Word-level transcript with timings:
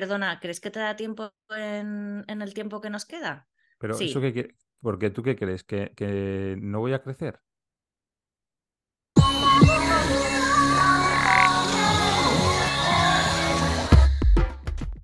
perdona, 0.00 0.40
¿crees 0.40 0.60
que 0.60 0.70
te 0.70 0.78
da 0.78 0.94
tiempo 0.94 1.32
en, 1.56 2.22
en 2.28 2.42
el 2.42 2.52
tiempo 2.52 2.82
que 2.82 2.90
nos 2.90 3.06
queda? 3.06 3.48
Pero 3.78 3.94
Sí. 3.94 4.10
eso 4.10 4.20
que 4.20 4.54
porque 4.82 5.08
tú 5.08 5.22
qué 5.22 5.36
crees, 5.36 5.64
¿Que, 5.64 5.94
que 5.96 6.58
no 6.60 6.80
voy 6.80 6.92
a 6.92 7.02
crecer. 7.02 7.40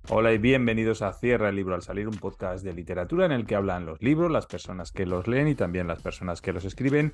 Hola 0.09 0.31
y 0.31 0.37
bienvenidos 0.37 1.01
a 1.01 1.11
Cierra 1.13 1.49
el 1.49 1.55
libro 1.55 1.73
al 1.73 1.81
salir, 1.81 2.07
un 2.07 2.17
podcast 2.19 2.63
de 2.63 2.73
literatura 2.73 3.25
en 3.25 3.31
el 3.31 3.47
que 3.47 3.55
hablan 3.55 3.87
los 3.87 3.99
libros, 4.03 4.29
las 4.29 4.45
personas 4.45 4.91
que 4.91 5.07
los 5.07 5.27
leen 5.27 5.47
y 5.47 5.55
también 5.55 5.87
las 5.87 6.03
personas 6.03 6.39
que 6.39 6.53
los 6.53 6.65
escriben. 6.65 7.13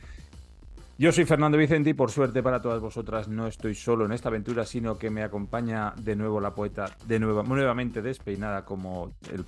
Yo 0.99 1.13
soy 1.13 1.23
Fernando 1.23 1.57
Vicente 1.57 1.91
y 1.91 1.93
por 1.93 2.11
suerte 2.11 2.43
para 2.43 2.61
todas 2.61 2.81
vosotras 2.81 3.29
no 3.29 3.47
estoy 3.47 3.73
solo 3.73 4.03
en 4.03 4.11
esta 4.11 4.27
aventura, 4.27 4.65
sino 4.65 4.97
que 4.97 5.09
me 5.09 5.23
acompaña 5.23 5.93
de 5.95 6.13
nuevo 6.17 6.41
la 6.41 6.53
poeta, 6.53 6.93
de 7.05 7.19
nuevo, 7.21 7.41
nuevamente 7.41 8.01
despeinada 8.01 8.65
como, 8.65 9.13
el 9.31 9.45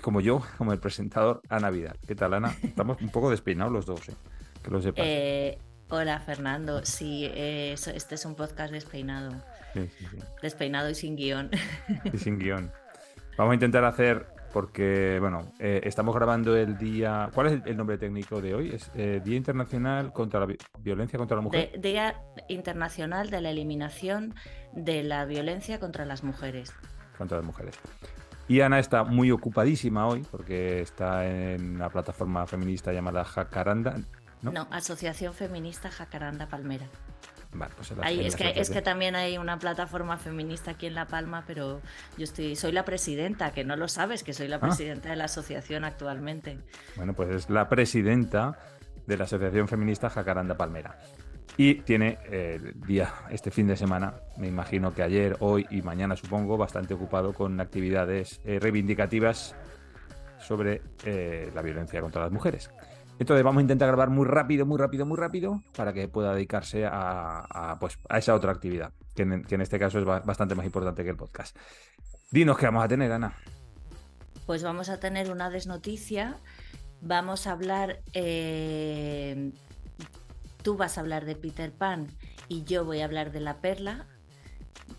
como 0.00 0.22
yo, 0.22 0.42
como 0.56 0.72
el 0.72 0.78
presentador, 0.78 1.42
Ana 1.50 1.68
Vidal. 1.68 1.98
¿Qué 2.06 2.14
tal, 2.14 2.32
Ana? 2.32 2.56
Estamos 2.62 2.98
un 3.02 3.10
poco 3.10 3.28
despeinados 3.28 3.74
los 3.74 3.84
dos, 3.84 4.08
¿eh? 4.08 4.14
que 4.62 4.70
lo 4.70 4.80
sepas. 4.80 5.04
Eh, 5.06 5.58
hola, 5.90 6.18
Fernando. 6.20 6.82
Sí, 6.86 7.26
eh, 7.26 7.74
este 7.74 8.14
es 8.14 8.24
un 8.24 8.34
podcast 8.34 8.72
despeinado. 8.72 9.32
Sí, 9.74 9.90
sí, 9.98 10.06
sí. 10.10 10.16
Despeinado 10.40 10.88
y 10.88 10.94
sin 10.94 11.14
guion. 11.14 11.50
Y 12.10 12.16
sin 12.16 12.38
guion. 12.38 12.72
Vamos 13.36 13.50
a 13.50 13.54
intentar 13.54 13.84
hacer, 13.84 14.28
porque, 14.60 15.18
bueno, 15.20 15.52
eh, 15.58 15.82
estamos 15.84 16.14
grabando 16.14 16.56
el 16.56 16.78
día... 16.78 17.28
¿Cuál 17.34 17.48
es 17.48 17.52
el, 17.52 17.62
el 17.66 17.76
nombre 17.76 17.98
técnico 17.98 18.40
de 18.40 18.54
hoy? 18.54 18.70
Es 18.70 18.90
eh, 18.94 19.20
Día 19.22 19.36
Internacional 19.36 20.14
contra 20.14 20.40
la 20.40 20.46
Vi- 20.46 20.56
Violencia 20.78 21.18
contra 21.18 21.36
la 21.36 21.42
Mujer. 21.42 21.72
De- 21.72 21.78
Día 21.90 22.22
Internacional 22.48 23.28
de 23.28 23.42
la 23.42 23.50
Eliminación 23.50 24.34
de 24.72 25.02
la 25.02 25.26
Violencia 25.26 25.78
contra 25.78 26.06
las 26.06 26.24
Mujeres. 26.24 26.72
contra 27.18 27.36
las 27.36 27.44
mujeres. 27.44 27.78
Y 28.48 28.62
Ana 28.62 28.78
está 28.78 29.04
muy 29.04 29.30
ocupadísima 29.30 30.06
hoy 30.06 30.24
porque 30.30 30.80
está 30.80 31.26
en 31.26 31.74
una 31.74 31.90
plataforma 31.90 32.46
feminista 32.46 32.94
llamada 32.94 33.24
Jacaranda. 33.26 33.96
¿No? 34.40 34.52
¿No? 34.52 34.68
Asociación 34.70 35.34
Feminista 35.34 35.90
Jacaranda 35.90 36.46
Palmera. 36.48 36.86
Vale, 37.58 37.72
pues 37.76 37.92
Ahí, 38.02 38.26
es, 38.26 38.36
que, 38.36 38.52
es 38.56 38.70
que 38.70 38.82
también 38.82 39.16
hay 39.16 39.38
una 39.38 39.58
plataforma 39.58 40.18
feminista 40.18 40.72
aquí 40.72 40.86
en 40.86 40.94
La 40.94 41.06
Palma, 41.06 41.44
pero 41.46 41.80
yo 42.18 42.24
estoy, 42.24 42.56
soy 42.56 42.72
la 42.72 42.84
presidenta, 42.84 43.52
que 43.52 43.64
no 43.64 43.76
lo 43.76 43.88
sabes, 43.88 44.22
que 44.22 44.32
soy 44.32 44.48
la 44.48 44.56
Ah. 44.56 44.60
presidenta 44.60 45.08
de 45.08 45.16
la 45.16 45.24
asociación 45.24 45.84
actualmente. 45.84 46.58
Bueno, 46.96 47.14
pues 47.14 47.30
es 47.30 47.50
la 47.50 47.68
presidenta 47.68 48.58
de 49.06 49.16
la 49.16 49.24
Asociación 49.24 49.68
Feminista 49.68 50.10
Jacaranda 50.10 50.56
Palmera. 50.56 50.98
Y 51.58 51.76
tiene 51.76 52.18
eh, 52.24 52.58
el 52.62 52.80
día, 52.82 53.14
este 53.30 53.50
fin 53.50 53.66
de 53.66 53.76
semana, 53.76 54.14
me 54.36 54.48
imagino 54.48 54.92
que 54.92 55.02
ayer, 55.02 55.36
hoy 55.40 55.66
y 55.70 55.80
mañana 55.80 56.14
supongo, 56.16 56.58
bastante 56.58 56.92
ocupado 56.92 57.32
con 57.32 57.58
actividades 57.60 58.40
eh, 58.44 58.58
reivindicativas 58.60 59.54
sobre 60.38 60.82
eh, 61.04 61.50
la 61.54 61.62
violencia 61.62 62.00
contra 62.02 62.22
las 62.22 62.30
mujeres. 62.32 62.70
Entonces 63.18 63.42
vamos 63.44 63.60
a 63.60 63.62
intentar 63.62 63.88
grabar 63.88 64.10
muy 64.10 64.26
rápido, 64.26 64.66
muy 64.66 64.78
rápido, 64.78 65.06
muy 65.06 65.16
rápido 65.16 65.62
para 65.76 65.92
que 65.92 66.06
pueda 66.08 66.34
dedicarse 66.34 66.84
a, 66.84 67.40
a, 67.72 67.78
pues, 67.78 67.98
a 68.08 68.18
esa 68.18 68.34
otra 68.34 68.52
actividad, 68.52 68.92
que 69.14 69.22
en, 69.22 69.42
que 69.44 69.54
en 69.54 69.62
este 69.62 69.78
caso 69.78 69.98
es 69.98 70.04
ba- 70.04 70.20
bastante 70.20 70.54
más 70.54 70.66
importante 70.66 71.02
que 71.02 71.10
el 71.10 71.16
podcast. 71.16 71.56
Dinos 72.30 72.58
qué 72.58 72.66
vamos 72.66 72.84
a 72.84 72.88
tener, 72.88 73.10
Ana. 73.12 73.34
Pues 74.44 74.62
vamos 74.62 74.88
a 74.90 75.00
tener 75.00 75.30
una 75.32 75.48
desnoticia. 75.50 76.36
Vamos 77.00 77.46
a 77.46 77.52
hablar. 77.52 78.00
eh, 78.12 79.50
tú 80.62 80.76
vas 80.76 80.98
a 80.98 81.00
hablar 81.00 81.24
de 81.24 81.36
Peter 81.36 81.72
Pan 81.72 82.08
y 82.48 82.64
yo 82.64 82.84
voy 82.84 83.00
a 83.00 83.04
hablar 83.04 83.32
de 83.32 83.40
La 83.40 83.58
Perla 83.60 84.06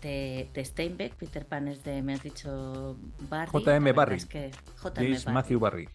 de, 0.02 0.50
de 0.54 0.64
Steinbeck. 0.64 1.14
Peter 1.14 1.46
Pan 1.46 1.68
es 1.68 1.84
de, 1.84 2.02
me 2.02 2.14
has 2.14 2.22
dicho, 2.22 2.96
Barry. 3.28 3.50
J.M. 3.52 3.92
Barry. 3.92 4.16
es 4.16 4.26
que 4.26 4.50
J.M. 4.76 5.18
Barry. 5.18 5.32
Matthew 5.34 5.60
Barry. 5.60 5.88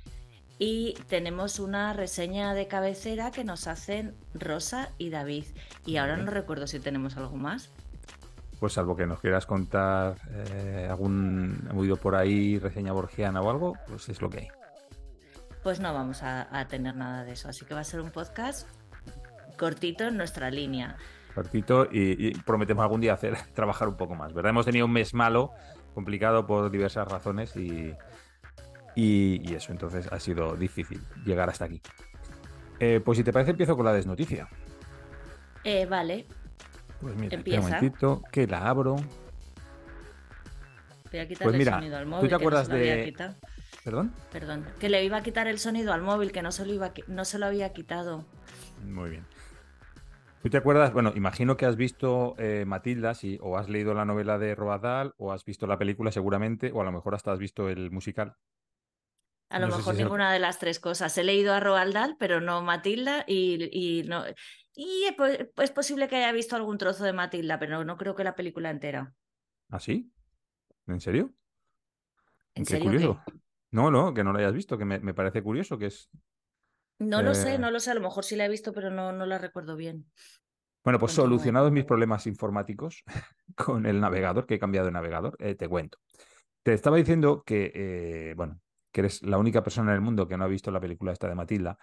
Y 0.60 0.94
tenemos 1.10 1.60
una 1.60 1.94
reseña 1.94 2.54
de 2.54 2.68
cabecera 2.68 3.32
que 3.32 3.44
nos 3.44 3.68
hacen 3.68 4.16
Rosa 4.34 4.90
y 4.98 5.10
David. 5.10 5.46
Y 5.86 5.98
ahora 5.98 6.18
no 6.18 6.32
recuerdo 6.32 6.68
si 6.68 6.80
tenemos 6.80 7.18
algo 7.18 7.36
más. 7.36 7.70
Pues 8.60 8.74
salvo 8.74 8.96
que 8.96 9.06
nos 9.06 9.20
quieras 9.20 9.46
contar 9.46 10.16
eh, 10.32 10.88
algún 10.90 11.70
oído 11.76 11.98
por 11.98 12.16
ahí, 12.16 12.60
reseña 12.60 12.94
borgiana 12.94 13.42
o 13.42 13.50
algo, 13.50 13.78
pues 13.88 14.08
es 14.10 14.22
lo 14.22 14.30
que 14.30 14.40
hay. 14.40 14.48
Pues 15.64 15.80
no 15.80 15.94
vamos 15.94 16.24
a, 16.24 16.48
a 16.58 16.68
tener 16.68 16.96
nada 16.96 17.24
de 17.24 17.34
eso. 17.34 17.50
Así 17.50 17.66
que 17.66 17.74
va 17.74 17.82
a 17.82 17.86
ser 17.86 18.00
un 18.00 18.12
podcast 18.12 18.68
cortito 19.58 20.06
en 20.06 20.18
nuestra 20.18 20.50
línea. 20.50 20.96
Cortito 21.34 21.88
y, 21.92 22.28
y 22.28 22.32
prometemos 22.36 22.84
algún 22.84 23.02
día 23.02 23.14
hacer 23.14 23.36
trabajar 23.54 23.88
un 23.88 23.98
poco 23.98 24.16
más, 24.16 24.34
¿verdad? 24.34 24.52
Hemos 24.52 24.66
tenido 24.66 24.86
un 24.86 24.94
mes 24.94 25.14
malo, 25.14 25.52
complicado 25.94 26.46
por 26.46 26.70
diversas 26.70 27.08
razones 27.08 27.56
y, 27.56 27.94
y, 28.96 29.42
y 29.50 29.56
eso, 29.56 29.72
entonces 29.72 30.08
ha 30.12 30.20
sido 30.20 30.56
difícil 30.56 31.02
llegar 31.26 31.50
hasta 31.50 31.66
aquí. 31.66 31.82
Eh, 32.80 33.00
pues 33.04 33.18
si 33.18 33.24
te 33.24 33.32
parece 33.34 33.52
empiezo 33.52 33.76
con 33.76 33.86
la 33.86 33.94
desnoticia. 33.94 34.48
Eh, 35.64 35.86
vale, 35.86 36.26
Pues 37.02 37.16
mira, 37.16 37.36
Empieza. 37.36 37.60
un 37.62 37.66
momentito, 37.72 38.22
que 38.32 38.48
la 38.48 38.68
abro. 38.68 38.96
voy 41.12 41.20
a 41.20 41.28
quitarle 41.28 41.46
Pues 41.52 41.58
mira, 41.58 41.72
el 41.74 41.80
sonido 41.80 41.98
al 41.98 42.04
¿tú 42.06 42.10
móvil. 42.10 42.22
te 42.22 42.28
que 42.28 42.32
no 42.32 42.38
acuerdas 42.38 42.68
de- 42.68 43.04
quitado. 43.06 43.36
¿Perdón? 43.84 44.14
Perdón, 44.32 44.66
que 44.80 44.90
le 44.90 45.04
iba 45.04 45.18
a 45.18 45.24
quitar 45.24 45.48
el 45.48 45.60
sonido 45.60 45.92
al 45.94 46.02
móvil, 46.02 46.32
que 46.32 46.42
no 46.42 46.52
se 46.54 46.66
lo, 46.66 46.74
iba 46.74 46.94
no 47.08 47.26
se 47.26 47.38
lo 47.38 47.46
había 47.48 47.74
quitado. 47.74 48.26
Muy 48.86 49.10
bien. 49.10 49.26
¿Tú 50.42 50.50
te 50.50 50.58
acuerdas? 50.58 50.92
Bueno, 50.94 51.12
imagino 51.16 51.56
que 51.58 51.66
has 51.66 51.76
visto 51.76 52.36
eh, 52.38 52.64
Matilda, 52.66 53.14
sí, 53.14 53.38
o 53.42 53.58
has 53.58 53.70
leído 53.70 53.94
la 53.94 54.06
novela 54.06 54.38
de 54.38 54.56
Roald 54.56 54.82
Dahl, 54.84 55.14
o 55.18 55.32
has 55.34 55.44
visto 55.46 55.68
la 55.68 55.78
película 55.78 56.12
seguramente, 56.12 56.72
o 56.74 56.82
a 56.82 56.86
lo 56.86 56.92
mejor 56.92 57.16
hasta 57.16 57.32
has 57.32 57.40
visto 57.40 57.70
el 57.70 57.92
musical. 57.92 58.36
A 59.54 59.60
lo 59.60 59.68
No 59.68 59.72
si 59.72 59.78
mejor 59.78 59.96
ninguna 59.96 60.34
de 60.34 60.40
las 60.40 60.60
tres 60.60 60.80
cosas. 60.80 61.18
He 61.18 61.24
leído 61.24 61.54
a 61.54 61.60
Roald 61.60 61.94
Dahl, 61.94 62.16
pero 62.20 62.42
no 62.42 62.62
Matilda 62.62 63.24
y, 63.28 63.70
y 63.72 64.04
no. 64.04 64.24
Y 64.76 65.04
es 65.06 65.14
po- 65.16 65.26
es 65.62 65.72
posible 65.72 66.08
que 66.08 66.16
haya 66.18 66.32
visto 66.32 66.56
algún 66.56 66.78
trozo 66.78 67.04
de 67.04 67.14
Matilda, 67.14 67.60
pero 67.60 67.84
no 67.86 67.98
creo 67.98 68.16
que 68.16 68.24
la 68.24 68.36
película 68.36 68.70
entera. 68.72 69.14
¿Ah, 69.70 69.80
sí? 69.80 70.12
¿En 70.88 71.02
serio? 71.02 71.34
¿En 72.56 72.64
Qué 72.64 72.72
serio 72.72 72.86
curioso. 72.86 73.20
No, 73.72 73.90
no, 73.90 74.14
que 74.14 74.24
no 74.24 74.32
lo 74.34 74.40
hayas 74.40 74.54
visto, 74.54 74.78
que 74.78 74.86
me, 74.86 75.00
me 75.00 75.14
parece 75.14 75.42
curioso 75.42 75.78
que 75.78 75.88
es... 75.88 76.10
No 77.00 77.22
lo 77.22 77.34
sé, 77.36 77.56
Eh, 77.56 77.60
no 77.60 77.70
lo 77.72 77.80
sé. 77.80 77.92
A 77.92 77.94
lo 77.96 78.02
mejor 78.02 78.24
sí 78.24 78.36
la 78.36 78.46
he 78.46 78.50
visto, 78.50 78.74
pero 78.74 78.90
no, 78.90 79.12
no 79.12 79.26
la 79.26 79.38
recuerdo 79.38 79.76
bien. 79.76 80.06
Bueno, 80.84 81.00
pues 81.00 81.14
Continúe. 81.14 81.26
solucionados 81.26 81.72
mis 81.72 81.86
problemas 81.86 82.28
informáticos 82.28 83.04
con 83.56 83.86
el 83.86 84.00
navegador, 84.02 84.46
que 84.46 84.56
he 84.56 84.60
cambiado 84.60 84.88
de 84.88 84.92
navegador, 84.92 85.36
eh, 85.40 85.56
te 85.56 85.68
cuento. 85.70 85.98
Te 86.64 86.74
estaba 86.74 86.98
diciendo 86.98 87.44
que, 87.46 87.72
eh, 87.76 88.34
bueno, 88.36 88.60
que 88.94 89.02
eres 89.02 89.22
la 89.24 89.38
única 89.38 89.62
persona 89.62 89.92
en 89.92 89.96
el 89.96 90.02
mundo 90.02 90.28
que 90.28 90.38
no 90.38 90.46
ha 90.46 90.48
visto 90.48 90.72
la 90.72 90.80
película 90.80 91.12
esta 91.12 91.28
de 91.28 91.36
Matilda. 91.36 91.78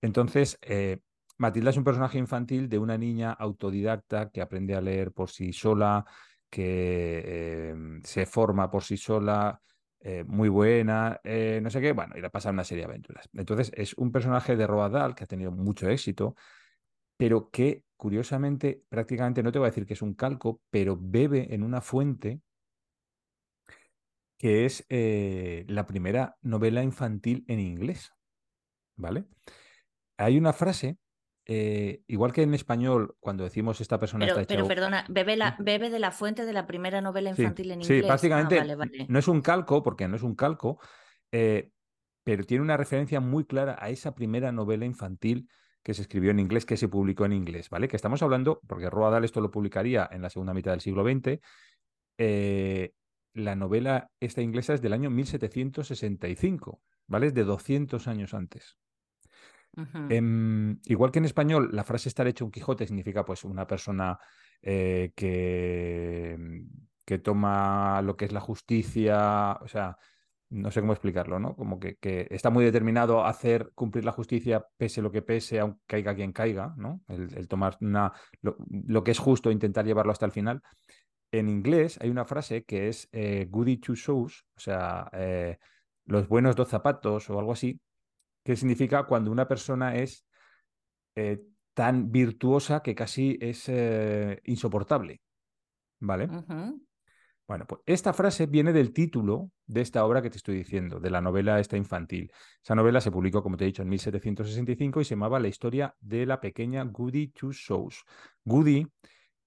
Entonces, 0.00 0.58
eh, 0.62 1.00
Matilda 1.38 1.70
es 1.70 1.76
un 1.76 1.84
personaje 1.84 2.18
infantil 2.18 2.68
de 2.68 2.78
una 2.78 2.96
niña 2.96 3.32
autodidacta 3.32 4.30
que 4.30 4.42
aprende 4.42 4.76
a 4.76 4.80
leer 4.80 5.10
por 5.10 5.30
sí 5.30 5.52
sola, 5.52 6.04
que 6.48 7.22
eh, 7.24 7.74
se 8.04 8.26
forma 8.26 8.70
por 8.70 8.84
sí 8.84 8.96
sola, 8.96 9.60
eh, 10.00 10.22
muy 10.26 10.48
buena, 10.48 11.20
no 11.24 11.70
sé 11.70 11.80
qué, 11.80 11.92
bueno, 11.92 12.14
y 12.16 12.20
le 12.20 12.30
pasa 12.30 12.50
una 12.50 12.64
serie 12.64 12.84
de 12.84 12.90
aventuras. 12.90 13.28
Entonces, 13.32 13.72
es 13.74 13.94
un 13.94 14.12
personaje 14.12 14.54
de 14.54 14.66
Roald 14.66 15.14
que 15.14 15.24
ha 15.24 15.26
tenido 15.26 15.50
mucho 15.50 15.88
éxito, 15.88 16.36
pero 17.16 17.50
que 17.50 17.84
curiosamente, 17.96 18.82
prácticamente 18.88 19.42
no 19.42 19.52
te 19.52 19.58
voy 19.58 19.66
a 19.66 19.70
decir 19.70 19.84
que 19.84 19.92
es 19.92 20.00
un 20.00 20.14
calco, 20.14 20.62
pero 20.70 20.96
bebe 20.98 21.54
en 21.54 21.62
una 21.62 21.82
fuente 21.82 22.40
que 24.40 24.64
es 24.64 24.86
eh, 24.88 25.66
la 25.68 25.84
primera 25.86 26.38
novela 26.40 26.82
infantil 26.82 27.44
en 27.46 27.60
inglés, 27.60 28.10
¿vale? 28.96 29.26
Hay 30.16 30.38
una 30.38 30.54
frase, 30.54 30.96
eh, 31.44 32.00
igual 32.06 32.32
que 32.32 32.40
en 32.40 32.54
español, 32.54 33.16
cuando 33.20 33.44
decimos 33.44 33.82
esta 33.82 33.98
persona 33.98 34.24
Pero, 34.24 34.40
está 34.40 34.48
pero 34.48 34.64
hecha... 34.64 34.68
perdona, 34.74 35.04
bebe, 35.10 35.36
la, 35.36 35.56
bebe 35.58 35.90
de 35.90 35.98
la 35.98 36.10
fuente 36.10 36.46
de 36.46 36.54
la 36.54 36.66
primera 36.66 37.02
novela 37.02 37.34
Sí, 37.34 37.42
infantil 37.42 37.70
en 37.70 37.82
sí, 37.82 37.92
inglés. 37.92 38.04
Ah, 38.04 38.08
prácticamente 38.08 38.56
vale, 38.56 38.76
vale. 38.76 39.06
no 39.10 39.18
es 39.18 39.28
un 39.28 39.42
calco, 39.42 39.82
porque 39.82 40.08
no 40.08 40.16
es 40.16 40.22
un 40.22 40.34
calco, 40.34 40.80
eh, 41.32 41.70
pero 42.24 42.42
tiene 42.44 42.64
una 42.64 42.78
referencia 42.78 43.20
muy 43.20 43.44
clara 43.44 43.76
a 43.78 43.90
esa 43.90 44.14
primera 44.14 44.52
novela 44.52 44.86
infantil 44.86 45.50
que 45.82 45.92
se 45.92 46.00
escribió 46.00 46.30
en 46.30 46.40
inglés, 46.40 46.64
que 46.64 46.78
se 46.78 46.88
publicó 46.88 47.26
en 47.26 47.34
inglés, 47.34 47.68
¿vale? 47.68 47.88
Que 47.88 47.96
estamos 47.96 48.22
hablando, 48.22 48.62
porque 48.66 48.88
Roald 48.88 49.12
Dahl 49.12 49.24
esto 49.24 49.42
lo 49.42 49.50
publicaría 49.50 50.08
en 50.10 50.22
la 50.22 50.30
segunda 50.30 50.54
mitad 50.54 50.70
del 50.70 50.80
siglo 50.80 51.04
XX, 51.04 51.40
eh, 52.16 52.94
la 53.34 53.54
novela 53.54 54.10
esta 54.20 54.42
inglesa 54.42 54.74
es 54.74 54.82
del 54.82 54.92
año 54.92 55.10
1765, 55.10 56.80
¿vale? 57.06 57.28
Es 57.28 57.34
de 57.34 57.44
200 57.44 58.08
años 58.08 58.34
antes. 58.34 58.78
Em, 60.08 60.80
igual 60.86 61.12
que 61.12 61.20
en 61.20 61.24
español, 61.24 61.70
la 61.72 61.84
frase 61.84 62.08
estar 62.08 62.26
hecho 62.26 62.44
un 62.44 62.50
Quijote 62.50 62.86
significa 62.86 63.24
pues 63.24 63.44
una 63.44 63.66
persona 63.66 64.18
eh, 64.62 65.12
que, 65.14 66.36
que 67.04 67.18
toma 67.18 68.02
lo 68.02 68.16
que 68.16 68.24
es 68.24 68.32
la 68.32 68.40
justicia, 68.40 69.52
o 69.60 69.68
sea, 69.68 69.96
no 70.50 70.72
sé 70.72 70.80
cómo 70.80 70.92
explicarlo, 70.92 71.38
¿no? 71.38 71.54
Como 71.54 71.78
que, 71.78 71.96
que 71.96 72.26
está 72.30 72.50
muy 72.50 72.64
determinado 72.64 73.24
a 73.24 73.30
hacer 73.30 73.70
cumplir 73.74 74.04
la 74.04 74.12
justicia 74.12 74.66
pese 74.76 75.00
lo 75.00 75.12
que 75.12 75.22
pese, 75.22 75.60
aunque 75.60 75.80
caiga 75.86 76.14
quien 76.16 76.32
caiga, 76.32 76.74
¿no? 76.76 77.02
El, 77.06 77.32
el 77.36 77.46
tomar 77.46 77.78
una, 77.80 78.12
lo, 78.42 78.56
lo 78.68 79.04
que 79.04 79.12
es 79.12 79.18
justo, 79.20 79.50
e 79.50 79.52
intentar 79.52 79.86
llevarlo 79.86 80.10
hasta 80.10 80.26
el 80.26 80.32
final. 80.32 80.60
En 81.32 81.48
inglés 81.48 81.98
hay 82.00 82.10
una 82.10 82.24
frase 82.24 82.64
que 82.64 82.88
es 82.88 83.08
eh, 83.12 83.46
goody 83.48 83.76
two 83.76 83.94
shoes, 83.94 84.44
o 84.56 84.60
sea, 84.60 85.08
eh, 85.12 85.58
los 86.06 86.28
buenos 86.28 86.56
dos 86.56 86.68
zapatos 86.68 87.30
o 87.30 87.38
algo 87.38 87.52
así, 87.52 87.80
que 88.44 88.56
significa 88.56 89.04
cuando 89.04 89.30
una 89.30 89.46
persona 89.46 89.96
es 89.96 90.24
eh, 91.14 91.40
tan 91.74 92.10
virtuosa 92.10 92.82
que 92.82 92.94
casi 92.94 93.38
es 93.40 93.68
eh, 93.68 94.40
insoportable. 94.44 95.20
¿Vale? 96.00 96.28
Bueno, 97.46 97.66
pues 97.66 97.82
esta 97.84 98.12
frase 98.12 98.46
viene 98.46 98.72
del 98.72 98.92
título 98.92 99.50
de 99.66 99.80
esta 99.80 100.04
obra 100.04 100.22
que 100.22 100.30
te 100.30 100.36
estoy 100.36 100.56
diciendo, 100.56 101.00
de 101.00 101.10
la 101.10 101.20
novela 101.20 101.58
esta 101.58 101.76
infantil. 101.76 102.30
Esa 102.62 102.74
novela 102.74 103.00
se 103.00 103.10
publicó, 103.10 103.42
como 103.42 103.56
te 103.56 103.64
he 103.64 103.66
dicho, 103.66 103.82
en 103.82 103.88
1765 103.88 105.00
y 105.00 105.04
se 105.04 105.14
llamaba 105.14 105.40
La 105.40 105.48
historia 105.48 105.94
de 106.00 106.26
la 106.26 106.40
pequeña 106.40 106.84
Goody 106.84 107.28
Two 107.28 107.52
Shoes. 107.52 108.04
Goody, 108.44 108.86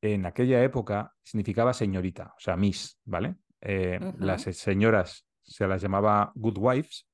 en 0.03 0.25
aquella 0.25 0.61
época, 0.61 1.13
significaba 1.23 1.73
señorita, 1.73 2.33
o 2.35 2.39
sea, 2.39 2.57
Miss, 2.57 2.99
¿vale? 3.05 3.37
Eh, 3.61 3.97
Las 4.17 4.41
señoras 4.41 5.25
se 5.41 5.65
las 5.65 5.81
llamaba 5.81 6.33
good 6.35 6.57
wives, 6.57 7.07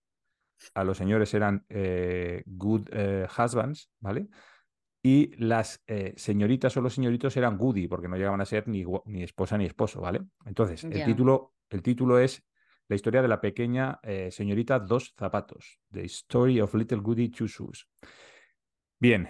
a 0.73 0.83
los 0.83 0.97
señores 0.97 1.31
eran 1.35 1.63
eh, 1.69 2.41
good 2.47 2.87
eh, 2.91 3.27
husbands, 3.37 3.91
¿vale? 3.99 4.27
Y 5.03 5.35
las 5.37 5.81
señoritas 6.15 6.75
o 6.75 6.81
los 6.81 6.95
señoritos 6.95 7.37
eran 7.37 7.57
goody, 7.57 7.87
porque 7.87 8.07
no 8.07 8.17
llegaban 8.17 8.41
a 8.41 8.45
ser 8.45 8.67
ni, 8.67 8.83
ni 9.05 9.23
esposa 9.23 9.57
ni 9.57 9.65
esposo, 9.65 10.01
¿vale? 10.01 10.21
Entonces, 10.43 10.83
el 10.83 11.05
título, 11.05 11.53
el 11.69 11.81
título 11.81 12.19
es 12.19 12.43
la 12.89 12.95
historia 12.95 13.21
de 13.21 13.29
la 13.29 13.39
pequeña 13.39 13.99
señorita 14.29 14.77
Dos 14.79 15.13
Zapatos, 15.17 15.79
The 15.89 16.03
Story 16.03 16.59
of 16.59 16.73
Little 16.73 16.97
Goody 16.97 17.29
Two 17.29 17.47
Shoes. 17.47 17.87
Bien, 18.99 19.29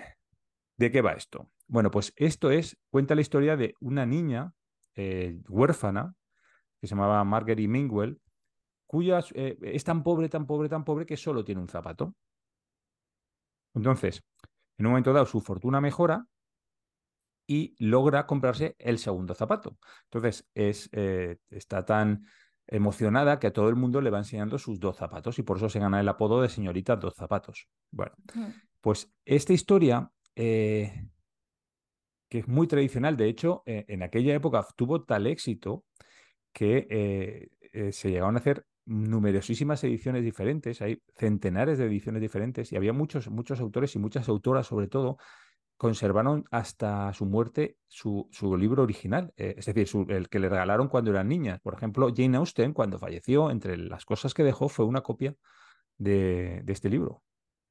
¿de 0.76 0.90
qué 0.90 1.02
va 1.04 1.12
esto? 1.12 1.52
Bueno, 1.70 1.92
pues 1.92 2.14
esto 2.16 2.50
es, 2.50 2.78
cuenta 2.90 3.14
la 3.14 3.22
historia 3.22 3.56
de 3.56 3.76
una 3.80 4.06
niña 4.06 4.54
eh, 4.96 5.40
huérfana 5.48 6.16
que 6.82 6.88
se 6.88 6.96
llamaba 6.96 7.24
Marguerite 7.24 7.68
Mingwell, 7.68 8.20
cuya 8.88 9.24
eh, 9.36 9.56
es 9.62 9.84
tan 9.84 10.02
pobre, 10.02 10.30
tan 10.30 10.48
pobre, 10.48 10.68
tan 10.68 10.84
pobre 10.84 11.06
que 11.06 11.16
solo 11.16 11.46
tiene 11.46 11.62
un 11.62 11.70
zapato. 11.70 12.16
Entonces, 13.76 14.24
en 14.80 14.88
un 14.88 14.94
momento 14.94 15.14
dado, 15.14 15.28
su 15.28 15.42
fortuna 15.42 15.80
mejora 15.80 16.26
y 17.46 17.76
logra 17.78 18.26
comprarse 18.26 18.76
el 18.80 18.98
segundo 18.98 19.36
zapato. 19.36 19.78
Entonces, 20.06 20.50
es, 20.56 20.90
eh, 20.92 21.38
está 21.50 21.86
tan 21.86 22.26
emocionada 22.66 23.40
que 23.40 23.48
a 23.48 23.54
todo 23.54 23.70
el 23.70 23.76
mundo 23.76 24.02
le 24.02 24.10
va 24.10 24.20
enseñando 24.20 24.58
sus 24.58 24.80
dos 24.80 24.98
zapatos 24.98 25.38
y 25.38 25.44
por 25.44 25.58
eso 25.58 25.70
se 25.70 25.80
gana 25.80 26.00
el 26.00 26.08
apodo 26.08 26.42
de 26.42 26.50
señorita 26.50 26.96
dos 26.96 27.14
zapatos. 27.16 27.68
Bueno, 27.92 28.16
pues 28.82 29.12
esta 29.26 29.54
historia, 29.54 30.12
eh, 30.36 31.10
que 32.30 32.40
es 32.40 32.48
muy 32.48 32.68
tradicional, 32.68 33.18
de 33.18 33.28
hecho, 33.30 33.64
eh, 33.66 33.86
en 33.88 34.04
aquella 34.04 34.34
época 34.36 34.66
tuvo 34.76 35.04
tal 35.04 35.28
éxito 35.28 35.86
que 36.54 36.88
eh, 36.90 37.50
eh, 37.74 37.92
se 37.92 38.10
llegaron 38.12 38.36
a 38.36 38.40
hacer 38.40 38.66
numerosísimas 38.86 39.84
ediciones 39.84 40.24
diferentes, 40.24 40.82
hay 40.82 41.02
centenares 41.18 41.78
de 41.78 41.86
ediciones 41.86 42.22
diferentes 42.22 42.72
y 42.72 42.76
había 42.78 42.94
muchos, 42.94 43.30
muchos 43.30 43.60
autores 43.60 43.96
y 43.96 44.00
muchas 44.00 44.28
autoras 44.30 44.68
sobre 44.68 44.88
todo 44.88 45.18
conservaron 45.78 46.44
hasta 46.52 47.14
su 47.14 47.26
muerte 47.26 47.78
su, 47.88 48.28
su 48.32 48.58
libro 48.58 48.84
original, 48.84 49.34
eh, 49.38 49.56
es 49.58 49.66
decir, 49.66 49.88
su- 49.88 50.06
el 50.10 50.30
que 50.30 50.40
le 50.40 50.50
regalaron 50.50 50.90
cuando 50.90 51.12
eran 51.12 51.30
niñas. 51.30 51.62
Por 51.62 51.74
ejemplo, 51.76 52.10
Jane 52.16 52.38
Austen, 52.38 52.74
cuando 52.74 53.00
falleció, 53.00 53.50
entre 53.52 53.78
las 53.78 54.06
cosas 54.06 54.34
que 54.34 54.44
dejó 54.44 54.70
fue 54.70 54.86
una 54.86 55.02
copia 55.02 55.36
de, 55.98 56.62
de 56.64 56.74
este 56.74 56.90
libro, 56.90 57.24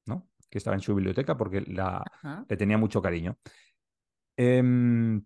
¿no? 0.06 0.28
Que 0.50 0.58
estaba 0.58 0.76
en 0.76 0.82
su 0.82 0.94
biblioteca 0.94 1.37
porque 1.37 1.62
la, 1.62 1.99
Ajá. 1.99 2.46
le 2.49 2.56
tenía 2.56 2.78
mucho 2.78 3.02
cariño. 3.02 3.38
Em, 4.38 5.25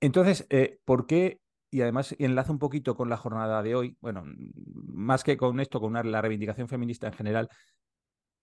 entonces, 0.00 0.46
eh, 0.50 0.78
¿por 0.84 1.06
qué? 1.06 1.40
Y 1.70 1.80
además 1.80 2.14
enlaza 2.18 2.52
un 2.52 2.60
poquito 2.60 2.94
con 2.96 3.08
la 3.08 3.16
jornada 3.16 3.62
de 3.62 3.74
hoy, 3.74 3.96
bueno, 4.00 4.22
más 4.54 5.24
que 5.24 5.36
con 5.36 5.58
esto, 5.58 5.80
con 5.80 5.94
la 5.94 6.22
reivindicación 6.22 6.68
feminista 6.68 7.08
en 7.08 7.12
general, 7.14 7.48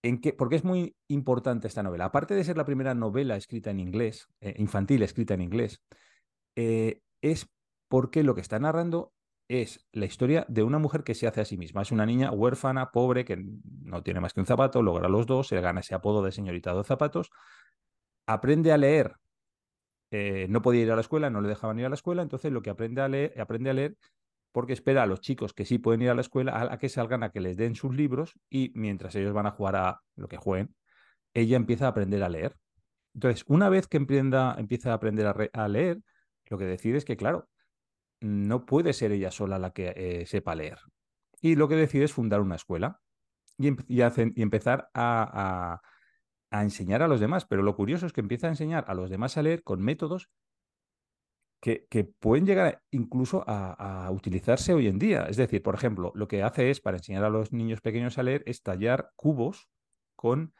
en 0.04 0.20
qué, 0.20 0.34
porque 0.34 0.58
es 0.58 0.66
muy 0.66 0.96
importante 1.08 1.68
esta 1.68 1.84
novela. 1.84 2.06
Aparte 2.06 2.36
de 2.36 2.44
ser 2.44 2.58
la 2.58 2.66
primera 2.66 2.94
novela 2.94 3.38
escrita 3.38 3.72
en 3.72 3.80
inglés, 3.80 4.28
eh, 4.42 4.56
infantil 4.58 5.04
escrita 5.04 5.36
en 5.36 5.42
inglés, 5.42 5.82
eh, 6.58 7.00
es 7.22 7.48
porque 7.88 8.24
lo 8.24 8.36
que 8.36 8.42
está 8.42 8.60
narrando 8.60 9.14
es 9.48 9.88
la 9.94 10.06
historia 10.06 10.46
de 10.50 10.64
una 10.64 10.80
mujer 10.80 11.04
que 11.04 11.16
se 11.16 11.28
hace 11.28 11.42
a 11.42 11.46
sí 11.46 11.58
misma. 11.58 11.84
Es 11.84 11.92
una 11.92 12.06
niña 12.06 12.32
huérfana, 12.32 12.92
pobre, 12.92 13.24
que 13.24 13.38
no 13.84 14.04
tiene 14.04 14.20
más 14.20 14.34
que 14.34 14.42
un 14.42 14.46
zapato, 14.46 14.82
logra 14.82 15.08
los 15.08 15.26
dos, 15.26 15.48
se 15.48 15.62
gana 15.62 15.80
ese 15.80 15.96
apodo 15.96 16.24
de 16.24 16.32
señorita 16.32 16.72
dos 16.74 16.88
zapatos, 16.88 17.30
aprende 18.26 18.72
a 18.72 18.78
leer 18.78 19.16
eh, 20.12 20.48
no 20.50 20.62
podía 20.62 20.82
ir 20.82 20.92
a 20.92 20.96
la 20.96 21.02
escuela, 21.02 21.30
no 21.30 21.40
le 21.40 21.48
dejaban 21.48 21.80
ir 21.80 21.86
a 21.86 21.90
la 21.90 21.96
escuela, 21.96 22.22
entonces 22.22 22.52
lo 22.52 22.62
que 22.62 22.70
aprende 22.70 23.02
a 23.02 23.08
leer, 23.08 23.40
aprende 23.40 23.70
a 23.70 23.74
leer 23.74 23.96
porque 24.52 24.74
espera 24.74 25.04
a 25.04 25.06
los 25.06 25.22
chicos 25.22 25.54
que 25.54 25.66
sí 25.66 25.78
pueden 25.78 26.02
ir 26.02 26.10
a 26.10 26.16
la 26.16 26.22
escuela 26.22 26.70
a, 26.70 26.78
que 26.78 26.90
salgan 26.90 27.24
a 27.24 27.32
que 27.32 27.40
les 27.40 27.56
den 27.56 27.76
sus 27.76 27.96
libros 27.96 28.38
y 28.50 28.74
mientras 28.76 29.16
ellos 29.16 29.32
van 29.32 29.46
a 29.46 29.52
jugar 29.52 29.78
a 29.78 30.02
lo 30.18 30.28
que 30.28 30.36
jueguen, 30.36 30.76
ella 31.34 31.56
empieza 31.56 31.86
a 31.86 31.90
aprender 31.90 32.22
a 32.24 32.30
leer. 32.30 32.58
Entonces, 33.14 33.46
una 33.48 33.70
vez 33.70 33.88
que 33.88 33.96
empieza, 33.96 34.56
empieza 34.58 34.92
a 34.92 34.96
aprender 34.96 35.50
a, 35.54 35.68
leer, 35.70 36.02
lo 36.50 36.58
que 36.58 36.66
decide 36.66 36.98
es 36.98 37.06
que, 37.06 37.16
claro, 37.16 37.48
no 38.20 38.66
puede 38.66 38.92
ser 38.92 39.14
ella 39.14 39.32
sola 39.32 39.58
la 39.58 39.72
que 39.72 39.94
eh, 39.96 40.26
sepa 40.26 40.56
leer. 40.56 40.80
Y 41.40 41.56
lo 41.56 41.70
que 41.70 41.76
decide 41.76 42.04
es 42.04 42.14
fundar 42.14 42.42
una 42.42 42.56
escuela 42.56 43.00
y, 43.58 43.68
em- 43.68 43.78
y 43.88 44.42
empezar 44.42 44.90
a, 44.94 45.82
a 46.52 46.62
enseñar 46.62 47.02
a 47.02 47.08
los 47.08 47.20
demás. 47.20 47.46
Pero 47.46 47.64
lo 47.64 47.76
curioso 47.76 48.06
es 48.06 48.14
que 48.14 48.22
empieza 48.22 48.48
a 48.48 48.52
enseñar 48.52 48.86
a 48.88 48.94
los 48.94 49.10
demás 49.10 49.38
a 49.38 49.42
leer 49.42 49.64
con 49.64 49.82
métodos 49.82 50.30
que, 51.62 52.14
pueden 52.20 52.46
llegar 52.46 52.82
incluso 52.90 53.44
a, 53.48 54.10
utilizarse 54.12 54.74
hoy 54.74 54.88
en 54.88 55.00
día. 55.00 55.26
Es 55.30 55.38
decir, 55.38 55.62
por 55.62 55.76
ejemplo, 55.76 56.12
lo 56.16 56.28
que 56.28 56.44
hace 56.44 56.70
es, 56.70 56.82
para 56.82 56.98
enseñar 56.98 57.24
a 57.24 57.30
los 57.30 57.54
niños 57.54 57.82
pequeños 57.82 58.18
a 58.18 58.24
leer, 58.24 58.44
es 58.46 58.64
tallar 58.64 59.12
cubos 59.16 59.70
con 60.16 60.54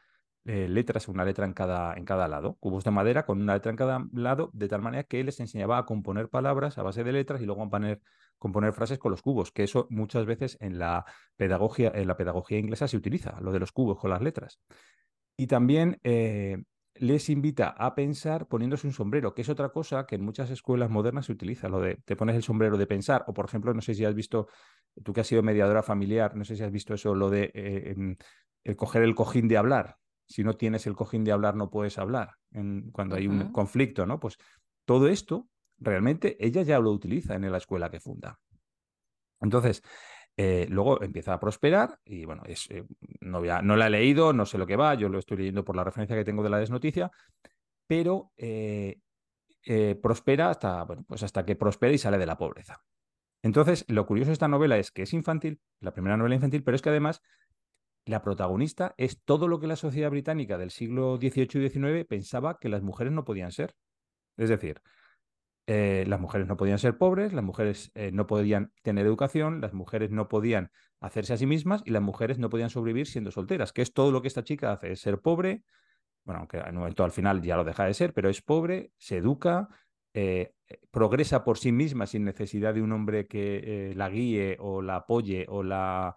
eh, 0.44 0.68
letras, 0.68 1.08
una 1.08 1.24
letra 1.24 1.44
en 1.44 1.54
cada, 1.54 1.94
en 1.94 2.04
cada 2.04 2.28
lado, 2.28 2.56
cubos 2.60 2.84
de 2.84 2.90
madera 2.92 3.26
con 3.26 3.40
una 3.40 3.54
letra 3.54 3.70
en 3.70 3.76
cada 3.76 4.06
lado, 4.12 4.50
de 4.52 4.68
tal 4.68 4.80
manera 4.80 5.04
que 5.04 5.22
les 5.22 5.40
enseñaba 5.40 5.78
a 5.78 5.86
componer 5.86 6.28
palabras 6.28 6.78
a 6.78 6.82
base 6.82 7.04
de 7.04 7.12
letras 7.12 7.40
y 7.40 7.46
luego 7.46 7.62
a 7.62 7.70
componer 8.38 8.72
frases 8.72 8.98
con 8.98 9.10
los 9.10 9.22
cubos, 9.22 9.52
que 9.52 9.64
eso 9.64 9.86
muchas 9.90 10.26
veces 10.26 10.56
en 10.60 10.78
la 10.78 11.04
pedagogía, 11.36 11.92
en 11.94 12.08
la 12.08 12.16
pedagogía 12.16 12.58
inglesa 12.58 12.88
se 12.88 12.96
utiliza, 12.96 13.40
lo 13.40 13.52
de 13.52 13.60
los 13.60 13.72
cubos 13.72 13.98
con 13.98 14.10
las 14.10 14.22
letras. 14.22 14.60
Y 15.36 15.46
también 15.46 15.98
eh, 16.02 16.62
les 16.94 17.30
invita 17.30 17.68
a 17.68 17.94
pensar 17.94 18.46
poniéndose 18.46 18.86
un 18.86 18.92
sombrero, 18.92 19.34
que 19.34 19.42
es 19.42 19.48
otra 19.48 19.70
cosa 19.70 20.06
que 20.06 20.16
en 20.16 20.24
muchas 20.24 20.50
escuelas 20.50 20.90
modernas 20.90 21.26
se 21.26 21.32
utiliza, 21.32 21.68
lo 21.68 21.80
de 21.80 21.96
te 22.04 22.16
pones 22.16 22.36
el 22.36 22.42
sombrero 22.42 22.76
de 22.76 22.86
pensar, 22.86 23.24
o 23.26 23.34
por 23.34 23.46
ejemplo, 23.46 23.72
no 23.74 23.80
sé 23.80 23.94
si 23.94 24.04
has 24.04 24.14
visto, 24.14 24.48
tú 25.02 25.12
que 25.12 25.22
has 25.22 25.26
sido 25.26 25.42
mediadora 25.42 25.82
familiar, 25.82 26.36
no 26.36 26.44
sé 26.44 26.56
si 26.56 26.62
has 26.62 26.70
visto 26.70 26.94
eso, 26.94 27.14
lo 27.14 27.30
de 27.30 27.50
eh, 27.54 27.94
em, 27.96 28.16
el 28.64 28.76
coger 28.76 29.02
el 29.02 29.14
cojín 29.14 29.48
de 29.48 29.56
hablar. 29.56 29.96
Si 30.26 30.44
no 30.44 30.54
tienes 30.54 30.86
el 30.86 30.94
cojín 30.94 31.24
de 31.24 31.32
hablar, 31.32 31.56
no 31.56 31.70
puedes 31.70 31.98
hablar 31.98 32.36
en, 32.52 32.90
cuando 32.92 33.16
hay 33.16 33.26
un 33.26 33.52
conflicto, 33.52 34.06
¿no? 34.06 34.20
Pues 34.20 34.38
todo 34.84 35.08
esto 35.08 35.48
realmente 35.78 36.36
ella 36.38 36.62
ya 36.62 36.78
lo 36.78 36.90
utiliza 36.90 37.34
en 37.34 37.50
la 37.50 37.58
escuela 37.58 37.90
que 37.90 38.00
funda. 38.00 38.38
Entonces, 39.40 39.82
eh, 40.36 40.66
luego 40.68 41.02
empieza 41.02 41.34
a 41.34 41.40
prosperar 41.40 41.98
y 42.04 42.24
bueno, 42.24 42.42
es, 42.46 42.70
eh, 42.70 42.84
no, 43.20 43.40
la 43.40 43.86
he 43.86 43.90
leído, 43.90 44.32
no 44.32 44.46
sé 44.46 44.58
lo 44.58 44.66
que 44.66 44.76
va, 44.76 44.94
yo 44.94 45.08
lo 45.08 45.18
estoy 45.18 45.38
leyendo 45.38 45.64
por 45.64 45.76
la 45.76 45.84
referencia 45.84 46.16
que 46.16 46.24
tengo 46.24 46.42
de 46.42 46.50
la 46.50 46.58
desnoticia, 46.58 47.10
pero 47.86 48.32
eh, 48.36 48.98
prospera 50.02 50.50
hasta, 50.50 50.84
bueno, 50.84 51.04
pues 51.06 51.22
hasta 51.22 51.44
que 51.44 51.56
prospera 51.56 51.92
y 51.92 51.98
sale 51.98 52.18
de 52.18 52.26
la 52.26 52.38
pobreza. 52.38 52.82
Entonces, 53.42 53.84
lo 53.88 54.06
curioso 54.06 54.28
de 54.28 54.34
esta 54.34 54.48
novela 54.48 54.78
es 54.78 54.90
que 54.90 55.02
es 55.02 55.12
infantil, 55.12 55.60
la 55.80 55.92
primera 55.92 56.16
novela 56.16 56.36
infantil, 56.36 56.62
pero 56.62 56.76
es 56.76 56.82
que 56.82 56.90
además 56.90 57.22
la 58.04 58.22
protagonista 58.22 58.94
es 58.96 59.22
todo 59.22 59.48
lo 59.48 59.60
que 59.60 59.66
la 59.66 59.76
sociedad 59.76 60.10
británica 60.10 60.58
del 60.58 60.70
siglo 60.70 61.16
XVIII 61.16 61.66
y 61.66 61.68
XIX 61.68 62.04
pensaba 62.04 62.58
que 62.58 62.68
las 62.68 62.82
mujeres 62.82 63.12
no 63.12 63.24
podían 63.24 63.52
ser. 63.52 63.74
Es 64.36 64.48
decir, 64.48 64.82
eh, 65.66 66.04
las 66.08 66.20
mujeres 66.20 66.46
no 66.48 66.56
podían 66.56 66.78
ser 66.78 66.98
pobres, 66.98 67.32
las 67.32 67.44
mujeres 67.44 67.90
eh, 67.94 68.10
no 68.12 68.26
podían 68.26 68.72
tener 68.82 69.06
educación, 69.06 69.60
las 69.60 69.74
mujeres 69.74 70.10
no 70.10 70.28
podían 70.28 70.70
hacerse 71.00 71.34
a 71.34 71.36
sí 71.36 71.46
mismas 71.46 71.82
y 71.84 71.90
las 71.90 72.02
mujeres 72.02 72.38
no 72.38 72.50
podían 72.50 72.70
sobrevivir 72.70 73.06
siendo 73.06 73.30
solteras, 73.30 73.72
que 73.72 73.82
es 73.82 73.92
todo 73.92 74.12
lo 74.12 74.22
que 74.22 74.28
esta 74.28 74.44
chica 74.44 74.72
hace, 74.72 74.92
es 74.92 75.00
ser 75.00 75.20
pobre, 75.20 75.62
bueno, 76.24 76.40
aunque 76.40 76.58
en 76.58 76.74
momento 76.76 77.04
al 77.04 77.12
final 77.12 77.42
ya 77.42 77.56
lo 77.56 77.64
deja 77.64 77.84
de 77.84 77.94
ser, 77.94 78.14
pero 78.14 78.28
es 78.30 78.42
pobre, 78.42 78.92
se 78.98 79.18
educa, 79.18 79.68
eh, 80.14 80.52
progresa 80.90 81.44
por 81.44 81.58
sí 81.58 81.72
misma 81.72 82.06
sin 82.06 82.24
necesidad 82.24 82.74
de 82.74 82.82
un 82.82 82.92
hombre 82.92 83.26
que 83.26 83.92
la 83.96 84.08
guíe 84.08 84.56
o 84.60 84.82
la 84.82 84.96
apoye 84.96 85.46
o 85.48 85.62
la, 85.62 86.14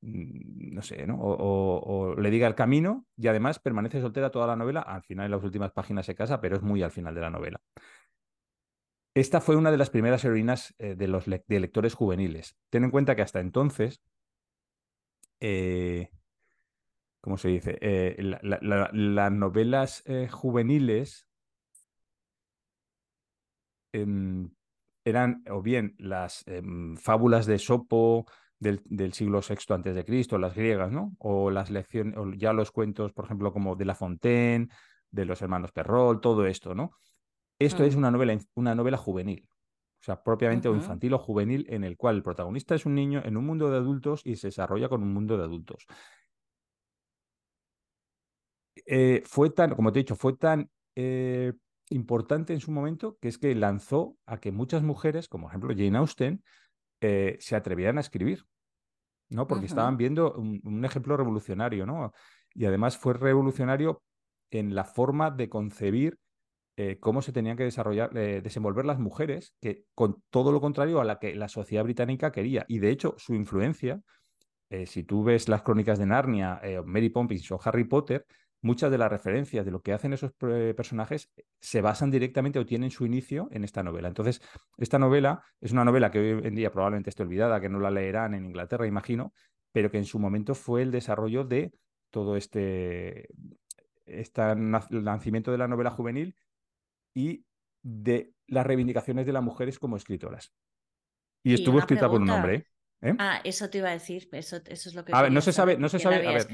mm, 0.00 0.74
no 0.74 0.82
sé, 0.82 1.06
¿no? 1.06 1.16
O, 1.20 1.32
o- 1.34 2.10
o 2.12 2.16
le 2.20 2.30
diga 2.30 2.46
el 2.48 2.54
camino 2.54 3.06
y 3.16 3.28
además 3.28 3.58
permanece 3.60 4.00
soltera 4.00 4.30
toda 4.30 4.46
la 4.46 4.56
novela, 4.56 4.80
al 4.82 5.02
final 5.02 5.26
en 5.26 5.32
las 5.32 5.44
últimas 5.44 5.72
páginas 5.72 6.06
se 6.06 6.14
casa, 6.14 6.40
pero 6.40 6.56
es 6.56 6.62
muy 6.62 6.82
al 6.82 6.90
final 6.90 7.14
de 7.14 7.20
la 7.20 7.30
novela. 7.30 7.60
Esta 9.14 9.40
fue 9.40 9.56
una 9.56 9.70
de 9.70 9.76
las 9.76 9.90
primeras 9.90 10.24
heroínas 10.24 10.74
eh, 10.78 10.94
de 10.96 11.08
los 11.08 11.26
lectores 11.26 11.94
juveniles. 11.94 12.56
Ten 12.70 12.84
en 12.84 12.90
cuenta 12.90 13.14
que 13.16 13.22
hasta 13.22 13.40
entonces, 13.40 14.02
eh, 15.40 16.10
¿cómo 17.20 17.36
se 17.38 17.48
dice? 17.48 17.78
Eh, 17.80 18.16
la- 18.18 18.40
la- 18.42 18.58
la- 18.62 18.90
las 18.92 19.32
novelas 19.32 20.04
juveniles 20.30 21.26
em, 23.92 24.50
eran 25.04 25.42
o 25.50 25.62
bien 25.62 25.94
las 25.98 26.42
em, 26.46 26.96
fábulas 26.96 27.46
de 27.46 27.58
Sopo 27.58 28.26
del, 28.58 29.12
siglo 29.12 29.42
VI 29.42 29.74
antes 29.74 29.94
de 29.94 30.04
Cristo, 30.04 30.38
las 30.38 30.54
griegas, 30.54 30.90
¿no? 30.90 31.14
O 31.18 31.50
las 31.50 31.70
lecciones, 31.70 32.16
o 32.16 32.32
ya 32.32 32.52
los 32.52 32.70
cuentos, 32.70 33.12
por 33.12 33.26
ejemplo, 33.26 33.52
como 33.52 33.76
de 33.76 33.84
La 33.84 33.94
Fontaine, 33.94 34.68
de 35.10 35.24
los 35.26 35.42
hermanos 35.42 35.72
Perrol, 35.72 36.20
todo 36.20 36.46
esto, 36.46 36.74
¿no? 36.74 36.92
Esto 37.58 37.84
es 37.84 37.94
mm. 37.94 37.98
una 37.98 38.10
novela, 38.10 38.38
una 38.54 38.74
novela 38.74 38.96
juvenil, 38.96 39.48
o 40.00 40.04
sea, 40.04 40.22
propiamente 40.22 40.68
o 40.68 40.74
infantil 40.74 41.14
o 41.14 41.18
juvenil, 41.18 41.66
en 41.68 41.84
el 41.84 41.96
cual 41.96 42.16
el 42.16 42.22
protagonista 42.22 42.74
es 42.74 42.84
un 42.84 42.94
niño 42.94 43.22
en 43.24 43.36
un 43.36 43.46
mundo 43.46 43.70
de 43.70 43.78
adultos 43.78 44.20
y 44.24 44.36
se 44.36 44.48
desarrolla 44.48 44.88
con 44.88 45.02
un 45.02 45.12
mundo 45.12 45.38
de 45.38 45.44
adultos. 45.44 45.86
Eh, 48.86 49.22
fue 49.24 49.50
tan, 49.50 49.74
como 49.74 49.92
te 49.92 50.00
he 50.00 50.02
dicho, 50.02 50.16
fue 50.16 50.36
tan 50.36 50.68
eh, 50.94 51.52
importante 51.90 52.52
en 52.52 52.60
su 52.60 52.70
momento 52.70 53.16
que 53.20 53.28
es 53.28 53.38
que 53.38 53.54
lanzó 53.54 54.16
a 54.26 54.38
que 54.38 54.52
muchas 54.52 54.82
mujeres, 54.82 55.28
como 55.28 55.44
por 55.44 55.52
ejemplo 55.52 55.74
Jane 55.76 55.98
Austen, 55.98 56.42
eh, 57.00 57.36
se 57.40 57.56
atrevieran 57.56 57.98
a 57.98 58.00
escribir, 58.00 58.44
¿no? 59.28 59.46
Porque 59.46 59.66
estaban 59.66 59.96
viendo 59.96 60.34
un, 60.34 60.84
ejemplo 60.84 61.16
revolucionario, 61.16 61.86
¿no? 61.86 62.12
Y 62.52 62.66
además 62.66 62.96
fue 62.96 63.14
revolucionario 63.14 64.02
en 64.50 64.74
la 64.74 64.84
forma 64.84 65.30
de 65.30 65.48
concebir 65.48 66.18
cómo 67.00 67.22
se 67.22 67.32
tenían 67.32 67.56
que 67.56 67.64
desarrollar, 67.64 68.12
desenvolver 68.12 68.84
las 68.84 68.98
mujeres, 68.98 69.54
que 69.60 69.84
con 69.94 70.22
todo 70.30 70.52
lo 70.52 70.60
contrario 70.60 71.00
a 71.00 71.04
la 71.04 71.18
que 71.18 71.34
la 71.34 71.48
sociedad 71.48 71.84
británica 71.84 72.32
quería. 72.32 72.64
Y 72.68 72.78
de 72.78 72.90
hecho, 72.90 73.14
su 73.16 73.34
influencia, 73.34 74.00
si 74.86 75.04
tú 75.04 75.22
ves 75.22 75.48
las 75.48 75.62
crónicas 75.62 75.98
de 75.98 76.06
Narnia, 76.06 76.60
Mary 76.84 77.10
Poppins 77.10 77.50
o 77.52 77.60
Harry 77.64 77.84
Potter, 77.84 78.26
muchas 78.60 78.90
de 78.90 78.98
las 78.98 79.10
referencias 79.10 79.64
de 79.64 79.70
lo 79.70 79.82
que 79.82 79.92
hacen 79.92 80.14
esos 80.14 80.32
personajes 80.32 81.30
se 81.60 81.82
basan 81.82 82.10
directamente 82.10 82.58
o 82.58 82.64
tienen 82.64 82.90
su 82.90 83.04
inicio 83.04 83.48
en 83.52 83.62
esta 83.62 83.82
novela. 83.82 84.08
Entonces, 84.08 84.40
esta 84.78 84.98
novela 84.98 85.44
es 85.60 85.72
una 85.72 85.84
novela 85.84 86.10
que 86.10 86.18
hoy 86.18 86.40
en 86.46 86.54
día 86.54 86.72
probablemente 86.72 87.10
esté 87.10 87.22
olvidada, 87.22 87.60
que 87.60 87.68
no 87.68 87.78
la 87.78 87.90
leerán 87.90 88.32
en 88.34 88.46
Inglaterra, 88.46 88.86
imagino, 88.86 89.34
pero 89.70 89.90
que 89.90 89.98
en 89.98 90.06
su 90.06 90.18
momento 90.18 90.54
fue 90.54 90.80
el 90.82 90.90
desarrollo 90.90 91.44
de 91.44 91.72
todo 92.10 92.36
este, 92.36 93.28
este 94.06 94.56
nacimiento 94.56 95.52
de 95.52 95.58
la 95.58 95.68
novela 95.68 95.90
juvenil 95.90 96.34
y 97.14 97.44
de 97.82 98.32
las 98.48 98.66
reivindicaciones 98.66 99.26
de 99.26 99.32
las 99.32 99.42
mujeres 99.42 99.78
como 99.78 99.96
escritoras. 99.96 100.52
Y, 101.42 101.54
estuvo 101.54 101.78
escrita 101.78 102.08
por 102.08 102.20
un 102.20 102.30
hombre. 102.30 102.68
¿eh? 103.02 103.14
Ah, 103.18 103.40
eso 103.44 103.68
te 103.70 103.78
iba 103.78 103.90
a 103.90 103.92
decir, 103.92 104.28
eso, 104.32 104.60
es 104.66 104.94
lo 104.94 105.04
que... 105.04 105.12
A 105.14 105.22
ver, 105.22 105.32
no 105.32 105.40
se 105.40 105.52
sabe, 105.52 105.76
no 105.76 105.88
se 105.88 105.98
sabe, 105.98 106.26
a 106.26 106.32
ver, 106.32 106.46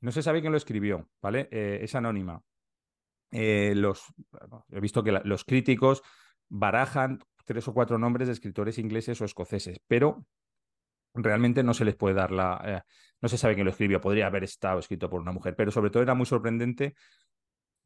no 0.00 0.12
se 0.12 0.22
sabe 0.22 0.40
quién 0.40 0.52
lo 0.52 0.58
escribió, 0.58 1.08
¿vale? 1.20 1.48
Eh, 1.50 1.80
es 1.82 1.94
anónima. 1.94 2.40
Eh, 3.30 3.74
los, 3.74 4.04
he 4.70 4.80
visto 4.80 5.02
que 5.02 5.12
los 5.12 5.44
críticos 5.44 6.02
barajan 6.48 7.18
tres 7.44 7.66
o 7.68 7.74
cuatro 7.74 7.98
nombres 7.98 8.28
de 8.28 8.34
escritores 8.34 8.78
ingleses 8.78 9.20
o 9.20 9.24
escoceses, 9.24 9.80
pero 9.86 10.24
realmente 11.14 11.62
no 11.62 11.74
se 11.74 11.84
les 11.84 11.96
puede 11.96 12.14
dar 12.14 12.30
la... 12.30 12.84
No 13.20 13.28
se 13.28 13.36
sabe 13.36 13.54
quién 13.54 13.64
lo 13.64 13.72
escribió, 13.72 14.00
podría 14.00 14.28
haber 14.28 14.44
estado 14.44 14.78
escrito 14.78 15.10
por 15.10 15.20
una 15.20 15.32
mujer, 15.32 15.56
pero 15.56 15.72
sobre 15.72 15.90
todo 15.90 16.04
era 16.04 16.14
muy 16.14 16.26
sorprendente 16.26 16.94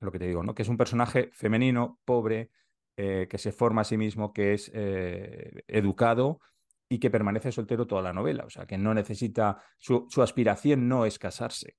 lo 0.04 0.12
que 0.12 0.18
te 0.18 0.26
digo, 0.26 0.42
¿no? 0.42 0.54
Que 0.54 0.62
es 0.62 0.68
un 0.68 0.76
personaje 0.76 1.30
femenino, 1.32 2.00
pobre, 2.04 2.50
que 2.94 3.38
se 3.38 3.52
forma 3.52 3.80
a 3.80 3.84
sí 3.84 3.96
mismo, 3.96 4.32
que 4.32 4.54
es 4.54 4.70
educado 4.74 6.40
y 6.88 6.98
que 6.98 7.10
permanece 7.10 7.50
soltero 7.50 7.86
toda 7.86 8.02
la 8.02 8.12
novela. 8.12 8.44
O 8.44 8.50
sea, 8.50 8.66
que 8.66 8.76
no 8.76 8.92
necesita, 8.92 9.62
su, 9.78 10.06
su 10.10 10.22
aspiración 10.22 10.88
no 10.88 11.06
es 11.06 11.18
casarse. 11.18 11.76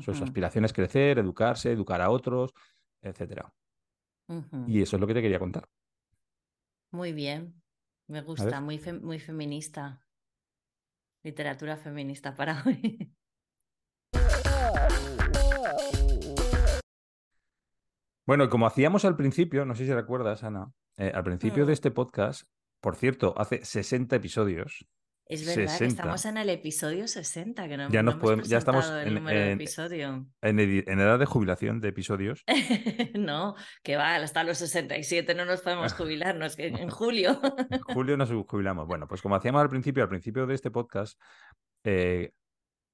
Sus 0.00 0.20
aspiraciones 0.20 0.72
crecer, 0.72 1.18
educarse, 1.18 1.70
educar 1.70 2.00
a 2.00 2.10
otros, 2.10 2.52
etc. 3.02 3.42
Y 4.66 4.82
eso 4.82 4.96
es 4.96 5.00
lo 5.00 5.06
que 5.06 5.14
te 5.14 5.22
quería 5.22 5.38
contar. 5.38 5.68
Muy 6.90 7.12
bien, 7.12 7.62
me 8.08 8.22
gusta, 8.22 8.60
muy, 8.60 8.80
muy 9.00 9.20
feminista. 9.20 10.04
Literatura 11.22 11.76
feminista 11.76 12.34
para 12.34 12.62
hoy. 12.66 13.12
Bueno, 18.26 18.50
como 18.50 18.66
hacíamos 18.66 19.04
al 19.04 19.16
principio, 19.16 19.64
no 19.64 19.74
sé 19.74 19.86
si 19.86 19.92
recuerdas, 19.92 20.42
Ana, 20.42 20.72
eh, 20.96 21.12
al 21.14 21.22
principio 21.22 21.64
de 21.64 21.70
mm. 21.70 21.74
este 21.74 21.90
podcast, 21.92 22.42
por 22.80 22.96
cierto, 22.96 23.34
hace 23.36 23.64
60 23.64 24.16
episodios, 24.16 24.86
es 25.28 25.44
verdad 25.44 25.76
que 25.76 25.86
estamos 25.86 26.24
en 26.24 26.36
el 26.36 26.48
episodio 26.50 27.08
60, 27.08 27.68
que 27.68 27.76
no, 27.76 27.90
ya, 27.90 28.04
nos 28.04 28.14
podemos, 28.14 28.48
ya 28.48 28.58
estamos 28.58 28.88
el 28.88 29.24
de 29.24 29.52
episodio. 29.52 30.24
En, 30.40 30.60
edad 30.60 31.18
de 31.18 31.26
jubilación 31.26 31.80
de 31.80 31.88
episodios. 31.88 32.44
no, 33.14 33.56
que 33.82 33.96
va, 33.96 34.14
hasta 34.16 34.44
los 34.44 34.58
67 34.58 35.34
no 35.34 35.44
nos 35.44 35.62
podemos 35.62 35.92
jubilar, 35.94 36.38
que 36.56 36.68
en 36.68 36.90
julio. 36.90 37.40
en 37.70 37.80
julio 37.80 38.16
nos 38.16 38.30
jubilamos. 38.46 38.86
Bueno, 38.86 39.08
pues 39.08 39.20
como 39.20 39.34
hacíamos 39.34 39.62
al 39.62 39.68
principio, 39.68 40.04
al 40.04 40.08
principio 40.08 40.46
de 40.46 40.54
este 40.54 40.70
podcast, 40.70 41.20
eh, 41.82 42.30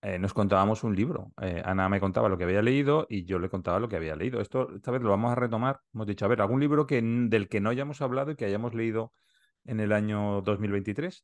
eh, 0.02 0.18
nos 0.18 0.34
contábamos 0.34 0.82
un 0.82 0.96
libro. 0.96 1.32
Eh, 1.40 1.62
Ana 1.64 1.88
me 1.88 2.00
contaba 2.00 2.28
lo 2.28 2.36
que 2.36 2.42
había 2.42 2.60
leído 2.60 3.06
y 3.08 3.24
yo 3.24 3.38
le 3.38 3.48
contaba 3.48 3.78
lo 3.78 3.88
que 3.88 3.94
había 3.94 4.16
leído. 4.16 4.40
Esto 4.40 4.74
esta 4.74 4.90
vez 4.90 5.00
lo 5.00 5.10
vamos 5.10 5.30
a 5.30 5.36
retomar. 5.36 5.80
Hemos 5.94 6.08
dicho, 6.08 6.24
a 6.24 6.28
ver, 6.28 6.40
algún 6.40 6.58
libro 6.58 6.86
que, 6.88 7.00
del 7.00 7.48
que 7.48 7.60
no 7.60 7.70
hayamos 7.70 8.02
hablado 8.02 8.32
y 8.32 8.36
que 8.36 8.44
hayamos 8.44 8.74
leído 8.74 9.12
en 9.64 9.78
el 9.78 9.92
año 9.92 10.42
2023. 10.42 11.22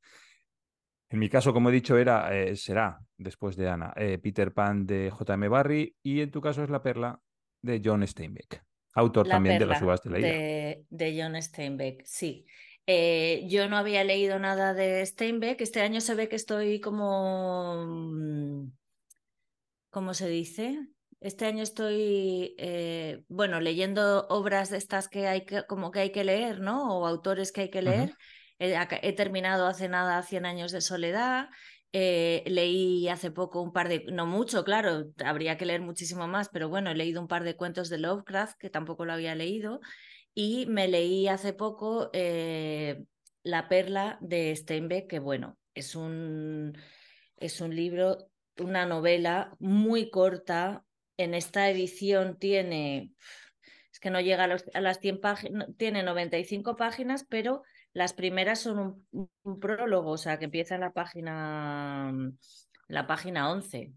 En 1.11 1.19
mi 1.19 1.29
caso, 1.29 1.53
como 1.53 1.71
he 1.71 1.73
dicho, 1.73 1.99
era, 1.99 2.33
eh, 2.37 2.55
será, 2.55 3.01
después 3.17 3.57
de 3.57 3.69
Ana, 3.69 3.93
Peter 4.23 4.53
Pan 4.53 4.87
de 4.87 5.11
J.M. 5.11 5.49
Barry 5.49 5.97
y 6.03 6.21
en 6.21 6.31
tu 6.31 6.41
caso 6.41 6.63
es 6.63 6.71
La 6.71 6.83
Perla 6.83 7.19
de 7.63 7.81
John 7.85 8.07
Steinbeck, 8.07 8.63
autor 8.93 9.27
también 9.27 9.59
de 9.59 9.67
Las 9.67 9.83
Uvas 9.83 10.03
de 10.03 10.11
la 10.11 10.19
De, 10.19 10.85
de 10.89 11.21
John 11.21 11.43
Steinbeck, 11.43 12.05
sí. 12.05 12.45
Eh, 12.90 13.45
yo 13.49 13.68
no 13.68 13.76
había 13.76 14.02
leído 14.02 14.38
nada 14.38 14.73
de 14.73 15.04
Steinbeck. 15.04 15.61
Este 15.61 15.83
año 15.83 16.00
se 16.00 16.14
ve 16.14 16.28
que 16.30 16.37
estoy 16.37 16.80
como... 16.80 17.85
Mm, 17.87 18.73
¿Cómo 19.90 20.14
se 20.14 20.28
dice? 20.28 20.78
Este 21.21 21.45
año 21.45 21.62
estoy, 21.62 22.54
bueno, 23.28 23.61
leyendo 23.61 24.26
obras 24.28 24.71
de 24.71 24.78
estas 24.78 25.09
que 25.09 25.26
hay 25.26 25.45
que, 25.45 25.64
como 25.66 25.90
que 25.90 26.00
hay 26.00 26.12
que 26.12 26.25
leer, 26.25 26.61
¿no? 26.61 26.99
O 26.99 27.07
autores 27.07 27.52
que 27.52 27.62
hay 27.62 27.71
que 27.71 27.83
leer. 27.83 28.14
He, 28.59 29.12
terminado 29.12 29.66
hace 29.66 29.88
nada 29.88 30.23
Cien 30.23 30.47
años 30.47 30.73
de 30.73 30.80
soledad. 30.80 31.49
Eh, 31.92 32.42
leí 32.47 33.09
hace 33.09 33.30
poco 33.30 33.62
un 33.62 33.73
par 33.73 33.88
de, 33.88 34.04
no 34.12 34.26
mucho, 34.26 34.62
claro, 34.62 35.07
habría 35.25 35.57
que 35.57 35.64
leer 35.64 35.80
muchísimo 35.80 36.28
más, 36.28 36.50
pero 36.50 36.68
bueno, 36.68 36.90
he 36.90 36.95
leído 36.95 37.21
un 37.21 37.28
par 37.28 37.45
de 37.45 37.57
cuentos 37.57 37.88
de 37.88 37.97
Lovecraft 37.97 38.59
que 38.59 38.68
tampoco 38.68 39.07
lo 39.07 39.14
había 39.14 39.35
leído 39.35 39.80
y 40.38 40.66
me 40.66 40.87
leí 40.87 41.26
hace 41.26 41.52
poco 41.52 42.11
eh, 42.12 43.04
La 43.42 43.68
perla 43.68 44.18
de 44.21 44.54
Steinbeck, 44.54 45.09
que 45.09 45.18
bueno, 45.18 45.59
es 45.75 45.97
un, 45.97 46.78
es 47.38 47.61
un 47.61 47.75
libro, 47.75 48.30
una 48.57 48.87
novela 48.87 49.57
muy 49.59 50.11
corta. 50.11 50.85
En 51.16 51.35
esta 51.35 51.68
edición 51.68 52.38
tiene, 52.38 53.11
es 53.92 53.99
que 53.99 54.11
no 54.11 54.21
llega 54.21 54.45
a, 54.45 54.80
las 54.80 55.00
100 55.00 55.21
páginas, 55.21 55.68
tiene 55.76 56.04
95 56.04 56.76
páginas, 56.76 57.26
pero 57.28 57.64
las 57.92 58.12
primeras 58.12 58.61
son 58.61 59.09
un, 59.11 59.59
prólogo, 59.59 60.12
o 60.12 60.18
sea, 60.18 60.38
que 60.38 60.45
empieza 60.45 60.76
en 60.76 60.83
la 60.83 60.92
página, 60.92 62.12
la 62.87 63.07
página 63.09 63.50
11. 63.50 63.92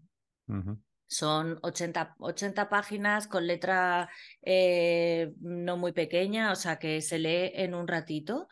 Son 1.12 1.58
80, 1.62 2.16
80, 2.18 2.70
páginas 2.70 3.26
con 3.28 3.46
letra 3.46 4.08
eh, 4.40 5.32
no 5.40 5.76
muy 5.76 5.92
pequeña, 5.92 6.52
o 6.52 6.56
sea, 6.56 6.78
que 6.78 7.02
se 7.02 7.18
lee 7.18 7.52
en 7.54 7.74
un 7.74 7.86
ratito. 7.86 8.48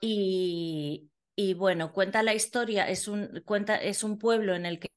Y, 0.00 1.10
bueno, 1.58 1.92
cuenta 1.92 2.22
la 2.22 2.34
historia, 2.34 2.88
es 2.88 3.08
un, 3.08 3.42
cuenta, 3.44 3.76
es 3.76 4.04
un 4.04 4.18
pueblo 4.18 4.54
en 4.54 4.64
el 4.64 4.80
que 4.80 4.90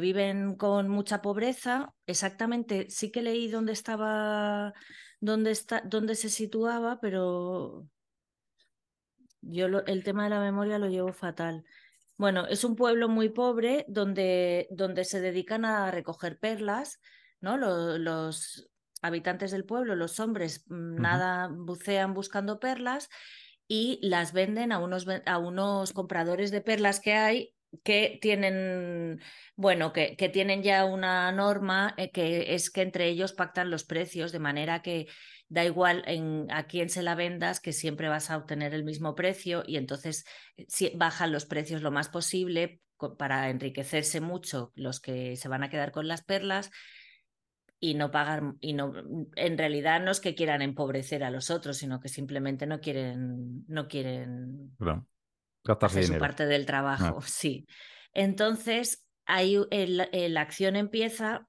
viven 0.00 0.56
con 0.56 0.88
mucha 0.88 1.22
pobreza. 1.22 1.94
Exactamente, 2.06 2.90
sí 2.90 3.12
que 3.12 3.22
leí 3.22 3.48
dónde 3.48 3.72
estaba, 3.72 4.72
dónde, 5.20 5.52
está, 5.52 5.82
dónde 5.84 6.16
se 6.16 6.28
situaba, 6.28 6.98
pero 7.00 7.86
yo 9.42 9.66
el 9.86 10.02
tema 10.02 10.24
de 10.24 10.30
la 10.30 10.40
memoria 10.40 10.78
lo 10.80 10.88
llevo 10.88 11.12
fatal. 11.12 11.64
Bueno, 12.22 12.46
es 12.46 12.62
un 12.62 12.76
pueblo 12.76 13.08
muy 13.08 13.30
pobre 13.30 13.84
donde, 13.88 14.68
donde 14.70 15.04
se 15.04 15.20
dedican 15.20 15.64
a 15.64 15.90
recoger 15.90 16.38
perlas, 16.38 17.00
¿no? 17.40 17.56
Los, 17.56 18.70
habitantes 19.02 19.50
del 19.50 19.64
pueblo, 19.64 19.96
los 19.96 20.20
hombres, 20.20 20.64
mm, 20.68 21.00
nada, 21.00 21.48
bucean 21.52 22.14
buscando 22.14 22.60
perlas 22.60 23.08
y 23.66 23.98
las 24.02 24.32
venden 24.32 24.70
a 24.70 24.78
unos, 24.78 25.04
a 25.26 25.38
unos 25.38 25.92
compradores 25.92 26.52
de 26.52 26.60
perlas 26.60 27.00
que 27.00 27.14
hay 27.14 27.56
que 27.84 28.18
tienen, 28.20 29.20
bueno, 29.56 29.92
que, 29.92 30.16
que 30.16 30.28
tienen 30.28 30.62
ya 30.62 30.84
una 30.84 31.32
norma 31.32 31.94
eh, 31.96 32.10
que 32.10 32.54
es 32.54 32.70
que 32.70 32.82
entre 32.82 33.08
ellos 33.08 33.32
pactan 33.32 33.70
los 33.70 33.84
precios 33.84 34.32
de 34.32 34.38
manera 34.38 34.82
que 34.82 35.08
da 35.48 35.64
igual 35.64 36.02
en, 36.06 36.50
a 36.50 36.66
quién 36.66 36.88
se 36.88 37.02
la 37.02 37.14
vendas, 37.14 37.60
que 37.60 37.72
siempre 37.72 38.08
vas 38.08 38.30
a 38.30 38.36
obtener 38.36 38.74
el 38.74 38.84
mismo 38.84 39.14
precio 39.14 39.62
y 39.66 39.76
entonces 39.76 40.24
eh, 40.56 40.66
si, 40.68 40.90
bajan 40.96 41.32
los 41.32 41.46
precios 41.46 41.82
lo 41.82 41.90
más 41.90 42.08
posible 42.08 42.80
para 43.18 43.50
enriquecerse 43.50 44.20
mucho 44.20 44.72
los 44.74 45.00
que 45.00 45.36
se 45.36 45.48
van 45.48 45.62
a 45.62 45.70
quedar 45.70 45.92
con 45.92 46.06
las 46.08 46.22
perlas 46.22 46.70
y 47.80 47.94
no 47.94 48.12
pagar 48.12 48.54
y 48.60 48.74
no 48.74 48.92
en 49.34 49.58
realidad 49.58 50.00
no 50.00 50.12
es 50.12 50.20
que 50.20 50.36
quieran 50.36 50.62
empobrecer 50.62 51.24
a 51.24 51.30
los 51.30 51.50
otros 51.50 51.78
sino 51.78 51.98
que 51.98 52.08
simplemente 52.08 52.64
no 52.66 52.80
quieren 52.80 53.64
no 53.66 53.88
quieren 53.88 54.76
su 56.14 56.18
parte 56.18 56.46
del 56.46 56.66
trabajo 56.66 57.20
sí 57.22 57.66
entonces 58.12 59.06
ahí 59.26 59.58
la 59.70 60.40
acción 60.40 60.76
empieza 60.76 61.46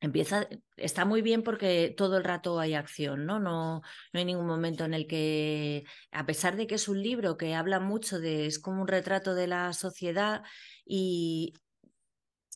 empieza, 0.00 0.48
está 0.76 1.04
muy 1.04 1.22
bien 1.22 1.42
porque 1.42 1.94
todo 1.96 2.16
el 2.16 2.24
rato 2.24 2.58
hay 2.58 2.74
acción, 2.74 3.26
¿no? 3.26 3.38
¿no? 3.38 3.82
No 4.12 4.18
hay 4.18 4.24
ningún 4.24 4.46
momento 4.46 4.84
en 4.84 4.94
el 4.94 5.06
que, 5.06 5.84
a 6.10 6.24
pesar 6.26 6.56
de 6.56 6.66
que 6.66 6.76
es 6.76 6.88
un 6.88 7.02
libro 7.02 7.36
que 7.36 7.54
habla 7.54 7.80
mucho 7.80 8.18
de, 8.18 8.46
es 8.46 8.58
como 8.58 8.80
un 8.80 8.88
retrato 8.88 9.34
de 9.34 9.46
la 9.46 9.72
sociedad 9.74 10.42
y 10.86 11.52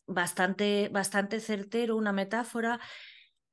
bastante, 0.07 0.89
bastante 0.91 1.39
certero, 1.39 1.95
una 1.95 2.13
metáfora, 2.13 2.79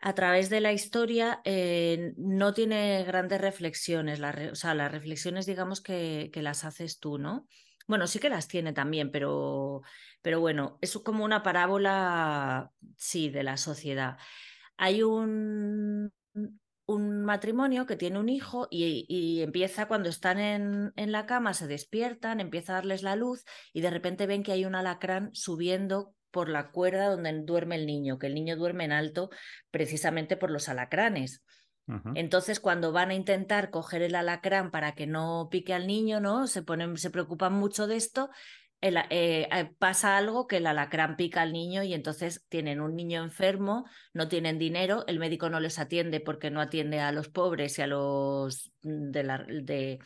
a 0.04 0.14
través 0.14 0.50
de 0.50 0.60
la 0.60 0.72
historia 0.72 1.40
eh, 1.44 2.12
no 2.16 2.52
tiene 2.52 3.04
grandes 3.04 3.40
reflexiones, 3.40 4.20
o 4.20 4.54
sea, 4.56 4.74
las 4.74 4.90
reflexiones 4.90 5.46
digamos 5.46 5.80
que, 5.80 6.30
las 6.34 6.64
haces 6.64 6.98
tú, 6.98 7.18
¿no? 7.18 7.46
Bueno, 7.86 8.08
sí 8.08 8.18
que 8.18 8.28
las 8.28 8.48
tiene 8.48 8.72
también, 8.72 9.12
pero, 9.12 9.82
pero 10.20 10.40
bueno, 10.40 10.78
es 10.80 10.98
como 10.98 11.24
una 11.24 11.44
parábola, 11.44 12.72
sí, 12.96 13.30
de 13.30 13.44
la 13.44 13.56
sociedad. 13.56 14.18
Hay 14.76 15.04
un, 15.04 16.12
un 16.86 17.24
matrimonio 17.24 17.86
que 17.86 17.96
tiene 17.96 18.18
un 18.18 18.28
hijo 18.28 18.66
y, 18.70 19.40
empieza 19.40 19.86
cuando 19.86 20.08
están 20.08 20.40
en, 20.40 20.92
en, 20.96 21.12
la 21.12 21.26
cama, 21.26 21.54
se 21.54 21.68
despiertan, 21.68 22.40
empieza 22.40 22.72
a 22.72 22.76
darles 22.76 23.04
la 23.04 23.14
luz 23.14 23.44
y 23.72 23.82
de 23.82 23.90
repente 23.90 24.26
ven 24.26 24.42
que 24.42 24.52
hay 24.52 24.64
un 24.64 24.74
alacrán 24.74 25.30
subiendo 25.32 26.14
por 26.32 26.48
la 26.48 26.70
cuerda 26.70 27.10
donde 27.10 27.32
duerme 27.44 27.76
el 27.76 27.86
niño, 27.86 28.18
que 28.18 28.26
el 28.26 28.34
niño 28.34 28.56
duerme 28.56 28.84
en 28.84 28.92
alto 28.92 29.30
precisamente 29.70 30.36
por 30.36 30.50
los 30.50 30.68
alacranes. 30.68 31.44
Entonces, 32.14 32.58
cuando 32.58 32.92
van 32.92 33.10
a 33.10 33.14
intentar 33.14 33.70
coger 33.70 34.02
el 34.02 34.14
alacrán 34.14 34.70
para 34.70 34.94
que 34.94 35.06
no 35.06 35.48
pique 35.50 35.74
al 35.74 35.86
niño, 35.86 36.20
¿no? 36.20 36.46
Se 36.46 36.62
ponen, 36.62 36.96
se 36.96 37.10
preocupan 37.10 37.52
mucho 37.52 37.86
de 37.86 37.96
esto. 37.96 38.30
Eh, 38.80 39.46
eh, 39.50 39.70
pasa 39.78 40.16
algo 40.16 40.46
que 40.46 40.56
el 40.56 40.66
alacrán 40.66 41.16
pica 41.16 41.42
al 41.42 41.52
niño 41.52 41.84
y 41.84 41.94
entonces 41.94 42.44
tienen 42.48 42.80
un 42.80 42.96
niño 42.96 43.22
enfermo, 43.22 43.84
no 44.12 44.26
tienen 44.26 44.58
dinero, 44.58 45.04
el 45.06 45.20
médico 45.20 45.50
no 45.50 45.60
les 45.60 45.78
atiende 45.78 46.18
porque 46.18 46.50
no 46.50 46.60
atiende 46.60 46.98
a 46.98 47.12
los 47.12 47.28
pobres 47.28 47.78
y 47.78 47.82
a 47.82 47.86
los 47.86 48.72
mm, 48.82 49.10
de 49.10 49.22
la, 49.22 49.46
de, 49.48 50.00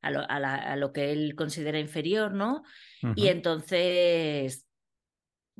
a 0.00 0.10
lo, 0.10 0.20
a, 0.30 0.76
lo, 0.76 0.92
que 0.92 1.12
él 1.12 1.34
considera 1.34 1.78
inferior, 1.78 2.32
¿no? 2.32 2.62
Y 3.16 3.28
entonces 3.28 4.65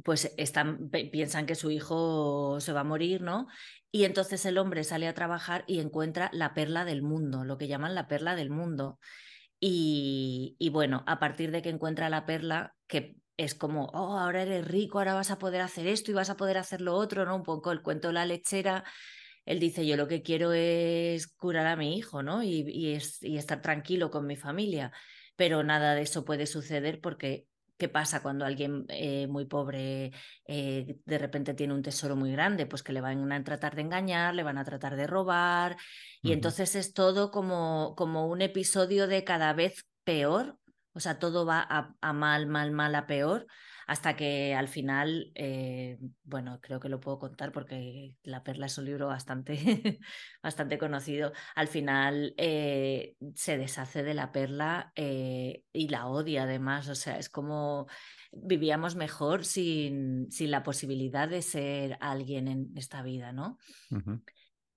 pues 0.04 0.32
están, 0.36 0.90
piensan 0.90 1.46
que 1.46 1.54
su 1.54 1.70
hijo 1.70 2.60
se 2.60 2.72
va 2.72 2.80
a 2.80 2.84
morir, 2.84 3.22
¿no? 3.22 3.46
Y 3.90 4.04
entonces 4.04 4.44
el 4.44 4.58
hombre 4.58 4.84
sale 4.84 5.08
a 5.08 5.14
trabajar 5.14 5.64
y 5.66 5.80
encuentra 5.80 6.30
la 6.32 6.54
perla 6.54 6.84
del 6.84 7.02
mundo, 7.02 7.44
lo 7.44 7.58
que 7.58 7.68
llaman 7.68 7.94
la 7.94 8.08
perla 8.08 8.36
del 8.36 8.50
mundo. 8.50 8.98
Y, 9.58 10.56
y 10.58 10.68
bueno, 10.68 11.02
a 11.06 11.18
partir 11.18 11.50
de 11.50 11.62
que 11.62 11.70
encuentra 11.70 12.10
la 12.10 12.26
perla, 12.26 12.74
que 12.86 13.16
es 13.36 13.54
como, 13.54 13.86
oh, 13.86 14.18
ahora 14.18 14.42
eres 14.42 14.66
rico, 14.66 14.98
ahora 14.98 15.14
vas 15.14 15.30
a 15.30 15.38
poder 15.38 15.60
hacer 15.60 15.86
esto 15.86 16.10
y 16.10 16.14
vas 16.14 16.30
a 16.30 16.36
poder 16.36 16.58
hacer 16.58 16.80
lo 16.80 16.94
otro, 16.94 17.24
¿no? 17.24 17.36
Un 17.36 17.42
poco 17.42 17.72
el 17.72 17.82
cuento 17.82 18.08
de 18.08 18.14
la 18.14 18.26
lechera. 18.26 18.84
Él 19.44 19.60
dice, 19.60 19.86
yo 19.86 19.96
lo 19.96 20.08
que 20.08 20.22
quiero 20.22 20.52
es 20.52 21.28
curar 21.28 21.66
a 21.66 21.76
mi 21.76 21.96
hijo, 21.96 22.22
¿no? 22.22 22.42
Y, 22.42 22.94
es, 22.94 23.22
y 23.22 23.36
estar 23.36 23.62
tranquilo 23.62 24.10
con 24.10 24.26
mi 24.26 24.36
familia. 24.36 24.92
Pero 25.36 25.62
nada 25.62 25.94
de 25.94 26.02
eso 26.02 26.24
puede 26.24 26.46
suceder 26.46 27.00
porque 27.00 27.46
¿Qué 27.76 27.88
pasa 27.88 28.22
cuando 28.22 28.44
alguien 28.44 28.86
eh, 28.88 29.26
muy 29.26 29.44
pobre 29.44 30.12
eh, 30.46 30.98
de 31.04 31.18
repente 31.18 31.54
tiene 31.54 31.74
un 31.74 31.82
tesoro 31.82 32.16
muy 32.16 32.32
grande? 32.32 32.66
Pues 32.66 32.82
que 32.82 32.92
le 32.92 33.00
van 33.00 33.30
a 33.30 33.44
tratar 33.44 33.74
de 33.74 33.82
engañar, 33.82 34.34
le 34.34 34.42
van 34.42 34.58
a 34.58 34.64
tratar 34.64 34.96
de 34.96 35.06
robar. 35.06 35.76
Y 36.22 36.32
entonces 36.32 36.74
es 36.74 36.94
todo 36.94 37.30
como, 37.30 37.94
como 37.96 38.26
un 38.28 38.40
episodio 38.42 39.06
de 39.06 39.24
cada 39.24 39.52
vez 39.52 39.84
peor. 40.04 40.58
O 40.92 41.00
sea, 41.00 41.18
todo 41.18 41.44
va 41.44 41.66
a 42.00 42.12
mal, 42.12 42.46
mal, 42.46 42.70
mal, 42.70 42.94
a 42.94 43.06
peor 43.06 43.46
hasta 43.86 44.16
que 44.16 44.54
al 44.54 44.66
final, 44.66 45.30
eh, 45.36 45.98
bueno, 46.24 46.58
creo 46.60 46.80
que 46.80 46.88
lo 46.88 46.98
puedo 47.00 47.20
contar 47.20 47.52
porque 47.52 48.16
La 48.24 48.42
Perla 48.42 48.66
es 48.66 48.76
un 48.78 48.84
libro 48.84 49.06
bastante, 49.06 49.54
bastante 50.42 50.76
conocido, 50.76 51.32
al 51.54 51.68
final 51.68 52.34
eh, 52.36 53.14
se 53.34 53.56
deshace 53.58 54.02
de 54.02 54.14
la 54.14 54.32
perla 54.32 54.92
eh, 54.96 55.62
y 55.72 55.88
la 55.88 56.08
odia 56.08 56.42
además, 56.42 56.88
o 56.88 56.96
sea, 56.96 57.16
es 57.18 57.28
como 57.28 57.86
vivíamos 58.32 58.96
mejor 58.96 59.44
sin, 59.44 60.30
sin 60.30 60.50
la 60.50 60.64
posibilidad 60.64 61.28
de 61.28 61.42
ser 61.42 61.96
alguien 62.00 62.48
en 62.48 62.72
esta 62.74 63.02
vida, 63.02 63.32
¿no? 63.32 63.56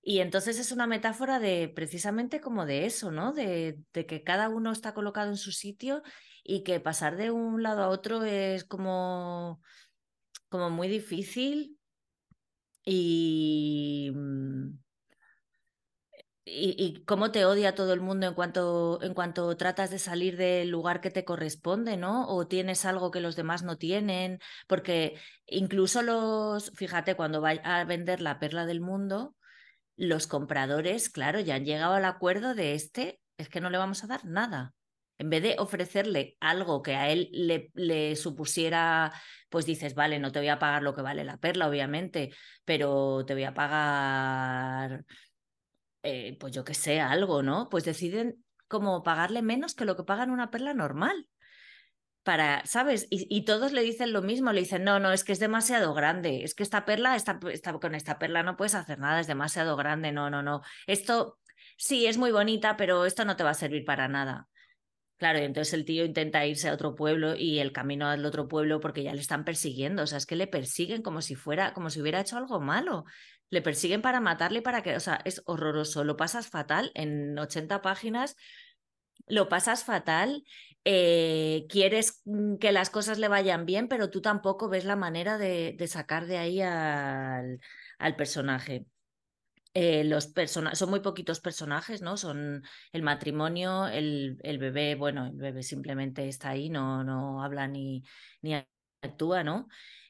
Y 0.01 0.19
entonces 0.19 0.59
es 0.59 0.71
una 0.71 0.87
metáfora 0.87 1.39
de 1.39 1.67
precisamente 1.67 2.39
como 2.39 2.65
de 2.65 2.85
eso, 2.85 3.11
¿no? 3.11 3.33
De, 3.33 3.79
de, 3.91 4.05
que 4.05 4.23
cada 4.23 4.49
uno 4.49 4.71
está 4.71 4.93
colocado 4.93 5.29
en 5.29 5.37
su 5.37 5.51
sitio 5.51 6.03
y 6.49 6.63
que 6.63 6.79
pasar 6.79 7.15
de 7.15 7.29
un 7.29 7.61
lado 7.61 7.83
a 7.83 7.89
otro 7.89 8.23
es 8.23 8.63
como, 8.63 9.61
como 10.49 10.71
muy 10.71 10.87
difícil 10.87 11.77
y, 12.83 14.11
mm, 14.15 14.79
y, 16.45 17.03
cómo 17.05 17.31
te 17.31 17.45
odia 17.45 17.75
todo 17.75 17.93
el 17.93 18.01
mundo 18.01 18.25
en 18.25 18.33
cuanto, 18.33 18.99
en 19.03 19.13
cuanto 19.13 19.55
tratas 19.57 19.91
de 19.91 19.99
salir 19.99 20.37
del 20.37 20.69
lugar 20.69 21.01
que 21.01 21.11
te 21.11 21.23
corresponde, 21.23 21.97
¿no? 21.97 22.27
O 22.27 22.47
tienes 22.47 22.83
algo 22.85 23.11
que 23.11 23.21
los 23.21 23.35
demás 23.35 23.61
no 23.61 23.77
tienen, 23.77 24.39
porque 24.67 25.19
incluso 25.45 26.01
los, 26.01 26.71
fíjate, 26.75 27.15
cuando 27.15 27.41
va 27.41 27.51
a 27.51 27.83
vender 27.85 28.21
la 28.21 28.39
perla 28.39 28.65
del 28.65 28.81
mundo, 28.81 29.35
los 29.97 30.25
compradores, 30.25 31.09
claro, 31.09 31.39
ya 31.41 31.55
han 31.55 31.65
llegado 31.65 31.93
al 31.93 32.05
acuerdo 32.05 32.55
de 32.55 32.73
este, 32.73 33.19
es 33.37 33.49
que 33.49 33.61
no 33.61 33.69
le 33.69 33.77
vamos 33.77 34.03
a 34.03 34.07
dar 34.07 34.25
nada 34.25 34.73
en 35.19 35.29
vez 35.29 35.43
de 35.43 35.55
ofrecerle 35.59 36.37
algo 36.39 36.81
que 36.81 36.95
a 36.95 37.09
él 37.09 37.29
le, 37.33 38.15
supusiera, 38.15 39.11
pues 39.49 39.65
dices, 39.65 39.93
vale, 39.93 40.17
no 40.17 40.31
te 40.31 40.39
voy 40.39 40.47
a 40.47 40.59
pagar 40.59 40.81
lo 40.81 40.95
que 40.95 41.01
vale 41.01 41.25
la 41.25 41.37
perla, 41.37 41.67
obviamente, 41.67 42.31
pero 42.63 43.25
te 43.25 43.33
voy 43.33 43.43
a 43.43 43.53
pagar, 43.53 45.05
eh, 46.03 46.37
pues 46.39 46.53
yo 46.53 46.63
que 46.63 46.73
sé, 46.73 47.01
algo, 47.01 47.43
¿no? 47.43 47.67
Pues 47.69 47.83
deciden 47.83 48.43
como 48.69 49.03
pagarle 49.03 49.41
menos 49.41 49.75
que 49.75 49.85
lo 49.85 49.97
que 49.97 50.03
pagan 50.03 50.31
una 50.31 50.51
perla 50.51 50.73
normal. 50.73 51.27
Para, 52.23 52.65
¿sabes? 52.65 53.07
Y, 53.09 53.43
todos 53.45 53.71
le 53.71 53.81
dicen 53.81 54.13
lo 54.13 54.21
mismo, 54.21 54.51
le 54.53 54.59
dicen, 54.61 54.83
no, 54.83 54.99
no, 54.99 55.11
es 55.11 55.23
que 55.23 55.31
es 55.31 55.39
demasiado 55.39 55.93
grande, 55.93 56.43
es 56.43 56.53
que 56.53 56.63
esta 56.63 56.85
perla, 56.85 57.15
esta, 57.15 57.39
con 57.81 57.95
esta 57.95 58.19
perla 58.19 58.43
no 58.43 58.55
puedes 58.55 58.75
hacer 58.75 58.99
nada, 58.99 59.19
es 59.19 59.27
demasiado 59.27 59.75
grande, 59.75 60.11
no, 60.11 60.29
no, 60.29 60.43
no. 60.43 60.61
Esto 60.85 61.39
sí 61.77 62.05
es 62.07 62.17
muy 62.17 62.31
bonita, 62.31 62.77
pero 62.77 63.05
esto 63.05 63.25
no 63.25 63.35
te 63.35 63.43
va 63.43 63.51
a 63.51 63.53
servir 63.55 63.83
para 63.85 64.07
nada. 64.07 64.47
Claro, 65.19 65.39
y 65.39 65.43
entonces 65.43 65.73
el 65.73 65.85
tío 65.85 66.05
intenta 66.05 66.45
irse 66.45 66.69
a 66.69 66.73
otro 66.73 66.95
pueblo 66.95 67.35
y 67.35 67.59
el 67.59 67.73
camino 67.73 68.07
al 68.07 68.25
otro 68.25 68.47
pueblo 68.47 68.79
porque 68.79 69.03
ya 69.03 69.13
le 69.13 69.19
están 69.21 69.43
persiguiendo. 69.45 70.03
O 70.03 70.07
sea, 70.07 70.17
es 70.17 70.25
que 70.25 70.37
le 70.37 70.47
persiguen 70.47 71.01
como 71.01 71.21
si 71.21 71.35
fuera, 71.35 71.73
como 71.73 71.89
si 71.89 72.01
hubiera 72.01 72.21
hecho 72.21 72.37
algo 72.37 72.61
malo. 72.61 73.03
Le 73.49 73.61
persiguen 73.61 74.01
para 74.01 74.21
matarle, 74.21 74.61
para 74.61 74.81
que, 74.81 74.95
o 74.95 74.99
sea, 75.01 75.19
es 75.25 75.41
horroroso. 75.45 76.05
Lo 76.05 76.15
pasas 76.17 76.47
fatal 76.49 76.91
en 76.95 77.37
80 77.37 77.81
páginas. 77.81 78.37
Lo 79.27 79.49
pasas 79.49 79.83
fatal, 79.83 80.43
eh, 80.85 81.65
quieres 81.69 82.21
mm, 82.25 82.55
que 82.57 82.71
las 82.71 82.89
cosas 82.89 83.19
le 83.19 83.27
vayan 83.27 83.65
bien, 83.65 83.87
pero 83.87 84.09
tú 84.09 84.21
tampoco 84.21 84.69
ves 84.69 84.85
la 84.85 84.95
manera 84.95 85.37
de, 85.37 85.75
de 85.77 85.87
sacar 85.87 86.25
de 86.27 86.37
ahí 86.37 86.61
al, 86.61 87.59
al 87.99 88.15
personaje. 88.15 88.85
Eh, 89.73 90.03
los 90.03 90.33
son 90.47 90.89
muy 90.89 90.99
poquitos 90.99 91.39
personajes, 91.41 92.01
¿no? 92.01 92.17
Son 92.17 92.63
el 92.91 93.03
matrimonio, 93.03 93.87
el, 93.87 94.37
el, 94.41 94.57
bebé, 94.57 94.95
bueno, 94.95 95.27
el 95.27 95.37
bebé 95.37 95.61
simplemente 95.61 96.27
está 96.27 96.49
ahí, 96.49 96.69
no, 96.69 97.03
no 97.03 97.43
habla 97.43 97.67
ni, 97.67 98.03
ni 98.41 98.55
actúa, 99.01 99.43
¿no? 99.43 99.67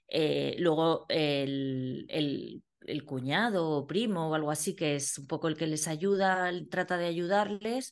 Eh, 0.07 0.55
luego 0.59 1.05
el, 1.09 2.05
el, 2.09 2.63
el, 2.81 3.05
cuñado 3.05 3.69
o 3.69 3.85
primo 3.85 4.29
o 4.29 4.33
algo 4.33 4.49
así, 4.49 4.75
que 4.75 4.95
es 4.95 5.17
un 5.19 5.27
poco 5.27 5.49
el 5.49 5.57
que 5.57 5.67
les 5.67 5.87
ayuda, 5.87 6.51
trata 6.69 6.97
de 6.97 7.07
ayudarles. 7.07 7.91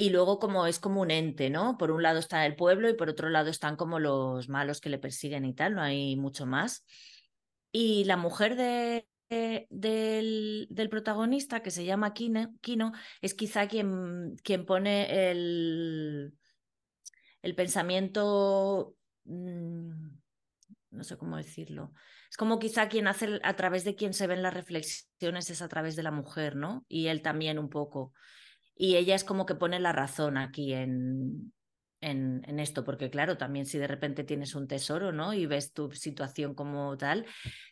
Y 0.00 0.10
luego 0.10 0.38
como 0.38 0.66
es 0.66 0.78
como 0.78 1.00
un 1.00 1.10
ente, 1.10 1.50
¿no? 1.50 1.76
Por 1.76 1.90
un 1.90 2.02
lado 2.02 2.20
está 2.20 2.46
el 2.46 2.54
pueblo 2.56 2.88
y 2.88 2.94
por 2.94 3.08
otro 3.10 3.28
lado 3.30 3.50
están 3.50 3.76
como 3.76 3.98
los 3.98 4.48
malos 4.48 4.80
que 4.80 4.90
le 4.90 4.98
persiguen 4.98 5.44
y 5.44 5.54
tal, 5.54 5.74
no 5.74 5.82
hay 5.82 6.16
mucho 6.16 6.46
más. 6.46 6.84
Y 7.72 8.04
la 8.04 8.16
mujer 8.16 8.56
de, 8.56 9.08
del, 9.28 10.66
del, 10.70 10.88
protagonista, 10.88 11.62
que 11.62 11.70
se 11.70 11.84
llama 11.84 12.14
Kino, 12.14 12.92
es 13.20 13.34
quizá 13.34 13.68
quien, 13.68 14.36
quien 14.42 14.64
pone 14.64 15.30
el, 15.30 16.34
el 17.42 17.54
pensamiento, 17.54 18.96
mm, 19.24 19.90
no 20.90 21.04
sé 21.04 21.16
cómo 21.18 21.36
decirlo, 21.36 21.92
es 22.30 22.36
como 22.36 22.58
quizá 22.58 22.88
quien 22.88 23.06
hace, 23.06 23.40
a 23.42 23.56
través 23.56 23.84
de 23.84 23.94
quien 23.94 24.14
se 24.14 24.26
ven 24.26 24.42
las 24.42 24.54
reflexiones 24.54 25.50
es 25.50 25.62
a 25.62 25.68
través 25.68 25.96
de 25.96 26.02
la 26.02 26.10
mujer, 26.10 26.56
¿no? 26.56 26.84
Y 26.88 27.06
él 27.06 27.22
también 27.22 27.58
un 27.58 27.68
poco. 27.68 28.12
Y 28.74 28.96
ella 28.96 29.14
es 29.14 29.24
como 29.24 29.46
que 29.46 29.54
pone 29.54 29.80
la 29.80 29.92
razón 29.92 30.36
aquí 30.36 30.72
en, 30.72 31.52
en, 32.00 32.42
en, 32.46 32.60
esto, 32.60 32.84
porque 32.84 33.10
claro, 33.10 33.36
también 33.36 33.66
si 33.66 33.78
de 33.78 33.86
repente 33.86 34.24
tienes 34.24 34.54
un 34.54 34.68
tesoro, 34.68 35.12
¿no? 35.12 35.34
Y 35.34 35.46
ves 35.46 35.72
tu 35.72 35.90
situación 35.92 36.54
como 36.54 36.96
tal, 36.96 37.26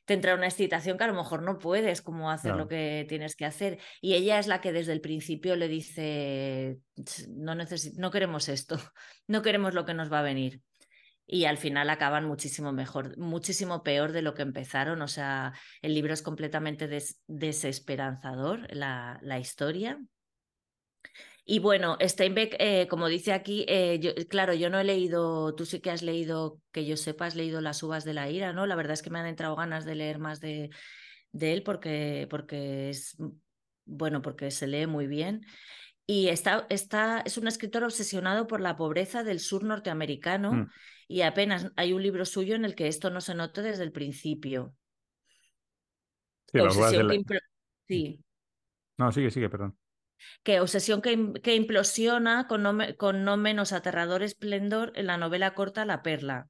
te 0.04 0.14
entra 0.14 0.34
una 0.34 0.46
excitación 0.46 0.98
que 0.98 1.04
a 1.04 1.08
lo 1.08 1.14
mejor 1.14 1.42
no 1.42 1.58
puedes 1.58 2.02
como 2.02 2.30
hacer 2.30 2.56
lo 2.56 2.68
que 2.68 3.06
tienes 3.08 3.36
que 3.36 3.44
hacer. 3.44 3.78
Y 4.00 4.14
ella 4.14 4.38
es 4.38 4.46
la 4.46 4.60
que 4.60 4.72
desde 4.72 4.92
el 4.92 5.00
principio 5.00 5.56
le 5.56 5.68
dice, 5.68 6.78
no, 7.28 7.54
no 7.54 8.10
queremos 8.10 8.48
esto, 8.48 8.76
no 9.26 9.42
queremos 9.42 9.74
lo 9.74 9.84
que 9.84 9.94
nos 9.94 10.12
va 10.12 10.20
a 10.20 10.22
venir. 10.22 10.62
Y 11.28 11.46
al 11.46 11.58
final 11.58 11.90
acaban 11.90 12.24
muchísimo 12.24 12.72
mejor, 12.72 13.18
muchísimo 13.18 13.82
peor 13.82 14.12
de 14.12 14.22
lo 14.22 14.34
que 14.34 14.42
empezaron. 14.42 15.02
O 15.02 15.08
sea, 15.08 15.54
el 15.82 15.92
libro 15.92 16.14
es 16.14 16.22
completamente 16.22 16.86
des 16.86 17.20
desesperanzador, 17.26 18.72
la, 18.72 19.18
la 19.22 19.40
historia. 19.40 19.98
Y 21.48 21.61
bueno, 21.61 21.96
Steinbeck, 22.00 22.56
eh, 22.59 22.88
como 22.88 23.06
dice 23.06 23.32
aquí, 23.32 23.64
eh, 23.68 24.00
yo, 24.00 24.11
claro, 24.28 24.52
yo 24.52 24.68
no 24.68 24.80
he 24.80 24.85
leído, 24.85 25.54
tú 25.54 25.64
sí 25.64 25.78
que 25.78 25.92
has 25.92 26.02
leído, 26.02 26.61
que 26.72 26.85
yo 26.85 26.96
sepa, 26.96 27.26
has 27.26 27.37
leído 27.37 27.61
Las 27.61 27.85
uvas 27.85 28.04
de 28.04 28.14
la 28.14 28.28
ira, 28.28 28.52
¿no? 28.52 28.66
La 28.66 28.74
verdad 28.74 28.94
es 28.94 29.02
que 29.02 29.11
me 29.11 29.20
han 29.20 29.26
entrado 29.26 29.54
ganas 29.54 29.85
de 29.85 29.94
leer 29.94 30.18
más 30.18 30.40
de, 30.40 30.70
de 31.30 31.52
él 31.52 31.62
porque, 31.62 32.26
porque 32.28 32.90
es, 32.90 33.16
bueno, 33.85 34.22
porque 34.22 34.50
se 34.50 34.66
lee 34.66 34.88
muy 34.88 35.06
bien. 35.06 35.46
Y 36.04 36.28
está, 36.28 36.66
está, 36.68 37.20
es 37.20 37.38
un 37.38 37.46
escritor 37.46 37.85
obsesionado 37.85 38.48
por 38.48 38.61
la 38.61 38.74
pobreza 38.74 39.22
del 39.22 39.38
sur 39.38 39.62
norteamericano 39.62 40.52
mm. 40.52 40.70
y 41.06 41.20
apenas 41.20 41.70
hay 41.76 41.92
un 41.92 42.02
libro 42.02 42.24
suyo 42.24 42.56
en 42.56 42.64
el 42.64 42.74
que 42.74 42.88
esto 42.88 43.09
no 43.09 43.20
se 43.20 43.37
note 43.37 43.62
desde 43.62 43.85
el 43.85 43.92
principio. 43.92 44.74
Sí, 46.52 46.59
Obsesión 46.59 47.06
la... 47.06 47.12
que 47.12 47.16
impl... 47.18 47.37
sí. 47.87 48.20
No, 48.98 49.12
sigue, 49.12 49.30
sigue, 49.30 49.48
perdón 49.48 49.78
que 50.42 50.61
obsesión 50.61 51.02
que, 51.02 51.33
que 51.42 51.55
implosiona 51.55 52.46
con 52.46 52.62
no, 52.62 52.79
con 52.96 53.24
no, 53.24 53.37
menos 53.37 53.72
aterrador 53.72 54.22
esplendor 54.22 54.92
en 54.96 55.07
la 55.07 55.16
novela 55.16 55.55
corta 55.55 55.85
La 55.85 56.02
Perla. 56.02 56.48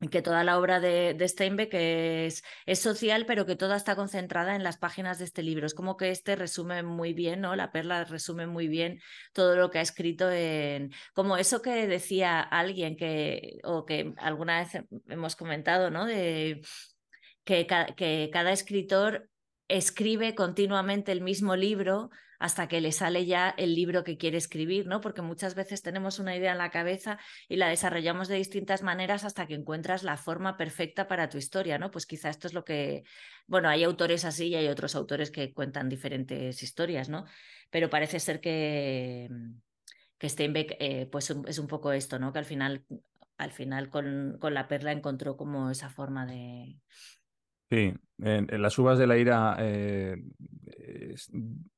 Y 0.00 0.08
que 0.08 0.22
toda 0.22 0.42
la 0.42 0.58
obra 0.58 0.80
de, 0.80 1.14
de 1.14 1.28
Steinbeck 1.28 1.72
es, 1.74 2.42
es, 2.66 2.80
social, 2.80 3.24
pero 3.26 3.46
que 3.46 3.54
toda 3.54 3.76
está 3.76 3.94
concentrada 3.94 4.56
en 4.56 4.64
las 4.64 4.76
páginas 4.76 5.20
de 5.20 5.24
este 5.24 5.44
libro. 5.44 5.66
Es 5.66 5.74
como 5.74 5.96
que 5.96 6.10
este 6.10 6.34
resume 6.34 6.82
muy 6.82 7.14
bien, 7.14 7.40
¿no? 7.40 7.54
La 7.54 7.70
Perla 7.70 8.04
resume 8.04 8.48
muy 8.48 8.66
bien 8.66 9.00
todo 9.32 9.54
lo 9.54 9.70
que 9.70 9.78
ha 9.78 9.82
escrito 9.82 10.28
en. 10.30 10.90
Como 11.14 11.36
eso 11.36 11.62
que 11.62 11.86
decía 11.86 12.40
alguien 12.40 12.96
que, 12.96 13.60
o 13.62 13.86
que 13.86 14.12
alguna 14.18 14.58
vez 14.58 14.84
hemos 15.08 15.36
comentado, 15.36 15.90
¿no? 15.90 16.06
De 16.06 16.60
que, 17.44 17.66
que 17.96 18.30
cada 18.32 18.50
escritor 18.50 19.30
escribe 19.72 20.34
continuamente 20.34 21.12
el 21.12 21.22
mismo 21.22 21.56
libro 21.56 22.10
hasta 22.38 22.66
que 22.66 22.80
le 22.80 22.92
sale 22.92 23.24
ya 23.24 23.54
el 23.56 23.74
libro 23.74 24.04
que 24.04 24.18
quiere 24.18 24.36
escribir, 24.36 24.86
¿no? 24.86 25.00
Porque 25.00 25.22
muchas 25.22 25.54
veces 25.54 25.80
tenemos 25.80 26.18
una 26.18 26.36
idea 26.36 26.52
en 26.52 26.58
la 26.58 26.70
cabeza 26.70 27.18
y 27.48 27.56
la 27.56 27.68
desarrollamos 27.68 28.28
de 28.28 28.34
distintas 28.34 28.82
maneras 28.82 29.24
hasta 29.24 29.46
que 29.46 29.54
encuentras 29.54 30.02
la 30.02 30.16
forma 30.16 30.56
perfecta 30.56 31.06
para 31.08 31.28
tu 31.28 31.38
historia, 31.38 31.78
¿no? 31.78 31.90
Pues 31.90 32.04
quizá 32.04 32.28
esto 32.28 32.48
es 32.48 32.52
lo 32.52 32.64
que, 32.64 33.04
bueno, 33.46 33.68
hay 33.68 33.84
autores 33.84 34.24
así 34.24 34.48
y 34.48 34.56
hay 34.56 34.68
otros 34.68 34.94
autores 34.96 35.30
que 35.30 35.54
cuentan 35.54 35.88
diferentes 35.88 36.62
historias, 36.62 37.08
¿no? 37.08 37.24
Pero 37.70 37.88
parece 37.88 38.18
ser 38.18 38.40
que, 38.40 39.28
que 40.18 40.28
Steinbeck, 40.28 40.76
eh, 40.80 41.08
pues 41.10 41.32
es 41.46 41.58
un 41.58 41.66
poco 41.68 41.92
esto, 41.92 42.18
¿no? 42.18 42.32
Que 42.32 42.40
al 42.40 42.44
final, 42.44 42.84
al 43.38 43.52
final 43.52 43.88
con, 43.88 44.36
con 44.40 44.52
la 44.52 44.66
perla 44.66 44.92
encontró 44.92 45.36
como 45.36 45.70
esa 45.70 45.90
forma 45.90 46.26
de, 46.26 46.76
Sí, 47.72 47.94
en, 48.18 48.60
las 48.60 48.78
uvas 48.78 48.98
de 48.98 49.06
la 49.06 49.16
ira 49.16 49.56
eh, 49.58 50.14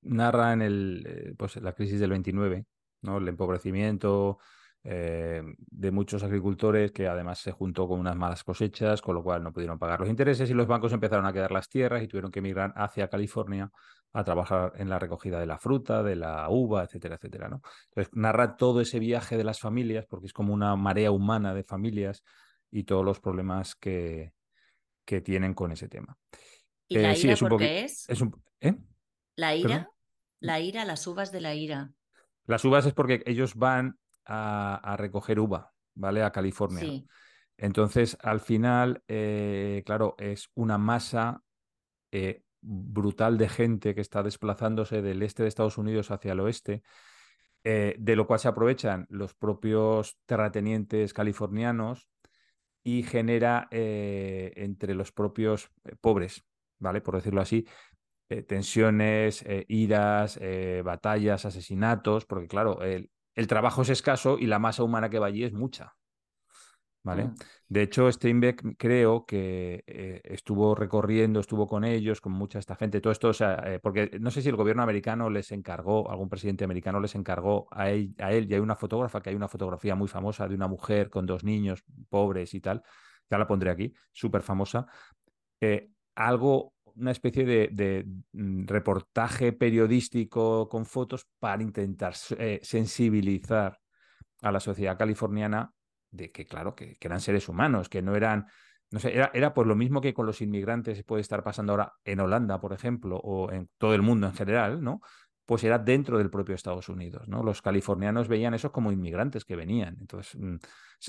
narra 0.03 0.53
en 0.53 0.63
el, 0.63 1.05
eh, 1.07 1.35
pues 1.39 1.55
la 1.59 1.73
crisis 1.73 2.01
del 2.01 2.11
29, 2.11 2.67
¿no? 3.03 3.19
el 3.19 3.29
empobrecimiento 3.29 4.39
eh, 4.83 5.41
de 5.57 5.91
muchos 5.93 6.25
agricultores 6.25 6.91
que 6.91 7.07
además 7.07 7.39
se 7.39 7.53
juntó 7.53 7.87
con 7.87 8.01
unas 8.01 8.17
malas 8.17 8.43
cosechas, 8.43 9.03
con 9.03 9.15
lo 9.15 9.23
cual 9.23 9.45
no 9.45 9.53
pudieron 9.53 9.79
pagar 9.79 10.01
los 10.01 10.09
intereses 10.09 10.51
y 10.51 10.55
los 10.55 10.67
bancos 10.67 10.93
empezaron 10.93 11.27
a 11.27 11.33
quedar 11.33 11.53
las 11.53 11.69
tierras 11.69 12.03
y 12.03 12.09
tuvieron 12.09 12.33
que 12.33 12.41
emigrar 12.41 12.73
hacia 12.75 13.07
California 13.07 13.71
a 14.13 14.25
trabajar 14.25 14.73
en 14.75 14.89
la 14.89 14.99
recogida 14.99 15.39
de 15.39 15.47
la 15.47 15.59
fruta, 15.59 16.03
de 16.03 16.17
la 16.17 16.49
uva, 16.51 16.83
etcétera, 16.83 17.15
etcétera. 17.15 17.49
¿no? 17.49 17.63
Entonces 17.91 18.13
narra 18.17 18.57
todo 18.57 18.81
ese 18.81 18.99
viaje 18.99 19.37
de 19.37 19.45
las 19.45 19.61
familias 19.61 20.07
porque 20.07 20.27
es 20.27 20.33
como 20.33 20.53
una 20.53 20.75
marea 20.75 21.13
humana 21.13 21.55
de 21.55 21.63
familias 21.63 22.25
y 22.73 22.83
todos 22.83 23.05
los 23.05 23.21
problemas 23.21 23.77
que, 23.77 24.33
que 25.05 25.21
tienen 25.21 25.55
con 25.55 25.73
ese 25.73 25.89
tema. 25.89 26.17
¿Y 26.89 26.97
la 26.97 27.11
ira 27.11 27.17
sí, 27.17 27.31
es 27.31 27.43
un... 28.21 28.43
¿eh? 28.61 28.77
¿La 29.37 29.55
ira? 29.55 29.69
¿Perdón? 29.69 29.89
La 30.41 30.61
ira, 30.61 30.85
las 30.85 31.07
uvas 31.07 31.33
de 31.33 31.41
la 31.41 31.55
ira. 31.55 31.93
Las 32.47 32.65
uvas 32.65 32.85
es 32.87 32.93
porque 32.93 33.23
ellos 33.27 33.55
van 33.55 33.99
a, 34.27 34.77
a 34.77 34.97
recoger 34.97 35.41
uva, 35.41 35.73
¿vale? 35.95 36.23
A 36.23 36.33
California. 36.33 36.81
Sí. 36.81 37.07
Entonces, 37.57 38.19
al 38.21 38.41
final, 38.41 39.03
eh, 39.09 39.83
claro, 39.87 40.17
es 40.19 40.51
una 40.55 40.77
masa 40.77 41.43
eh, 42.11 42.43
brutal 42.61 43.39
de 43.39 43.49
gente 43.49 43.95
que 43.95 44.01
está 44.01 44.23
desplazándose 44.23 45.03
del 45.03 45.23
este 45.23 45.43
de 45.43 45.49
Estados 45.49 45.79
Unidos 45.79 46.11
hacia 46.11 46.33
el 46.33 46.41
oeste, 46.41 46.83
eh, 47.63 47.95
de 47.99 48.17
lo 48.17 48.27
cual 48.27 48.41
se 48.41 48.49
aprovechan 48.49 49.07
los 49.09 49.35
propios 49.35 50.19
terratenientes 50.27 51.15
californianos 51.15 52.09
y 52.85 53.03
genera 53.03 53.67
eh, 53.71 54.53
entre 54.57 54.95
los 54.95 55.11
propios 55.11 55.71
eh, 55.85 55.97
pobres, 56.01 56.45
¿vale? 56.79 57.01
Por 57.01 57.17
decirlo 57.17 57.41
así, 57.41 57.67
eh, 58.29 58.43
tensiones, 58.43 59.43
eh, 59.43 59.65
iras, 59.69 60.39
batallas, 60.85 61.47
asesinatos, 61.47 62.27
porque 62.27 62.47
claro, 62.47 62.83
el, 62.83 63.11
el, 63.35 63.47
trabajo 63.47 63.83
es 63.83 63.89
escaso 63.89 64.39
y 64.39 64.47
la 64.47 64.59
masa 64.59 64.83
humana 64.85 65.11
que 65.11 65.19
va 65.19 65.27
allí 65.29 65.45
es 65.45 65.53
mucha. 65.53 65.95
¿Vale? 67.05 67.27
Mm. 67.27 67.35
De 67.69 67.83
hecho, 67.83 68.11
Steinbeck 68.11 68.77
creo 68.79 69.27
que 69.27 69.85
eh, 69.87 70.23
estuvo 70.25 70.75
recorriendo, 70.75 71.39
estuvo 71.39 71.67
con 71.67 71.85
ellos, 71.85 72.23
con 72.23 72.33
mucha 72.33 72.59
esta 72.59 72.77
gente, 72.77 73.03
todo 73.03 73.13
esto, 73.13 73.29
o 73.29 73.33
sea, 73.35 73.63
eh, 73.67 73.79
porque 73.79 74.11
no 74.21 74.31
sé 74.31 74.41
si 74.41 74.49
el 74.49 74.57
gobierno 74.57 74.83
americano 74.83 75.29
les 75.29 75.53
encargó, 75.53 76.11
algún 76.11 76.31
presidente 76.31 76.65
americano 76.65 77.01
les 77.01 77.15
encargó 77.15 77.69
a 77.71 77.91
él, 77.91 78.15
a 78.19 78.33
él, 78.33 78.51
y 78.51 78.55
hay 78.55 78.61
una 78.61 78.75
fotógrafa, 78.75 79.21
que 79.21 79.29
hay 79.29 79.37
una 79.37 79.49
fotografía 79.49 79.95
muy 79.95 80.09
famosa 80.09 80.49
de 80.49 80.55
una 80.55 80.67
mujer 80.67 81.11
con 81.11 81.27
dos 81.27 81.45
niños 81.45 81.85
pobres 82.09 82.55
y 82.55 82.63
tal, 82.63 82.83
ya 83.31 83.37
la 83.37 83.47
pondré 83.47 83.71
aquí, 83.71 83.93
súper 84.11 84.43
famosa, 84.43 84.87
eh, 85.61 85.91
algo, 86.15 86.73
una 86.95 87.11
especie 87.11 87.45
de, 87.45 87.69
de, 87.71 88.07
mm, 88.33 88.67
reportaje 88.67 89.53
periodístico 89.53 90.71
con 90.71 90.87
fotos 90.87 91.27
para 91.39 91.63
intentar 91.63 92.15
sensibilizar 92.15 93.79
a 94.41 94.53
la 94.53 94.61
sociedad 94.61 94.97
californiana 94.97 95.71
de 96.15 96.31
que, 96.31 96.47
claro, 96.47 96.75
que, 96.75 96.97
eran 97.01 97.21
seres 97.21 97.49
humanos, 97.49 97.89
que 97.89 98.03
no 98.03 98.15
eran, 98.15 98.47
no 98.91 99.01
sé, 99.01 99.15
era, 99.15 99.31
era 99.35 99.53
por 99.55 99.67
lo 99.67 99.75
mismo 99.75 100.01
que 100.01 100.15
con 100.15 100.27
los 100.27 100.41
inmigrantes 100.41 101.03
puede 101.05 101.23
estar 101.23 101.43
pasando 101.43 101.73
ahora 101.73 101.93
en 102.05 102.21
Holanda, 102.21 102.61
por 102.61 102.73
ejemplo, 102.73 103.17
o 103.17 103.51
en 103.53 103.69
todo 103.79 103.95
el 103.95 104.03
mundo 104.03 104.27
en 104.27 104.35
general, 104.35 104.83
¿no? 104.83 105.01
Pues 105.47 105.65
era 105.65 105.79
dentro 105.79 106.17
del 106.19 106.31
propio 106.31 106.55
Estados 106.55 106.89
Unidos, 106.89 107.29
¿no? 107.29 107.43
Los 107.43 107.61
californianos 107.61 108.29
veían 108.29 108.55
eso 108.55 108.73
como 108.73 108.93
inmigrantes 108.93 109.45
que 109.45 109.57
venían, 109.57 109.97
entonces 110.01 110.41
mmm, 110.41 110.57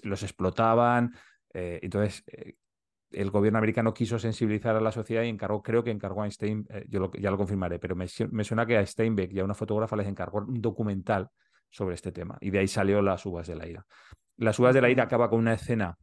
los 0.04 0.24
explotaban, 0.24 1.14
eh, 1.54 1.80
entonces 1.82 2.24
eh, 2.28 2.56
el 3.12 3.32
gobierno 3.32 3.60
americano 3.60 3.94
quiso 3.94 4.20
sensibilizar 4.20 4.76
a 4.76 4.82
la 4.82 4.92
sociedad 4.92 5.24
y 5.24 5.30
encargó, 5.30 5.62
creo 5.62 5.84
que 5.84 5.92
encargó 5.92 6.24
a 6.24 6.30
Stein, 6.30 6.66
eh, 6.70 6.86
yo 6.90 7.12
ya 7.14 7.32
lo 7.32 7.38
confirmaré, 7.38 7.80
pero 7.80 7.96
me, 7.96 8.08
me, 8.32 8.44
suena 8.44 8.66
que 8.66 8.78
a 8.78 8.86
Steinbeck 8.86 9.32
y 9.32 9.40
a 9.40 9.46
una 9.46 9.54
fotógrafa 9.54 9.96
les 9.96 10.08
encargó 10.08 10.40
un 10.40 10.62
documental 10.62 11.30
sobre 11.70 11.96
este 11.96 12.12
tema 12.12 12.38
y 12.42 12.50
de 12.50 12.60
ahí 12.60 12.68
salió 12.68 13.02
las 13.02 13.26
uvas 13.26 13.48
de 13.48 13.56
la 13.56 13.68
ira. 13.68 13.86
Las 14.38 14.60
uvas 14.60 14.74
de 14.74 14.82
la 14.82 14.90
ira 14.90 15.04
acaba 15.04 15.30
con 15.30 15.40
una 15.40 15.54
escena 15.54 15.98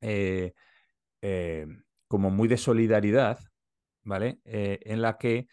eh, 0.00 0.52
eh, 1.22 1.66
como 2.08 2.30
muy 2.30 2.48
de 2.48 2.58
solidaridad, 2.58 3.38
¿vale? 4.02 4.40
Eh, 4.44 4.80
en 4.84 5.00
la 5.00 5.16
que 5.16 5.48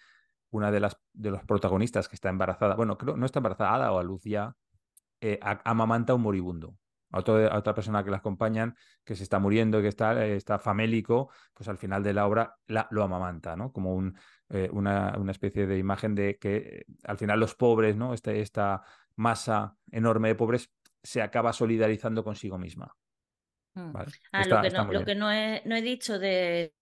una 0.50 0.72
de 0.72 0.82
las 0.82 0.98
de 1.14 1.32
los 1.32 1.44
protagonistas 1.46 2.10
que 2.10 2.16
está 2.16 2.30
embarazada, 2.30 2.76
bueno, 2.76 2.98
creo 2.98 3.16
no 3.16 3.26
está 3.26 3.40
embarazada 3.40 3.92
o 3.94 4.00
a 4.00 4.04
luz 4.04 4.24
ya, 4.24 4.54
amamanta 5.64 6.14
a 6.14 6.16
un 6.18 6.24
moribundo. 6.24 6.76
A, 7.12 7.20
otro, 7.20 7.52
a, 7.52 7.58
otra 7.58 7.74
persona 7.74 8.04
que 8.04 8.12
la 8.12 8.18
acompañan, 8.18 8.76
que 9.04 9.16
se 9.16 9.24
está 9.24 9.40
muriendo 9.40 9.80
y 9.80 9.84
que 9.84 9.88
está, 9.90 10.26
está 10.26 10.60
famélico, 10.60 11.30
pues 11.54 11.68
al 11.70 11.78
final 11.78 12.04
de 12.04 12.14
la 12.14 12.26
obra 12.28 12.56
la, 12.68 12.88
lo 12.92 13.04
amamanta, 13.04 13.56
¿no? 13.56 13.72
Como 13.72 13.96
un, 13.96 14.18
una, 14.72 15.16
una, 15.18 15.32
especie 15.32 15.68
de 15.68 15.78
imagen 15.78 16.16
de 16.16 16.38
que 16.38 16.86
al 17.04 17.18
final 17.18 17.40
los 17.40 17.56
pobres, 17.56 17.96
¿no? 17.96 18.14
Este, 18.14 18.42
esta 18.42 18.84
masa 19.16 19.78
enorme 19.92 20.30
de 20.30 20.36
pobres 20.36 20.72
se 21.04 21.22
acaba 21.22 21.54
solidarizando 21.54 22.24
consigo 22.24 22.58
misma. 22.58 22.96
Vale. 23.74 24.12
Ah, 24.34 24.42
está, 24.42 24.56
lo 24.58 24.62
que, 24.62 24.70
no, 24.70 24.92
lo 24.92 25.06
que 25.06 25.16
no, 25.16 25.32
he, 25.32 25.62
no, 25.66 25.76
he, 25.76 25.82
dicho 25.82 26.20
de 26.20 26.74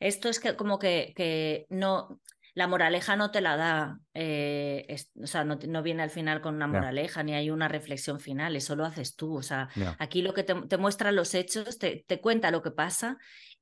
esto 0.00 0.30
es 0.30 0.40
que 0.40 0.56
como 0.56 0.78
que, 0.78 1.12
que, 1.14 1.66
no, 1.68 2.22
la 2.54 2.66
moraleja 2.66 3.16
no 3.16 3.30
te 3.30 3.42
la 3.42 3.56
da 3.56 4.00
eh, 4.14 4.96
o 5.22 5.26
sea, 5.26 5.44
no, 5.44 5.82
viene 5.82 6.02
al 6.02 6.10
final 6.10 6.40
con 6.40 6.54
una 6.54 6.66
moraleja 6.66 7.22
ni 7.22 7.34
hay 7.34 7.50
una 7.50 7.68
reflexión 7.68 8.18
final, 8.18 8.56
eso 8.56 8.76
lo 8.76 8.84
haces 8.84 9.14
tú. 9.14 9.36
O 9.36 9.42
sea, 9.42 9.68
aquí 9.98 10.22
lo 10.22 10.32
que 10.32 10.42
te, 10.42 10.54
te 10.54 10.78
muestra 10.78 11.12
los 11.12 11.34
hechos, 11.34 11.78
te, 11.78 12.04
te, 12.06 12.20
cuenta 12.20 12.50
lo 12.50 12.62
que 12.62 12.70
pasa 12.70 13.18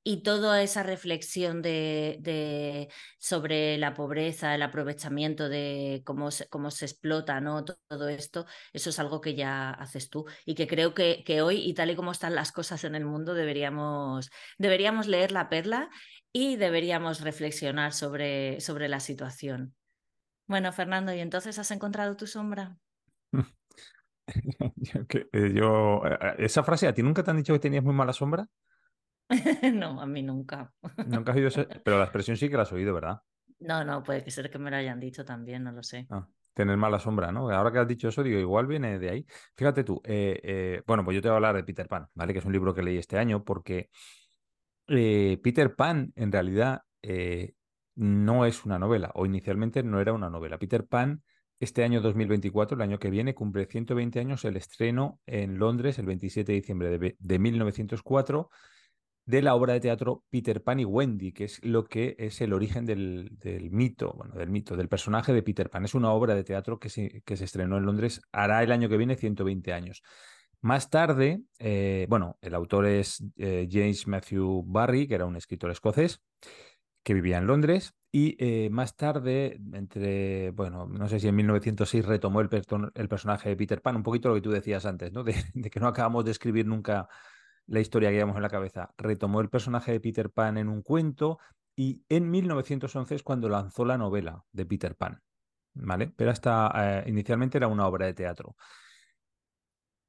y 0.09 0.19
toda 0.23 0.62
esa 0.62 0.85
reflexión 0.85 1.62
de, 1.62 2.88
sobre 3.19 3.77
la 3.77 3.92
pobreza, 3.92 4.55
el 4.55 4.62
aprovechamiento 4.62 5.49
de 5.49 6.03
cómo 6.05 6.31
se, 6.31 6.49
cómo 6.49 6.71
se 6.71 6.85
explota 6.85 7.40
¿no? 7.40 7.64
todo 7.64 8.09
esto, 8.09 8.47
eso 8.73 8.90
es 8.90 9.01
algo 9.01 9.21
que 9.21 9.35
ya 9.35 9.71
haces 9.71 10.09
tú 10.09 10.25
y 10.45 10.55
que 10.55 10.69
creo 10.69 10.95
que, 10.95 11.25
que, 11.27 11.42
hoy, 11.42 11.57
y 11.57 11.75
tal 11.75 11.90
y 11.90 11.97
como 11.97 12.12
están 12.12 12.37
las 12.37 12.53
cosas 12.53 12.85
en 12.85 12.95
el 12.95 13.05
mundo, 13.05 13.35
deberíamos, 13.35 14.31
deberíamos 14.59 15.09
leer 15.09 15.33
la 15.33 15.49
perla 15.49 15.90
y 16.33 16.55
deberíamos 16.55 17.21
reflexionar 17.23 17.92
sobre, 17.92 18.61
sobre 18.61 18.88
la 18.88 19.01
situación. 19.01 19.75
Bueno, 20.47 20.73
Fernando, 20.73 21.12
¿y 21.12 21.19
entonces 21.19 21.59
has 21.59 21.73
encontrado 21.73 22.16
tu 22.16 22.29
sombra? 22.29 22.77
Eh, 25.33 25.53
yo, 25.55 26.03
eh, 26.05 26.35
esa 26.38 26.64
frase, 26.64 26.88
¿a 26.88 26.92
ti 26.92 27.01
nunca 27.01 27.23
te 27.23 27.31
han 27.31 27.37
dicho 27.37 27.53
que 27.53 27.61
tenías 27.61 27.85
muy 27.85 27.95
mala 27.95 28.12
sombra? 28.12 28.49
no, 29.75 30.01
a 30.01 30.07
mí 30.07 30.23
nunca. 30.23 30.73
Nunca 31.07 31.33
has 31.33 31.37
oído 31.37 31.49
eso, 31.49 31.67
pero 31.85 31.99
la 31.99 32.05
expresión 32.05 32.37
sí 32.37 32.49
que 32.49 32.57
la 32.57 32.62
has 32.62 32.73
oído, 32.73 32.95
¿verdad? 32.95 33.21
No, 33.59 33.85
no, 33.85 34.03
puede 34.03 34.31
ser 34.31 34.51
que 34.51 34.59
me 34.59 34.71
lo 34.71 34.77
hayan 34.77 35.01
dicho 35.01 35.25
también, 35.25 35.65
no 35.65 35.73
lo 35.73 35.83
sé. 35.83 36.07
Ah, 36.11 36.29
tener 36.53 36.77
mala 36.77 36.99
sombra, 36.99 37.33
¿no? 37.33 37.51
Ahora 37.51 37.73
que 37.73 37.79
has 37.79 37.89
dicho 37.89 38.09
eso, 38.09 38.23
digo, 38.23 38.39
igual 38.39 38.67
viene 38.67 38.99
de 38.99 39.11
ahí. 39.11 39.27
Fíjate 39.57 39.85
tú, 39.85 40.01
eh, 40.05 40.41
eh, 40.43 40.83
bueno, 40.87 41.05
pues 41.05 41.15
yo 41.15 41.23
te 41.23 41.29
voy 41.29 41.35
a 41.35 41.37
hablar 41.37 41.57
de 41.57 41.65
Peter 41.65 41.89
Pan, 41.89 42.09
¿vale? 42.15 42.33
Que 42.33 42.39
es 42.41 42.45
un 42.45 42.53
libro 42.53 42.75
que 42.75 42.83
leí 42.83 42.99
este 42.99 43.19
año 43.19 43.45
porque 43.45 43.91
eh, 44.89 45.39
Peter 45.43 45.75
Pan 45.75 46.12
en 46.17 46.33
realidad 46.33 46.83
no 47.95 48.47
es 48.47 48.65
una 48.65 48.79
novela, 48.79 49.12
o 49.15 49.27
inicialmente 49.27 49.83
no 49.83 50.01
era 50.01 50.12
una 50.12 50.29
novela. 50.29 50.59
Peter 50.59 50.87
Pan, 50.87 51.23
este 51.61 51.85
año 51.85 52.01
2024, 52.01 52.75
el 52.75 52.83
año 52.83 52.99
que 52.99 53.11
viene, 53.11 53.35
cumple 53.35 53.67
120 53.67 54.19
años 54.19 54.45
el 54.45 54.57
estreno 54.57 55.21
en 55.25 55.59
Londres 55.59 55.99
el 55.99 56.07
27 56.07 56.53
de 56.53 56.57
diciembre 56.57 56.99
de, 56.99 57.17
de 57.19 57.39
1904 57.39 58.51
de 59.27 59.43
la 59.43 59.57
obra 59.57 59.73
de 59.73 59.81
teatro 59.81 60.25
Peter 60.31 60.62
Pan 60.62 60.81
y 60.81 60.85
Wendy, 60.85 61.33
que 61.33 61.45
es 61.45 61.62
lo 61.65 61.85
que 61.85 62.15
es 62.19 62.41
el 62.41 62.53
origen 62.53 62.87
del, 62.87 63.37
mito, 63.73 64.15
bueno, 64.17 64.35
del 64.35 64.51
mito, 64.51 64.77
del 64.77 64.89
personaje 64.89 65.33
de 65.33 65.43
Peter 65.43 65.69
Pan. 65.69 65.85
Es 65.85 65.95
una 65.95 66.12
obra 66.12 66.35
de 66.35 66.45
teatro 66.45 66.79
que 66.79 66.89
se, 66.89 67.23
que 67.23 67.37
se 67.37 67.45
estrenó 67.45 67.77
en 67.77 67.85
Londres, 67.85 68.23
hará 68.33 68.62
el 68.62 68.71
año 68.71 68.89
que 68.89 68.97
viene 68.97 69.17
120 69.17 69.73
años. 69.73 70.03
Más 70.61 70.91
tarde, 70.91 71.43
eh, 71.59 72.07
bueno, 72.09 72.39
el 72.41 72.55
autor 72.55 72.87
es 72.87 73.23
eh, 73.37 73.69
James 73.71 74.07
Matthew 74.07 74.65
Barry, 74.65 75.07
que 75.09 75.17
era 75.17 75.27
un 75.27 75.37
escritor 75.37 75.71
escocés 75.71 76.23
que 77.03 77.15
vivía 77.15 77.39
en 77.39 77.47
Londres, 77.47 77.95
y 78.11 78.37
eh, 78.39 78.71
más 78.71 78.97
tarde, 78.97 79.61
entre, 79.73 80.51
bueno, 80.53 80.87
no 80.87 81.09
sé 81.09 81.21
si 81.21 81.29
en 81.29 81.37
1906 81.37 82.05
retomó 82.05 82.41
el, 82.41 82.49
el, 82.95 83.09
personaje 83.09 83.49
de 83.49 83.57
Peter 83.57 83.83
Pan, 83.83 83.97
un 83.97 84.03
poquito 84.03 84.29
lo 84.29 84.37
que 84.37 84.41
tú 84.41 84.51
decías 84.51 84.87
antes, 84.87 85.12
¿no? 85.12 85.23
De 85.55 85.71
que 85.71 85.81
no 85.81 85.89
acabamos 85.89 86.25
de 86.25 86.31
escribir 86.31 86.67
nunca 86.67 87.09
la 87.66 87.81
historia 87.81 88.11
que 88.11 88.16
llevamos 88.16 88.37
en 88.37 88.42
la 88.42 88.48
cabeza. 88.48 88.94
Retomó 88.96 89.40
el 89.40 89.48
personaje 89.48 89.92
de 89.92 90.00
Peter 90.00 90.31
Pan 90.31 90.59
en 90.59 90.68
un 90.68 90.83
cuento 90.83 91.38
y 91.74 92.02
en 92.09 92.31
1911 92.31 93.14
es 93.14 93.22
cuando 93.22 93.48
lanzó 93.48 93.85
la 93.85 93.98
novela 93.98 94.44
de 94.52 94.66
Peter 94.66 94.96
Pan. 94.96 95.22
¿Vale? 95.74 96.09
Pero 96.16 96.31
hasta 96.31 96.72
eh, 96.74 97.05
inicialmente 97.07 97.59
era 97.59 97.68
una 97.68 97.87
obra 97.87 98.07
de 98.07 98.14
teatro. 98.14 98.57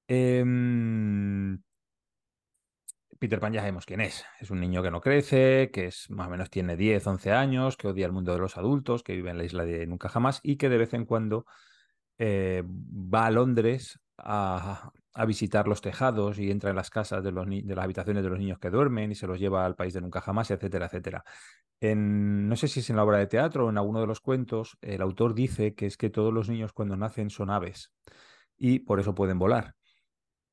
Em, 0.07 1.61
Peter 3.19 3.39
Pan 3.39 3.51
ya 3.51 3.61
sabemos 3.61 3.85
quién 3.85 4.01
es. 4.01 4.23
Es 4.39 4.51
un 4.51 4.59
niño 4.59 4.81
que 4.81 4.91
no 4.91 5.01
crece, 5.01 5.69
que 5.71 5.87
es 5.87 6.09
más 6.09 6.27
o 6.27 6.29
menos 6.29 6.49
tiene 6.49 6.77
10, 6.77 7.05
11 7.05 7.31
años, 7.31 7.75
que 7.75 7.87
odia 7.87 8.05
el 8.05 8.11
mundo 8.11 8.31
de 8.31 8.39
los 8.39 8.57
adultos, 8.57 9.03
que 9.03 9.13
vive 9.13 9.31
en 9.31 9.37
la 9.37 9.43
isla 9.43 9.65
de 9.65 9.85
Nunca 9.87 10.09
Jamás 10.09 10.39
y 10.43 10.55
que 10.57 10.69
de 10.69 10.77
vez 10.77 10.93
en 10.93 11.05
cuando 11.05 11.45
eh, 12.17 12.63
va 12.65 13.25
a 13.25 13.31
Londres 13.31 13.99
a, 14.17 14.91
visitar 15.25 15.67
los 15.67 15.81
tejados 15.81 16.39
y 16.39 16.51
entra 16.51 16.69
en 16.69 16.75
las 16.75 16.89
casas 16.89 17.23
de, 17.23 17.31
las 17.31 17.83
habitaciones 17.83 18.23
de 18.23 18.29
los 18.29 18.39
niños 18.39 18.59
que 18.59 18.69
duermen 18.69 19.11
y 19.11 19.15
se 19.15 19.27
los 19.27 19.39
lleva 19.39 19.65
al 19.65 19.75
país 19.75 19.93
de 19.93 20.01
nunca 20.01 20.21
jamás, 20.21 20.51
etcétera, 20.51 20.85
etcétera. 20.87 21.23
En, 21.79 22.47
no 22.47 22.55
sé 22.55 22.67
si 22.67 22.79
es 22.79 22.89
en 22.89 22.95
la 22.95 23.03
obra 23.03 23.17
de 23.17 23.27
teatro 23.27 23.65
o 23.65 23.69
en 23.69 23.77
alguno 23.77 24.01
de 24.01 24.07
los 24.07 24.19
cuentos, 24.19 24.77
el 24.81 25.01
autor 25.01 25.33
dice 25.33 25.75
que 25.75 25.85
es 25.85 25.97
que 25.97 26.09
todos 26.09 26.33
los 26.33 26.49
niños 26.49 26.73
cuando 26.73 26.97
nacen 26.97 27.29
son 27.29 27.49
aves 27.49 27.91
y 28.57 28.79
por 28.79 28.99
eso 28.99 29.15
pueden 29.15 29.39
volar. 29.39 29.75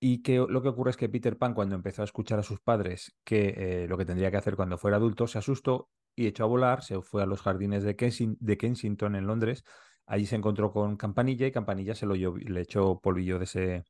Y 0.00 0.22
que 0.22 0.36
lo 0.36 0.62
que 0.62 0.68
ocurre 0.68 0.90
es 0.90 0.96
que 0.96 1.08
Peter 1.08 1.38
Pan, 1.38 1.54
cuando 1.54 1.74
empezó 1.74 2.02
a 2.02 2.04
escuchar 2.04 2.38
a 2.38 2.42
sus 2.42 2.60
padres 2.60 3.16
que 3.24 3.54
eh, 3.56 3.88
lo 3.88 3.96
que 3.96 4.04
tendría 4.04 4.30
que 4.30 4.36
hacer 4.36 4.56
cuando 4.56 4.76
fuera 4.76 4.98
adulto, 4.98 5.26
se 5.26 5.38
asustó 5.38 5.88
y 6.14 6.26
echó 6.26 6.44
a 6.44 6.46
volar, 6.48 6.82
se 6.82 7.00
fue 7.00 7.22
a 7.22 7.26
los 7.26 7.40
jardines 7.40 7.82
de, 7.84 7.94
de 8.40 8.56
Kensington 8.58 9.16
en 9.16 9.26
Londres 9.26 9.64
Allí 10.06 10.26
se 10.26 10.36
encontró 10.36 10.70
con 10.70 10.96
Campanilla 10.96 11.46
y 11.46 11.52
Campanilla 11.52 11.94
se 11.94 12.06
lo 12.06 12.14
le 12.14 12.60
echó 12.60 13.00
polvillo 13.00 13.38
de 13.38 13.44
ese. 13.44 13.84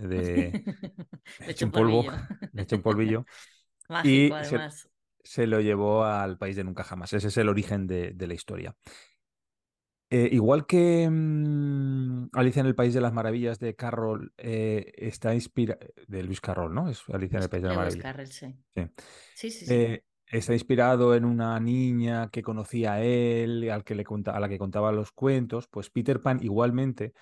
De, 0.00 0.62
le 1.46 1.50
echó 1.50 1.66
un 1.66 1.72
polvo, 1.72 2.04
un 2.72 2.82
polvillo. 2.82 3.24
y 4.04 4.30
Se, 5.22 5.46
lo 5.46 5.60
llevó 5.60 6.04
al 6.04 6.38
país 6.38 6.56
de 6.56 6.64
nunca 6.64 6.84
jamás. 6.84 7.12
Ese 7.12 7.28
es 7.28 7.36
el 7.36 7.48
origen 7.48 7.86
de, 7.86 8.14
la 8.18 8.34
historia. 8.34 8.76
Eh, 10.08 10.28
igual 10.30 10.66
que 10.66 11.08
mm, 11.10 12.28
Alicia 12.32 12.60
en 12.60 12.66
el 12.66 12.76
País 12.76 12.94
de 12.94 13.00
las 13.00 13.12
Maravillas 13.12 13.58
de 13.58 13.74
Carroll 13.74 14.32
eh, 14.36 14.92
está 14.96 15.34
inspirada. 15.34 15.80
de 16.06 16.22
Luis 16.22 16.40
Carroll, 16.40 16.72
¿no? 16.72 16.88
Es 16.88 17.02
Alicia 17.12 17.38
en 17.38 17.42
el 17.42 17.48
País 17.48 17.62
de 17.64 17.68
las 17.68 17.76
Maravillas. 17.76 18.32
sí. 18.32 18.54
Sí, 19.34 19.50
sí, 19.50 19.66
sí. 19.66 19.74
Eh, 19.74 20.04
está 20.26 20.52
inspirado 20.52 21.14
en 21.14 21.24
una 21.24 21.58
niña 21.60 22.28
que 22.30 22.42
conocía 22.42 22.94
a 22.94 23.02
él, 23.02 23.68
al 23.70 23.84
que 23.84 23.94
le 23.94 24.04
a 24.26 24.40
la 24.40 24.48
que 24.48 24.58
contaba 24.58 24.92
los 24.92 25.12
cuentos, 25.12 25.68
pues 25.68 25.90
Peter 25.90 26.20
Pan 26.20 26.38
igualmente 26.42 27.12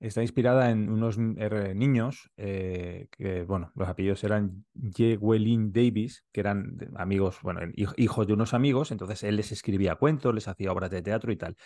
está 0.00 0.22
inspirada 0.22 0.70
en 0.70 0.88
unos 0.90 1.18
niños 1.18 2.30
eh, 2.36 3.08
que, 3.10 3.42
bueno, 3.42 3.72
los 3.74 3.88
apellidos 3.88 4.22
eran 4.24 4.64
Llewellyn 4.74 5.72
Davis, 5.72 6.24
que 6.32 6.40
eran 6.40 6.76
amigos, 6.96 7.38
bueno, 7.42 7.60
hijos 7.74 8.26
de 8.26 8.32
unos 8.32 8.54
amigos, 8.54 8.92
entonces 8.92 9.24
él 9.24 9.36
les 9.36 9.50
escribía 9.50 9.96
cuentos, 9.96 10.34
les 10.34 10.46
hacía 10.46 10.72
obras 10.72 10.90
de 10.90 11.02
teatro 11.02 11.32
y 11.32 11.36
tal. 11.36 11.56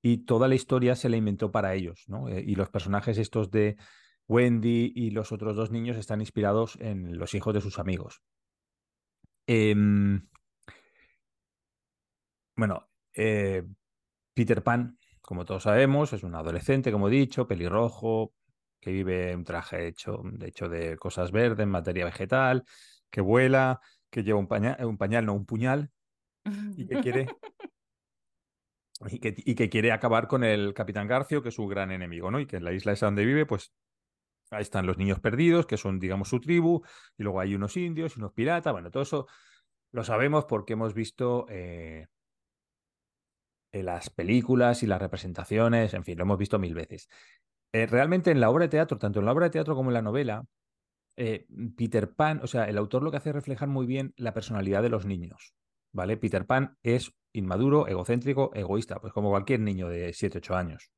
Y 0.00 0.24
toda 0.24 0.48
la 0.48 0.54
historia 0.54 0.96
se 0.96 1.08
la 1.08 1.16
inventó 1.16 1.52
para 1.52 1.74
ellos, 1.74 2.04
¿no? 2.08 2.28
Eh, 2.28 2.42
y 2.46 2.54
los 2.54 2.70
personajes 2.70 3.18
estos 3.18 3.50
de 3.50 3.76
Wendy 4.26 4.92
y 4.94 5.10
los 5.10 5.30
otros 5.30 5.54
dos 5.54 5.70
niños 5.70 5.96
están 5.96 6.20
inspirados 6.20 6.76
en 6.80 7.18
los 7.18 7.34
hijos 7.34 7.54
de 7.54 7.60
sus 7.60 7.78
amigos. 7.78 8.22
Em, 9.46 10.26
bueno, 12.56 12.88
eh, 13.14 13.64
Peter 14.34 14.62
Pan, 14.62 14.98
como 15.22 15.44
todos 15.44 15.62
sabemos, 15.62 16.12
es 16.12 16.22
un 16.24 16.34
adolescente, 16.34 16.92
como 16.92 17.08
he 17.08 17.10
dicho, 17.10 17.46
pelirrojo, 17.46 18.34
que 18.80 18.90
vive 18.90 19.30
en 19.30 19.38
un 19.38 19.44
traje 19.44 19.86
hecho, 19.86 20.20
de 20.24 20.48
hecho 20.48 20.68
de 20.68 20.98
cosas 20.98 21.30
verdes, 21.30 21.66
materia 21.66 22.04
vegetal, 22.04 22.64
que 23.08 23.20
vuela, 23.20 23.80
que 24.10 24.24
lleva 24.24 24.38
un 24.38 24.48
pañal, 24.48 24.84
un 24.84 24.98
pañal, 24.98 25.24
no 25.24 25.34
un 25.34 25.46
puñal, 25.46 25.90
y 26.76 26.86
que 26.86 27.00
quiere 27.00 27.26
y 29.06 29.18
que, 29.20 29.34
y 29.36 29.54
que, 29.54 29.68
quiere 29.68 29.92
acabar 29.92 30.26
con 30.26 30.44
el 30.44 30.74
Capitán 30.74 31.06
Garcio, 31.06 31.42
que 31.42 31.50
es 31.50 31.54
su 31.54 31.66
gran 31.66 31.92
enemigo, 31.92 32.30
¿no? 32.30 32.40
Y 32.40 32.46
que 32.46 32.56
en 32.56 32.64
la 32.64 32.72
isla 32.72 32.92
esa 32.92 33.06
donde 33.06 33.24
vive, 33.24 33.46
pues 33.46 33.72
ahí 34.50 34.62
están 34.62 34.86
los 34.86 34.98
niños 34.98 35.20
perdidos, 35.20 35.66
que 35.66 35.76
son, 35.76 35.98
digamos, 35.98 36.28
su 36.28 36.40
tribu, 36.40 36.82
y 37.16 37.22
luego 37.22 37.40
hay 37.40 37.54
unos 37.54 37.76
indios 37.76 38.16
y 38.16 38.18
unos 38.18 38.32
piratas, 38.32 38.72
bueno, 38.72 38.90
todo 38.90 39.02
eso 39.02 39.26
lo 39.92 40.04
sabemos 40.04 40.46
porque 40.46 40.72
hemos 40.72 40.94
visto 40.94 41.46
eh, 41.48 42.08
las 43.72 44.10
películas 44.10 44.82
y 44.82 44.86
las 44.86 45.00
representaciones, 45.00 45.94
en 45.94 46.04
fin, 46.04 46.18
lo 46.18 46.24
hemos 46.24 46.38
visto 46.38 46.58
mil 46.58 46.74
veces. 46.74 47.08
Eh, 47.72 47.86
realmente 47.86 48.30
en 48.30 48.40
la 48.40 48.50
obra 48.50 48.64
de 48.64 48.68
teatro, 48.68 48.98
tanto 48.98 49.20
en 49.20 49.26
la 49.26 49.32
obra 49.32 49.46
de 49.46 49.50
teatro 49.50 49.74
como 49.74 49.90
en 49.90 49.94
la 49.94 50.02
novela, 50.02 50.44
eh, 51.16 51.46
Peter 51.76 52.12
Pan, 52.12 52.40
o 52.42 52.46
sea, 52.46 52.64
el 52.64 52.76
autor 52.78 53.02
lo 53.02 53.10
que 53.10 53.16
hace 53.16 53.30
es 53.30 53.34
reflejar 53.34 53.68
muy 53.68 53.86
bien 53.86 54.12
la 54.16 54.34
personalidad 54.34 54.82
de 54.82 54.90
los 54.90 55.06
niños, 55.06 55.54
¿vale? 55.92 56.16
Peter 56.16 56.46
Pan 56.46 56.76
es 56.82 57.12
inmaduro, 57.32 57.86
egocéntrico, 57.88 58.50
egoísta, 58.54 59.00
pues 59.00 59.12
como 59.12 59.30
cualquier 59.30 59.60
niño 59.60 59.88
de 59.88 60.12
7, 60.12 60.38
8 60.38 60.54
años. 60.54 60.90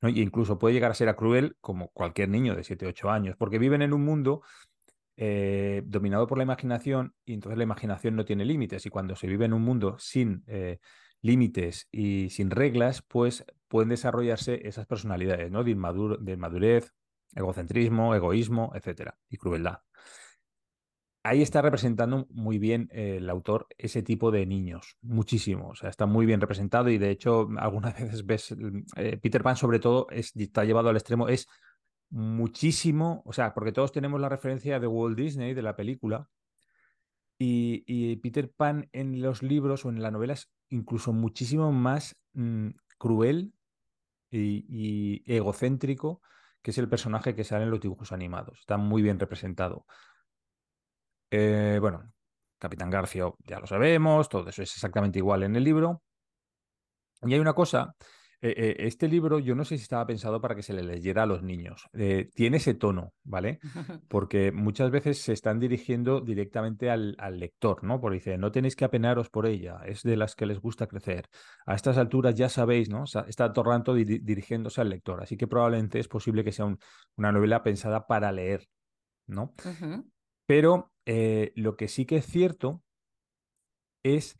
¿no? 0.00 0.08
Y 0.08 0.20
incluso 0.20 0.58
puede 0.58 0.74
llegar 0.74 0.90
a 0.90 0.94
ser 0.94 1.14
cruel 1.16 1.56
como 1.60 1.88
cualquier 1.90 2.28
niño 2.28 2.54
de 2.54 2.64
7, 2.64 2.86
8 2.86 3.10
años, 3.10 3.36
porque 3.36 3.58
viven 3.58 3.82
en 3.82 3.92
un 3.92 4.04
mundo 4.04 4.42
eh, 5.16 5.82
dominado 5.84 6.26
por 6.26 6.38
la 6.38 6.44
imaginación 6.44 7.14
y 7.24 7.34
entonces 7.34 7.58
la 7.58 7.64
imaginación 7.64 8.14
no 8.16 8.24
tiene 8.24 8.44
límites 8.44 8.86
y 8.86 8.90
cuando 8.90 9.16
se 9.16 9.26
vive 9.26 9.44
en 9.44 9.52
un 9.52 9.62
mundo 9.62 9.96
sin 9.98 10.44
límites 11.22 11.88
y 11.90 12.30
sin 12.30 12.50
reglas, 12.50 13.02
pues 13.02 13.44
pueden 13.68 13.90
desarrollarse 13.90 14.66
esas 14.66 14.86
personalidades, 14.86 15.50
¿no? 15.50 15.64
De, 15.64 15.74
de 16.20 16.32
inmadurez, 16.32 16.92
egocentrismo, 17.34 18.14
egoísmo, 18.14 18.72
etcétera, 18.74 19.18
y 19.28 19.36
crueldad. 19.36 19.80
Ahí 21.24 21.42
está 21.42 21.60
representando 21.60 22.26
muy 22.30 22.58
bien 22.58 22.88
el 22.92 23.28
autor 23.28 23.66
ese 23.76 24.02
tipo 24.02 24.30
de 24.30 24.46
niños, 24.46 24.96
muchísimo, 25.02 25.68
o 25.68 25.74
sea, 25.74 25.90
está 25.90 26.06
muy 26.06 26.24
bien 26.24 26.40
representado 26.40 26.88
y 26.88 26.96
de 26.98 27.10
hecho 27.10 27.48
algunas 27.58 27.94
veces 27.98 28.24
ves, 28.24 28.54
eh, 28.96 29.18
Peter 29.20 29.42
Pan 29.42 29.56
sobre 29.56 29.78
todo 29.78 30.06
está 30.10 30.64
llevado 30.64 30.88
al 30.88 30.96
extremo, 30.96 31.28
es 31.28 31.46
muchísimo, 32.10 33.22
o 33.26 33.32
sea, 33.32 33.52
porque 33.52 33.72
todos 33.72 33.92
tenemos 33.92 34.20
la 34.20 34.28
referencia 34.30 34.80
de 34.80 34.86
Walt 34.86 35.18
Disney, 35.18 35.52
de 35.52 35.62
la 35.62 35.76
película, 35.76 36.28
y, 37.38 38.16
Peter 38.16 38.50
Pan 38.50 38.88
en 38.92 39.22
los 39.22 39.42
libros 39.42 39.84
o 39.84 39.90
en 39.90 40.02
la 40.02 40.10
novela 40.10 40.34
es 40.34 40.50
incluso 40.70 41.12
muchísimo 41.12 41.72
más 41.72 42.16
mm, 42.32 42.70
cruel 42.98 43.52
y, 44.30 45.22
egocéntrico 45.32 46.20
que 46.62 46.72
es 46.72 46.78
el 46.78 46.88
personaje 46.88 47.34
que 47.34 47.44
sale 47.44 47.64
en 47.64 47.70
los 47.70 47.80
dibujos 47.80 48.12
animados. 48.12 48.58
Está 48.60 48.76
muy 48.76 49.00
bien 49.00 49.18
representado. 49.18 49.86
Eh, 51.30 51.78
bueno, 51.80 52.12
Capitán 52.58 52.90
Garfio 52.90 53.36
ya 53.46 53.60
lo 53.60 53.66
sabemos, 53.66 54.28
todo 54.28 54.48
eso 54.48 54.62
es 54.62 54.74
exactamente 54.74 55.20
igual 55.20 55.44
en 55.44 55.54
el 55.54 55.64
libro. 55.64 56.02
Y 57.22 57.32
hay 57.32 57.40
una 57.40 57.54
cosa 57.54 57.94
eh, 58.40 58.54
eh, 58.56 58.76
este 58.86 59.08
libro 59.08 59.40
yo 59.40 59.56
no 59.56 59.64
sé 59.64 59.76
si 59.76 59.82
estaba 59.82 60.06
pensado 60.06 60.40
para 60.40 60.54
que 60.54 60.62
se 60.62 60.72
le 60.72 60.82
leyera 60.82 61.24
a 61.24 61.26
los 61.26 61.42
niños. 61.42 61.88
Eh, 61.92 62.30
tiene 62.34 62.58
ese 62.58 62.74
tono, 62.74 63.12
¿vale? 63.24 63.58
Porque 64.08 64.52
muchas 64.52 64.90
veces 64.92 65.20
se 65.20 65.32
están 65.32 65.58
dirigiendo 65.58 66.20
directamente 66.20 66.88
al, 66.90 67.16
lector, 67.32 67.82
¿no? 67.82 68.00
Porque 68.00 68.16
dice, 68.16 68.38
no 68.38 68.52
tenéis 68.52 68.76
que 68.76 68.84
apenaros 68.84 69.28
por 69.28 69.46
ella, 69.46 69.80
es 69.84 70.02
de 70.02 70.16
las 70.16 70.36
que 70.36 70.46
les 70.46 70.60
gusta 70.60 70.86
crecer. 70.86 71.28
A 71.66 71.74
estas 71.74 71.98
alturas 71.98 72.34
ya 72.36 72.48
sabéis, 72.48 72.88
¿no? 72.88 73.04
está 73.26 73.52
Torranto 73.52 73.94
dirigiéndose 73.94 74.80
al 74.80 74.90
lector, 74.90 75.22
así 75.22 75.36
que 75.36 75.46
probablemente 75.46 75.98
es 75.98 76.08
posible 76.08 76.44
que 76.44 76.52
sea 76.52 76.66
una 77.16 77.32
novela 77.32 77.62
pensada 77.62 78.06
para 78.06 78.30
leer, 78.32 78.68
¿no? 79.26 79.54
Pero 80.46 80.92
lo 81.06 81.76
que 81.76 81.88
sí 81.88 82.06
que 82.06 82.16
es 82.16 82.26
cierto 82.26 82.82
es 84.02 84.36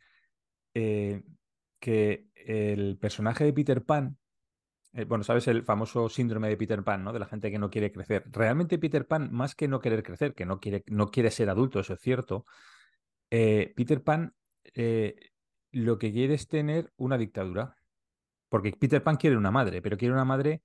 que 1.79 2.27
el 2.35 2.97
personaje 2.97 3.45
de 3.45 3.53
Peter 3.53 3.83
Pan, 3.83 4.17
eh, 4.93 5.05
bueno, 5.05 5.23
sabes 5.23 5.47
el 5.47 5.63
famoso 5.63 6.09
síndrome 6.09 6.49
de 6.49 6.57
Peter 6.57 6.83
Pan, 6.83 7.03
¿no? 7.03 7.13
De 7.13 7.19
la 7.19 7.25
gente 7.25 7.51
que 7.51 7.59
no 7.59 7.69
quiere 7.69 7.91
crecer. 7.91 8.25
Realmente 8.31 8.79
Peter 8.79 9.07
Pan, 9.07 9.29
más 9.31 9.55
que 9.55 9.67
no 9.67 9.79
querer 9.79 10.03
crecer, 10.03 10.33
que 10.33 10.45
no 10.45 10.59
quiere, 10.59 10.83
no 10.87 11.09
quiere 11.11 11.31
ser 11.31 11.49
adulto, 11.49 11.79
eso 11.79 11.93
es 11.93 12.01
cierto, 12.01 12.45
eh, 13.29 13.73
Peter 13.75 14.03
Pan 14.03 14.33
eh, 14.75 15.15
lo 15.71 15.97
que 15.99 16.11
quiere 16.11 16.33
es 16.35 16.47
tener 16.47 16.91
una 16.97 17.17
dictadura. 17.17 17.75
Porque 18.49 18.71
Peter 18.71 19.03
Pan 19.03 19.17
quiere 19.17 19.37
una 19.37 19.51
madre, 19.51 19.81
pero 19.81 19.97
quiere 19.97 20.13
una 20.13 20.25
madre 20.25 20.63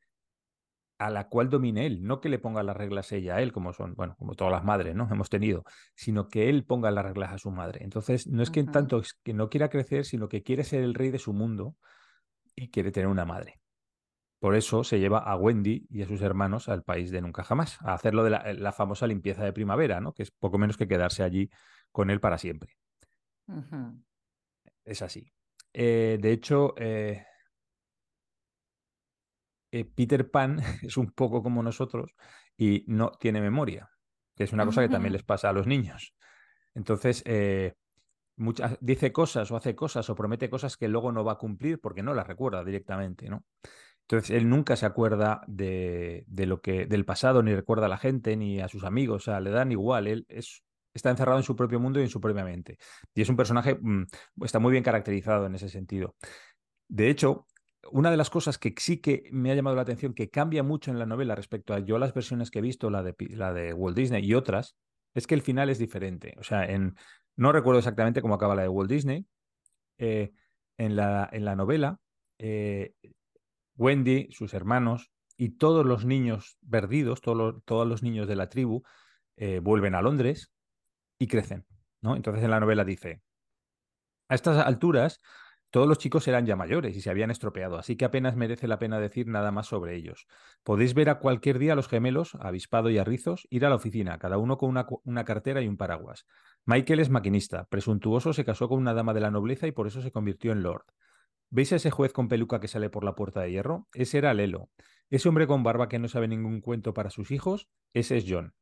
a 0.98 1.10
la 1.10 1.28
cual 1.28 1.50
domine 1.50 1.86
él, 1.86 2.04
no 2.04 2.20
que 2.20 2.28
le 2.28 2.38
ponga 2.38 2.62
las 2.62 2.76
reglas 2.76 3.10
ella 3.12 3.36
a 3.36 3.42
él, 3.42 3.52
como 3.52 3.72
son, 3.72 3.94
bueno, 3.94 4.14
como 4.16 4.34
todas 4.34 4.52
las 4.52 4.64
madres, 4.64 4.94
¿no? 4.94 5.08
Hemos 5.10 5.28
tenido, 5.28 5.64
sino 5.94 6.28
que 6.28 6.48
él 6.48 6.64
ponga 6.64 6.90
las 6.90 7.04
reglas 7.04 7.32
a 7.32 7.38
su 7.38 7.50
madre. 7.50 7.82
Entonces, 7.82 8.26
no 8.26 8.42
es 8.42 8.50
que 8.50 8.62
tanto 8.64 9.02
que 9.22 9.34
no 9.34 9.48
quiera 9.50 9.68
crecer, 9.68 10.04
sino 10.04 10.28
que 10.28 10.42
quiere 10.42 10.64
ser 10.64 10.82
el 10.82 10.94
rey 10.94 11.10
de 11.10 11.18
su 11.18 11.32
mundo 11.32 11.76
y 12.54 12.68
quiere 12.68 12.92
tener 12.92 13.08
una 13.08 13.24
madre. 13.24 13.60
Por 14.38 14.54
eso 14.54 14.84
se 14.84 15.00
lleva 15.00 15.18
a 15.18 15.36
Wendy 15.36 15.86
y 15.88 16.02
a 16.02 16.06
sus 16.06 16.20
hermanos 16.20 16.68
al 16.68 16.82
país 16.82 17.10
de 17.10 17.22
nunca 17.22 17.42
jamás, 17.44 17.80
a 17.80 17.94
hacerlo 17.94 18.24
de 18.24 18.30
la, 18.30 18.72
famosa 18.72 19.06
limpieza 19.06 19.42
de 19.42 19.52
primavera, 19.52 20.00
¿no? 20.00 20.12
Que 20.12 20.22
es 20.22 20.30
poco 20.30 20.58
menos 20.58 20.76
que 20.76 20.86
quedarse 20.86 21.22
allí 21.22 21.50
con 21.90 22.10
él 22.10 22.20
para 22.20 22.36
siempre. 22.36 22.76
Es 24.84 25.00
así. 25.00 25.32
Eh, 25.72 26.18
de 26.20 26.32
hecho, 26.32 26.74
eh, 26.76 27.24
eh, 29.74 29.84
Peter 29.84 30.30
Pan 30.30 30.60
es 30.82 30.96
un 30.96 31.10
poco 31.10 31.42
como 31.42 31.60
nosotros 31.60 32.14
y 32.56 32.84
no 32.86 33.10
tiene 33.18 33.40
memoria, 33.40 33.90
que 34.36 34.44
es 34.44 34.52
una 34.52 34.64
cosa 34.64 34.82
que 34.82 34.88
también 34.88 35.12
les 35.12 35.24
pasa 35.24 35.48
a 35.48 35.52
los 35.52 35.66
niños. 35.66 36.14
Entonces, 36.76 37.24
eh, 37.26 37.74
muchas, 38.36 38.78
dice 38.80 39.10
cosas 39.10 39.50
o 39.50 39.56
hace 39.56 39.74
cosas 39.74 40.08
o 40.08 40.14
promete 40.14 40.48
cosas 40.48 40.76
que 40.76 40.86
luego 40.86 41.10
no 41.10 41.24
va 41.24 41.32
a 41.32 41.38
cumplir 41.38 41.80
porque 41.80 42.04
no 42.04 42.14
las 42.14 42.28
recuerda 42.28 42.62
directamente, 42.62 43.28
¿no? 43.28 43.44
Entonces, 44.02 44.30
él 44.30 44.48
nunca 44.48 44.76
se 44.76 44.86
acuerda 44.86 45.40
de, 45.48 46.24
lo 46.28 46.60
que, 46.60 46.86
del 46.86 47.04
pasado, 47.04 47.42
ni 47.42 47.52
recuerda 47.52 47.86
a 47.86 47.88
la 47.88 47.98
gente, 47.98 48.36
ni 48.36 48.60
a 48.60 48.68
sus 48.68 48.84
amigos, 48.84 49.22
o 49.22 49.24
sea, 49.24 49.40
le 49.40 49.50
dan 49.50 49.72
igual, 49.72 50.06
él 50.06 50.24
es, 50.28 50.62
está 50.92 51.10
encerrado 51.10 51.38
en 51.38 51.44
su 51.44 51.56
propio 51.56 51.80
mundo 51.80 51.98
y 51.98 52.04
en 52.04 52.10
su 52.10 52.20
propia 52.20 52.44
mente. 52.44 52.78
Y 53.12 53.22
es 53.22 53.28
un 53.28 53.36
personaje, 53.36 53.76
mm, 53.80 54.04
está 54.44 54.60
muy 54.60 54.70
bien 54.70 54.84
caracterizado 54.84 55.46
en 55.46 55.56
ese 55.56 55.68
sentido. 55.68 56.14
De 56.86 57.08
hecho, 57.08 57.46
una 57.90 58.10
de 58.10 58.16
las 58.16 58.30
cosas 58.30 58.58
que 58.58 58.74
sí 58.78 58.98
que 58.98 59.28
me 59.32 59.50
ha 59.50 59.54
llamado 59.54 59.76
la 59.76 59.82
atención, 59.82 60.14
que 60.14 60.30
cambia 60.30 60.62
mucho 60.62 60.90
en 60.90 60.98
la 60.98 61.06
novela 61.06 61.34
respecto 61.34 61.74
a 61.74 61.80
yo 61.80 61.98
las 61.98 62.14
versiones 62.14 62.50
que 62.50 62.60
he 62.60 62.62
visto, 62.62 62.90
la 62.90 63.02
de, 63.02 63.14
la 63.30 63.52
de 63.52 63.72
Walt 63.72 63.96
Disney 63.96 64.24
y 64.24 64.34
otras, 64.34 64.76
es 65.14 65.26
que 65.26 65.34
el 65.34 65.42
final 65.42 65.70
es 65.70 65.78
diferente. 65.78 66.34
O 66.38 66.42
sea, 66.42 66.64
en, 66.64 66.96
no 67.36 67.52
recuerdo 67.52 67.78
exactamente 67.78 68.22
cómo 68.22 68.34
acaba 68.34 68.54
la 68.54 68.62
de 68.62 68.68
Walt 68.68 68.90
Disney. 68.90 69.26
Eh, 69.98 70.32
en, 70.76 70.96
la, 70.96 71.28
en 71.32 71.44
la 71.44 71.54
novela, 71.54 72.00
eh, 72.38 72.94
Wendy, 73.76 74.28
sus 74.32 74.54
hermanos 74.54 75.12
y 75.36 75.50
todos 75.50 75.86
los 75.86 76.04
niños 76.04 76.58
perdidos, 76.68 77.20
todos 77.20 77.62
los, 77.88 78.02
niños 78.02 78.26
de 78.26 78.36
la 78.36 78.48
tribu, 78.48 78.82
eh, 79.36 79.60
vuelven 79.60 79.94
a 79.94 80.02
Londres 80.02 80.52
y 81.18 81.26
crecen. 81.26 81.64
¿no? 82.00 82.16
Entonces 82.16 82.42
en 82.42 82.50
la 82.50 82.60
novela 82.60 82.84
dice, 82.84 83.22
a 84.28 84.34
estas 84.34 84.64
alturas 84.64 85.20
todos 85.74 85.88
los 85.88 85.98
chicos 85.98 86.28
eran 86.28 86.46
ya 86.46 86.54
mayores 86.54 86.96
y 86.96 87.00
se 87.00 87.10
habían 87.10 87.32
estropeado, 87.32 87.76
así 87.76 87.96
que 87.96 88.04
apenas 88.04 88.36
merece 88.36 88.68
la 88.68 88.78
pena 88.78 89.00
decir 89.00 89.26
nada 89.26 89.50
más 89.50 89.66
sobre 89.66 89.96
ellos. 89.96 90.28
Podéis 90.62 90.94
ver 90.94 91.10
a 91.10 91.18
cualquier 91.18 91.58
día 91.58 91.72
a 91.72 91.74
los 91.74 91.88
gemelos, 91.88 92.36
Avispado 92.36 92.90
y 92.90 92.98
Arrizos, 92.98 93.48
ir 93.50 93.66
a 93.66 93.70
la 93.70 93.74
oficina, 93.74 94.16
cada 94.18 94.38
uno 94.38 94.56
con 94.56 94.68
una, 94.70 95.24
cartera 95.24 95.62
y 95.62 95.66
un 95.66 95.76
paraguas. 95.76 96.26
Michael 96.64 97.00
es 97.00 97.10
maquinista, 97.10 97.64
presuntuoso 97.64 98.32
se 98.32 98.44
casó 98.44 98.68
con 98.68 98.78
una 98.78 98.94
dama 98.94 99.14
de 99.14 99.20
la 99.22 99.32
nobleza 99.32 99.66
y 99.66 99.72
por 99.72 99.88
eso 99.88 100.00
se 100.00 100.12
convirtió 100.12 100.52
en 100.52 100.62
lord. 100.62 100.84
¿Veis 101.50 101.72
a 101.72 101.76
ese 101.76 101.90
juez 101.90 102.12
con 102.12 102.28
peluca 102.28 102.60
que 102.60 102.68
sale 102.68 102.88
por 102.88 103.02
la 103.02 103.16
puerta 103.16 103.40
de 103.40 103.50
hierro? 103.50 103.88
Ese 103.94 104.18
era 104.18 104.32
Lelo. 104.32 104.70
Ese 105.10 105.28
hombre 105.28 105.48
con 105.48 105.64
barba 105.64 105.88
que 105.88 105.98
no 105.98 106.06
sabe 106.06 106.28
ningún 106.28 106.60
cuento 106.60 106.94
para 106.94 107.10
sus 107.10 107.32
hijos, 107.32 107.68
ese 107.92 108.16
es 108.18 108.26
John. 108.28 108.54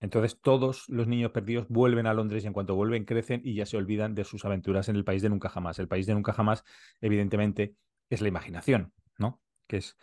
Entonces 0.00 0.38
todos 0.40 0.88
los 0.88 1.06
niños 1.06 1.30
perdidos 1.30 1.66
vuelven 1.68 2.06
a 2.06 2.14
Londres 2.14 2.44
y 2.44 2.46
en 2.46 2.52
cuanto 2.52 2.74
vuelven 2.74 3.04
crecen 3.04 3.40
y 3.44 3.54
ya 3.54 3.66
se 3.66 3.76
olvidan 3.76 4.14
de 4.14 4.24
sus 4.24 4.44
aventuras 4.44 4.88
en 4.88 4.96
el 4.96 5.04
país 5.04 5.22
de 5.22 5.30
nunca 5.30 5.48
jamás. 5.48 5.78
El 5.78 5.88
país 5.88 6.06
de 6.06 6.14
nunca 6.14 6.32
jamás, 6.32 6.64
evidentemente, 7.00 7.74
es 8.10 8.20
la 8.20 8.28
imaginación, 8.28 8.92
¿no? 9.18 9.40
Que 9.66 9.78
es 9.78 9.96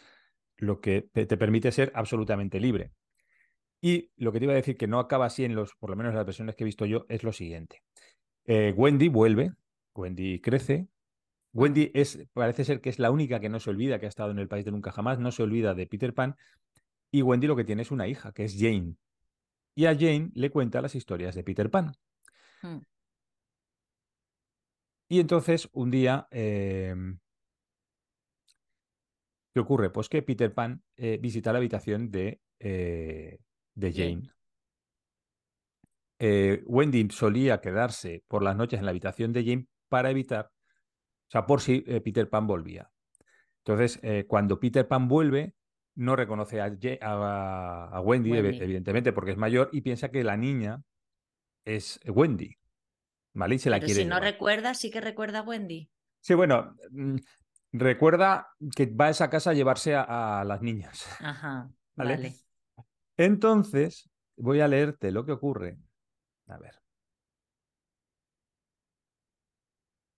lo 0.58 0.82
que 0.82 1.08
te, 1.12 1.26
permite 1.38 1.72
ser 1.72 1.92
absolutamente 1.96 2.60
libre. 2.60 2.92
Y 3.82 4.12
lo 4.16 4.32
que 4.32 4.40
te 4.40 4.46
iba 4.46 4.54
a 4.54 4.58
decir 4.58 4.78
que 4.78 4.88
no 4.88 5.00
acaba 5.00 5.26
así 5.26 5.46
en 5.46 5.56
los, 5.56 5.76
por 5.76 5.90
lo 5.90 5.96
menos 5.96 6.12
en 6.12 6.18
las 6.18 6.26
versiones 6.26 6.56
que 6.56 6.64
he 6.64 6.66
visto 6.66 6.86
yo, 6.86 7.06
es 7.10 7.24
lo 7.24 7.34
siguiente. 7.34 7.84
Eh, 8.46 8.74
Wendy 8.76 9.10
vuelve, 9.10 9.54
Wendy 9.94 10.40
crece. 10.40 10.88
Wendy 11.52 11.92
es, 11.94 12.26
parece 12.34 12.66
ser 12.66 12.82
que 12.82 12.90
es 12.90 12.98
la 12.98 13.12
única 13.12 13.40
que 13.40 13.50
no 13.50 13.60
se 13.60 13.70
olvida 13.70 14.00
que 14.00 14.08
ha 14.08 14.10
estado 14.10 14.32
en 14.32 14.40
el 14.40 14.48
país 14.48 14.66
de 14.66 14.72
nunca 14.72 14.92
jamás, 14.92 15.20
no 15.20 15.32
se 15.32 15.44
olvida 15.44 15.76
de 15.76 15.86
Peter 15.86 16.14
Pan. 16.14 16.36
Y 17.12 17.22
Wendy 17.22 17.46
lo 17.46 17.56
que 17.56 17.64
tiene 17.64 17.84
es 17.84 17.92
una 17.92 18.08
hija, 18.08 18.32
que 18.32 18.46
es 18.46 18.56
Jane, 18.58 18.96
y 19.76 19.86
a 19.86 19.94
Jane 19.94 20.32
le 20.34 20.50
cuenta 20.50 20.82
las 20.82 20.96
historias 20.96 21.36
de 21.36 21.44
Peter 21.44 21.70
Pan. 21.70 21.94
Hmm. 22.62 22.80
Y 25.10 25.20
entonces 25.20 25.70
un 25.74 25.92
día, 25.92 26.28
em, 26.32 27.20
¿qué 29.54 29.60
ocurre? 29.60 29.90
Pues 29.92 30.10
que 30.10 30.22
Peter 30.22 30.54
Pan 30.54 30.82
eh, 30.96 31.18
visita 31.22 31.52
la 31.52 31.60
habitación 31.60 32.10
de, 32.10 32.42
eh, 32.60 33.40
de 33.76 33.94
Jane. 33.94 34.32
Eh, 36.20 36.64
Wendy 36.66 37.10
solía 37.12 37.60
quedarse 37.60 38.24
por 38.28 38.44
las 38.44 38.56
noches 38.56 38.80
en 38.80 38.86
la 38.86 38.92
habitación 38.92 39.34
de 39.34 39.44
Jane 39.44 39.68
para 39.90 40.10
evitar, 40.10 40.46
o 40.48 41.32
sea, 41.32 41.46
por 41.46 41.62
si 41.62 41.82
Peter 41.82 42.30
Pan 42.30 42.48
volvía. 42.48 42.90
Entonces, 43.60 44.00
cuando 44.28 44.60
Peter 44.60 44.88
Pan 44.88 45.08
vuelve, 45.08 45.54
no 45.96 46.16
reconoce 46.16 46.62
a, 46.62 48.02
Wendy, 48.04 48.36
evidentemente, 48.36 49.14
porque 49.14 49.32
es 49.32 49.38
mayor, 49.38 49.70
y 49.72 49.82
piensa 49.82 50.10
que 50.10 50.24
la 50.24 50.38
niña 50.38 50.82
es 51.66 52.00
Wendy. 52.06 52.58
¿Vale? 53.36 53.56
Y 53.56 53.60
se 53.60 53.70
la 53.70 53.78
Pero 53.78 53.88
quiere 53.88 54.02
si 54.02 54.08
no 54.08 54.20
recuerda, 54.20 54.74
sí 54.76 54.92
que 54.92 55.02
recuerda 55.02 55.40
a 55.40 55.44
Wendy. 55.44 55.90
Sí, 56.22 56.36
bueno, 56.36 56.76
mm, 56.92 57.16
recuerda 57.72 58.48
que 58.76 58.86
va 58.86 59.08
a 59.08 59.10
esa 59.10 59.30
casa 59.30 59.52
a 59.52 59.54
llevarse 59.54 59.96
a, 59.96 60.44
las 60.46 60.62
niñas. 60.62 61.08
Ajá, 61.20 61.70
¿vale? 61.96 62.36
Entonces, 63.18 64.10
voy 64.38 64.62
a 64.62 64.68
leerte 64.68 65.12
lo 65.12 65.26
que 65.26 65.32
ocurre. 65.32 65.78
A 66.48 66.58
ver. 66.58 66.80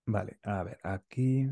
Vale, 0.06 0.38
a 0.44 0.62
ver, 0.62 0.78
aquí. 0.82 1.48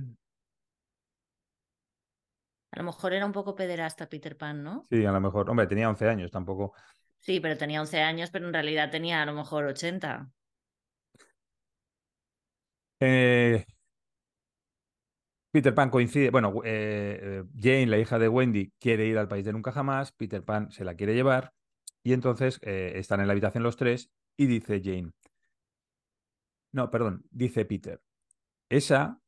A 2.74 2.78
lo 2.78 2.86
mejor 2.86 3.12
era 3.12 3.24
un 3.24 3.30
poco 3.30 3.54
pederasta 3.54 4.08
Peter 4.08 4.36
Pan, 4.36 4.64
¿no? 4.64 4.82
Sí, 4.90 5.06
a 5.06 5.12
lo 5.12 5.20
mejor. 5.20 5.48
Hombre, 5.48 5.68
tenía 5.68 5.88
11 5.88 6.08
años, 6.08 6.32
tampoco. 6.32 6.74
Sí, 7.20 7.38
pero 7.38 7.56
tenía 7.56 7.80
11 7.80 8.00
años, 8.00 8.30
pero 8.32 8.48
en 8.48 8.52
realidad 8.52 8.90
tenía 8.90 9.22
a 9.22 9.26
lo 9.26 9.32
mejor 9.32 9.64
80. 9.66 10.28
Eh, 12.98 13.64
Peter 15.52 15.72
Pan 15.72 15.88
coincide, 15.88 16.30
bueno, 16.30 16.52
eh, 16.64 17.20
eh, 17.22 17.44
Jane, 17.56 17.86
la 17.86 17.98
hija 17.98 18.18
de 18.18 18.28
Wendy, 18.28 18.72
quiere 18.80 19.06
ir 19.06 19.18
al 19.18 19.28
país 19.28 19.44
de 19.44 19.52
nunca 19.52 19.70
jamás, 19.70 20.10
Peter 20.10 20.42
Pan 20.42 20.72
se 20.72 20.84
la 20.84 20.96
quiere 20.96 21.14
llevar 21.14 21.52
y 22.02 22.12
entonces 22.12 22.58
están 22.62 23.20
en 23.20 23.28
la 23.28 23.32
habitación 23.32 23.62
los 23.62 23.76
tres 23.76 24.10
y 24.36 24.46
dice 24.46 24.82
Jane, 24.84 25.12
no, 26.72 26.90
perdón, 26.90 27.24
dice 27.30 27.64
Peter, 27.64 28.02
esa 28.68 29.20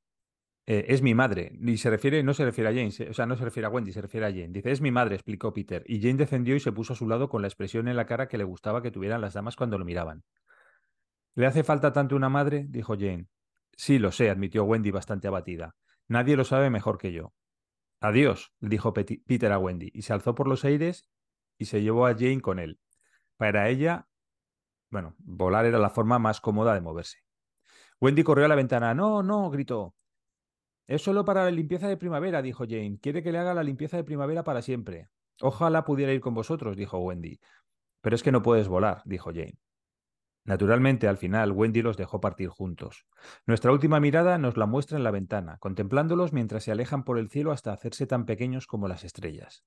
eh, 0.67 0.87
es 0.89 1.01
mi 1.03 1.15
madre. 1.15 1.53
Y 1.61 1.79
se 1.79 1.91
refiere, 1.91 2.23
no 2.23 2.35
se 2.35 2.45
refiere 2.45 2.71
a 2.71 2.73
Jane, 2.73 3.11
o 3.11 3.15
sea, 3.15 3.27
no 3.27 3.37
se 3.37 3.45
refiere 3.45 3.67
a 3.67 3.71
Wendy, 3.71 3.93
se 3.93 4.03
refiere 4.03 4.27
a 4.27 4.31
Jane. 4.31 4.49
Dice, 4.49 4.73
es 4.73 4.81
mi 4.81 4.91
madre, 4.91 5.15
explicó 5.15 5.53
Peter. 5.55 5.85
Y 5.87 6.01
Jane 6.01 6.15
defendió 6.15 6.57
y 6.57 6.61
se 6.61 6.73
puso 6.73 6.93
a 6.93 6.97
su 6.97 7.09
lado 7.09 7.29
con 7.29 7.43
la 7.43 7.49
expresión 7.49 7.89
en 7.89 7.97
la 7.97 8.07
cara 8.07 8.29
que 8.29 8.39
le 8.39 8.45
gustaba 8.45 8.83
que 8.83 8.91
tuvieran 8.91 9.21
las 9.21 9.35
damas 9.35 9.57
cuando 9.57 9.79
lo 9.79 9.85
miraban. 9.85 10.25
¿Le 11.35 11.47
hace 11.47 11.63
falta 11.65 11.93
tanto 11.93 12.17
una 12.17 12.29
madre? 12.29 12.67
dijo 12.69 12.95
Jane. 12.95 13.29
Sí, 13.77 13.99
lo 13.99 14.11
sé, 14.11 14.31
admitió 14.31 14.65
Wendy 14.65 14.91
bastante 14.91 15.29
abatida. 15.29 15.77
Nadie 16.09 16.37
lo 16.37 16.45
sabe 16.45 16.71
mejor 16.71 16.99
que 16.99 17.13
yo. 17.13 17.33
Adiós, 18.01 18.53
dijo 18.61 18.93
Peter 18.93 19.53
a 19.53 19.59
Wendy, 19.59 19.91
y 19.93 20.03
se 20.03 20.13
alzó 20.13 20.35
por 20.35 20.49
los 20.49 20.65
aires 20.65 21.09
y 21.59 21.67
se 21.67 21.83
llevó 21.83 22.07
a 22.07 22.15
Jane 22.15 22.41
con 22.41 22.59
él. 22.59 22.79
Para 23.37 23.69
ella, 23.69 24.09
bueno, 24.91 25.15
volar 25.19 25.67
era 25.67 25.79
la 25.79 25.91
forma 25.91 26.19
más 26.19 26.41
cómoda 26.41 26.75
de 26.75 26.81
moverse. 26.81 27.19
Wendy 28.01 28.23
corrió 28.23 28.45
a 28.47 28.49
la 28.49 28.55
ventana. 28.55 28.95
No, 28.95 29.23
no, 29.23 29.51
gritó. 29.51 29.95
Es 30.87 31.03
solo 31.03 31.25
para 31.25 31.45
la 31.45 31.51
limpieza 31.51 31.89
de 31.89 31.97
primavera, 31.97 32.43
dijo 32.43 32.65
Jane. 32.65 32.99
Quiere 33.01 33.23
que 33.23 33.33
le 33.33 33.39
haga 33.39 33.55
la 33.55 33.65
limpieza 33.65 33.97
de 33.97 34.05
primavera 34.05 34.45
para 34.45 34.63
siempre. 34.63 35.09
Ojalá 35.41 35.85
pudiera 35.85 36.13
ir 36.13 36.21
con 36.21 36.35
vosotros, 36.35 36.77
dijo 36.77 36.99
Wendy. 36.99 37.41
Pero 38.01 38.15
es 38.15 38.23
que 38.23 38.33
no 38.33 38.43
puedes 38.43 38.69
volar, 38.69 39.03
dijo 39.05 39.31
Jane. 39.31 39.59
Naturalmente, 40.45 41.09
al 41.09 41.17
final, 41.17 41.51
Wendy 41.51 41.83
los 41.83 41.97
dejó 41.97 42.21
partir 42.21 42.49
juntos. 42.49 43.05
Nuestra 43.47 43.73
última 43.73 43.99
mirada 43.99 44.39
nos 44.39 44.57
la 44.57 44.67
muestra 44.67 44.97
en 44.97 45.03
la 45.03 45.11
ventana, 45.11 45.59
contemplándolos 45.59 46.33
mientras 46.33 46.63
se 46.63 46.71
alejan 46.71 47.03
por 47.03 47.19
el 47.19 47.29
cielo 47.29 47.51
hasta 47.51 47.73
hacerse 47.73 48.07
tan 48.07 48.27
pequeños 48.27 48.69
como 48.69 48.87
las 48.87 49.03
estrellas. 49.03 49.65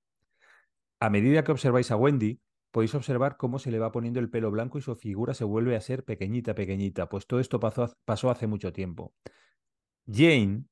A 1.02 1.10
medida 1.10 1.44
que 1.44 1.52
observáis 1.52 1.92
a 1.92 1.98
Wendy, 1.98 2.40
podéis 2.72 2.96
observar 2.96 3.36
cómo 3.36 3.60
se 3.60 3.72
le 3.72 3.80
va 3.80 3.92
poniendo 3.92 4.22
el 4.22 4.30
pelo 4.30 4.52
blanco 4.52 4.78
y 4.78 4.82
su 4.82 4.96
figura 4.96 5.34
se 5.34 5.44
vuelve 5.44 5.76
a 5.76 5.82
ser 5.82 6.06
pequeñita, 6.06 6.56
pequeñita, 6.56 7.10
pues 7.10 7.28
todo 7.28 7.42
esto 7.42 7.60
pasó, 7.60 7.94
pasó 8.06 8.30
hace 8.30 8.48
mucho 8.48 8.72
tiempo. 8.72 9.14
Jane 10.08 10.64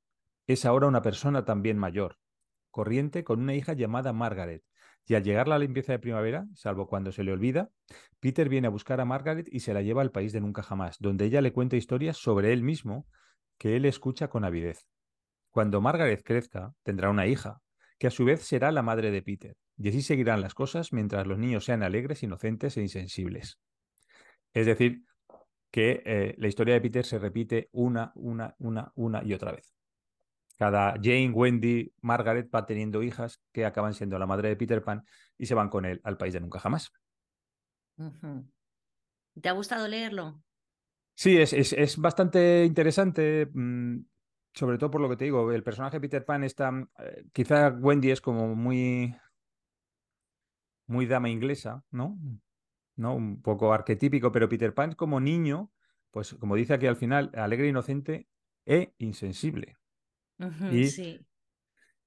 es 0.47 0.65
ahora 0.65 0.87
una 0.87 1.01
persona 1.01 1.45
también 1.45 1.77
mayor, 1.77 2.17
corriente 2.71 3.23
con 3.23 3.41
una 3.41 3.53
hija 3.53 3.73
llamada 3.73 4.13
Margaret, 4.13 4.63
y 5.05 5.15
al 5.15 5.23
llegar 5.23 5.47
la 5.47 5.59
limpieza 5.59 5.93
de 5.93 5.99
primavera, 5.99 6.47
salvo 6.53 6.87
cuando 6.87 7.11
se 7.11 7.23
le 7.23 7.31
olvida, 7.31 7.69
Peter 8.19 8.49
viene 8.49 8.67
a 8.67 8.71
buscar 8.71 8.99
a 8.99 9.05
Margaret 9.05 9.47
y 9.51 9.61
se 9.61 9.73
la 9.73 9.81
lleva 9.81 10.01
al 10.01 10.11
país 10.11 10.33
de 10.33 10.41
nunca 10.41 10.63
jamás, 10.63 10.97
donde 10.99 11.25
ella 11.25 11.41
le 11.41 11.53
cuenta 11.53 11.77
historias 11.77 12.17
sobre 12.17 12.51
él 12.51 12.63
mismo 12.63 13.07
que 13.57 13.77
él 13.77 13.85
escucha 13.85 14.27
con 14.29 14.43
avidez. 14.43 14.87
Cuando 15.49 15.81
Margaret 15.81 16.23
crezca, 16.23 16.73
tendrá 16.83 17.09
una 17.09 17.25
hija, 17.25 17.61
que 17.97 18.07
a 18.07 18.11
su 18.11 18.25
vez 18.25 18.41
será 18.41 18.71
la 18.71 18.83
madre 18.83 19.11
de 19.11 19.21
Peter, 19.21 19.55
y 19.77 19.89
así 19.89 20.01
seguirán 20.01 20.41
las 20.41 20.53
cosas 20.53 20.91
mientras 20.91 21.25
los 21.25 21.37
niños 21.39 21.65
sean 21.65 21.83
alegres, 21.83 22.23
inocentes 22.23 22.75
e 22.77 22.81
insensibles. 22.81 23.59
Es 24.53 24.65
decir, 24.65 25.03
que 25.71 26.01
eh, 26.05 26.35
la 26.37 26.47
historia 26.47 26.73
de 26.73 26.81
Peter 26.81 27.05
se 27.05 27.19
repite 27.19 27.69
una, 27.71 28.11
una, 28.15 28.55
una, 28.59 28.91
una 28.95 29.23
y 29.23 29.33
otra 29.33 29.51
vez. 29.53 29.76
Cada 30.57 30.95
Jane, 30.95 31.29
Wendy, 31.29 31.93
Margaret 32.01 32.49
va 32.53 32.65
teniendo 32.65 33.03
hijas 33.03 33.39
que 33.51 33.65
acaban 33.65 33.93
siendo 33.93 34.17
la 34.17 34.25
madre 34.25 34.49
de 34.49 34.55
Peter 34.55 34.83
Pan 34.83 35.05
y 35.37 35.45
se 35.45 35.53
van 35.53 35.69
con 35.69 35.85
él 35.85 36.01
al 36.03 36.17
país 36.17 36.33
de 36.33 36.41
nunca 36.41 36.59
jamás. 36.59 36.91
¿Te 39.39 39.49
ha 39.49 39.51
gustado 39.51 39.87
leerlo? 39.87 40.41
Sí, 41.13 41.37
es, 41.37 41.53
es, 41.53 41.97
bastante 41.97 42.65
interesante, 42.65 43.47
mm, 43.53 43.99
sobre 44.53 44.79
todo 44.79 44.89
por 44.89 45.01
lo 45.01 45.09
que 45.09 45.17
te 45.17 45.25
digo. 45.25 45.51
El 45.51 45.63
personaje 45.63 45.97
de 45.97 46.01
Peter 46.01 46.25
Pan 46.25 46.43
está. 46.43 46.71
Eh, 46.99 47.25
quizá 47.33 47.69
Wendy 47.69 48.11
es 48.11 48.21
como 48.21 48.55
muy. 48.55 49.15
muy 50.87 51.05
dama 51.05 51.29
inglesa, 51.29 51.83
¿no? 51.91 52.17
¿no? 52.95 53.15
Un 53.15 53.41
poco 53.43 53.73
arquetípico, 53.73 54.31
pero 54.31 54.49
Peter 54.49 54.73
Pan 54.73 54.93
como 54.93 55.19
niño, 55.19 55.71
pues 56.11 56.33
como 56.33 56.55
dice 56.55 56.73
aquí 56.73 56.87
al 56.87 56.95
final, 56.95 57.31
alegre, 57.35 57.67
inocente 57.67 58.27
e 58.65 58.93
insensible 58.97 59.77
y, 60.71 61.25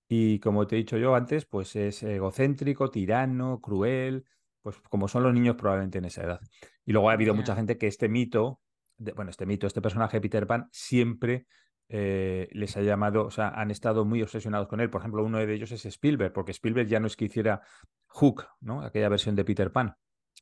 y 0.08 0.38
como 0.40 0.66
te 0.66 0.76
he 0.76 0.78
dicho 0.78 0.98
yo 0.98 1.14
antes, 1.14 1.46
pues 1.46 1.76
es 1.76 2.02
egocéntrico, 2.02 2.90
tirano, 2.90 3.60
cruel, 3.60 4.24
pues 4.62 4.80
como 4.88 5.08
son 5.08 5.22
los 5.22 5.32
niños 5.32 5.56
probablemente 5.56 5.98
en 5.98 6.06
esa 6.06 6.24
edad. 6.24 6.40
Y 6.84 6.92
luego 6.92 7.10
ha 7.10 7.14
habido 7.14 7.34
mucha 7.34 7.54
gente 7.54 7.78
que 7.78 7.86
este 7.86 8.08
mito, 8.08 8.60
bueno, 8.98 9.30
este 9.30 9.46
mito, 9.46 9.66
este 9.66 9.80
personaje 9.80 10.16
de 10.16 10.20
Peter 10.20 10.46
Pan, 10.46 10.68
siempre 10.72 11.46
eh, 11.88 12.48
les 12.52 12.76
ha 12.76 12.82
llamado, 12.82 13.26
o 13.26 13.30
sea, 13.30 13.48
han 13.48 13.70
estado 13.70 14.04
muy 14.04 14.22
obsesionados 14.22 14.68
con 14.68 14.80
él. 14.80 14.90
Por 14.90 15.00
ejemplo, 15.00 15.24
uno 15.24 15.38
de 15.38 15.52
ellos 15.52 15.72
es 15.72 15.84
Spielberg, 15.86 16.32
porque 16.32 16.52
Spielberg 16.52 16.88
ya 16.88 17.00
no 17.00 17.06
es 17.06 17.16
que 17.16 17.24
hiciera 17.24 17.62
Hook, 18.06 18.46
¿no? 18.60 18.82
Aquella 18.82 19.08
versión 19.08 19.34
de 19.34 19.44
Peter 19.44 19.72
Pan, 19.72 19.94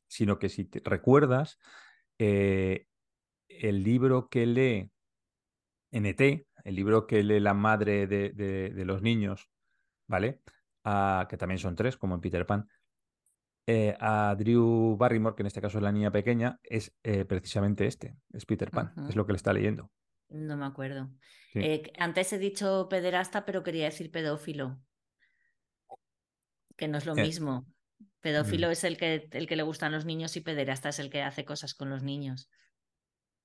sino 0.07 0.37
que 0.37 0.49
si 0.49 0.65
te 0.65 0.81
recuerdas, 0.87 1.57
eh, 2.17 2.85
el 3.47 3.83
libro 3.83 4.29
que 4.29 4.45
lee 4.45 4.91
NT, 5.91 6.47
el 6.69 6.75
libro 6.75 7.07
que 7.07 7.23
lee 7.23 7.39
la 7.39 7.55
madre 7.55 8.05
de, 8.05 8.83
los 8.85 9.01
niños, 9.01 9.49
¿vale? 10.07 10.41
que 10.83 11.37
también 11.37 11.57
son 11.57 11.75
tres, 11.75 11.97
como 11.97 12.13
en 12.13 12.21
Peter 12.21 12.45
Pan, 12.45 12.69
eh, 13.65 13.97
a 13.99 14.35
Drew 14.37 14.95
Barrymore, 14.95 15.35
que 15.35 15.41
en 15.41 15.47
este 15.47 15.61
caso 15.61 15.79
es 15.79 15.83
la 15.83 15.91
niña 15.91 16.11
pequeña, 16.11 16.59
es 16.63 16.95
eh, 17.03 17.25
precisamente 17.25 17.87
este, 17.87 18.15
es 18.33 18.45
Peter 18.45 18.69
Pan, 18.69 18.93
es 19.09 19.15
lo 19.15 19.25
que 19.25 19.33
le 19.33 19.37
está 19.37 19.51
leyendo. 19.51 19.91
No 20.29 20.57
me 20.57 20.65
acuerdo. 20.65 21.09
Eh, 21.55 21.91
antes 21.97 22.33
he 22.33 22.37
dicho 22.37 22.87
pederasta, 22.87 23.45
pero 23.45 23.63
quería 23.63 23.85
decir 23.85 24.11
pedófilo, 24.11 24.79
que 26.77 26.87
no 26.87 26.99
es 26.99 27.07
lo 27.07 27.15
mismo. 27.15 27.65
Pedófilo 28.19 28.67
mm. 28.67 28.71
es 28.71 28.83
el 28.83 28.97
que, 28.97 29.27
el 29.31 29.47
que 29.47 29.55
le 29.55 29.63
gustan 29.63 29.91
los 29.91 30.05
niños 30.05 30.37
y 30.37 30.41
pederasta 30.41 30.89
es 30.89 30.99
el 30.99 31.09
que 31.09 31.23
hace 31.23 31.45
cosas 31.45 31.73
con 31.73 31.89
los 31.89 32.03
niños. 32.03 32.47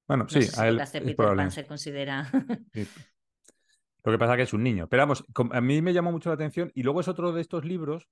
Bueno, 0.06 0.28
sí, 0.28 0.40
a 0.58 0.68
él 0.68 0.78
Peter 0.92 1.16
Pan 1.16 1.50
se 1.50 1.64
considera. 1.64 2.30
Lo 4.04 4.12
que 4.12 4.18
pasa 4.18 4.34
es 4.34 4.36
que 4.36 4.42
es 4.42 4.52
un 4.52 4.62
niño. 4.62 4.86
Pero 4.88 5.02
vamos, 5.02 5.24
a 5.52 5.60
mí 5.60 5.82
me 5.82 5.92
llamó 5.92 6.12
mucho 6.12 6.28
la 6.28 6.34
atención 6.34 6.70
y 6.74 6.82
luego 6.82 7.00
es 7.00 7.08
otro 7.08 7.32
de 7.32 7.40
estos 7.40 7.64
libros 7.64 8.08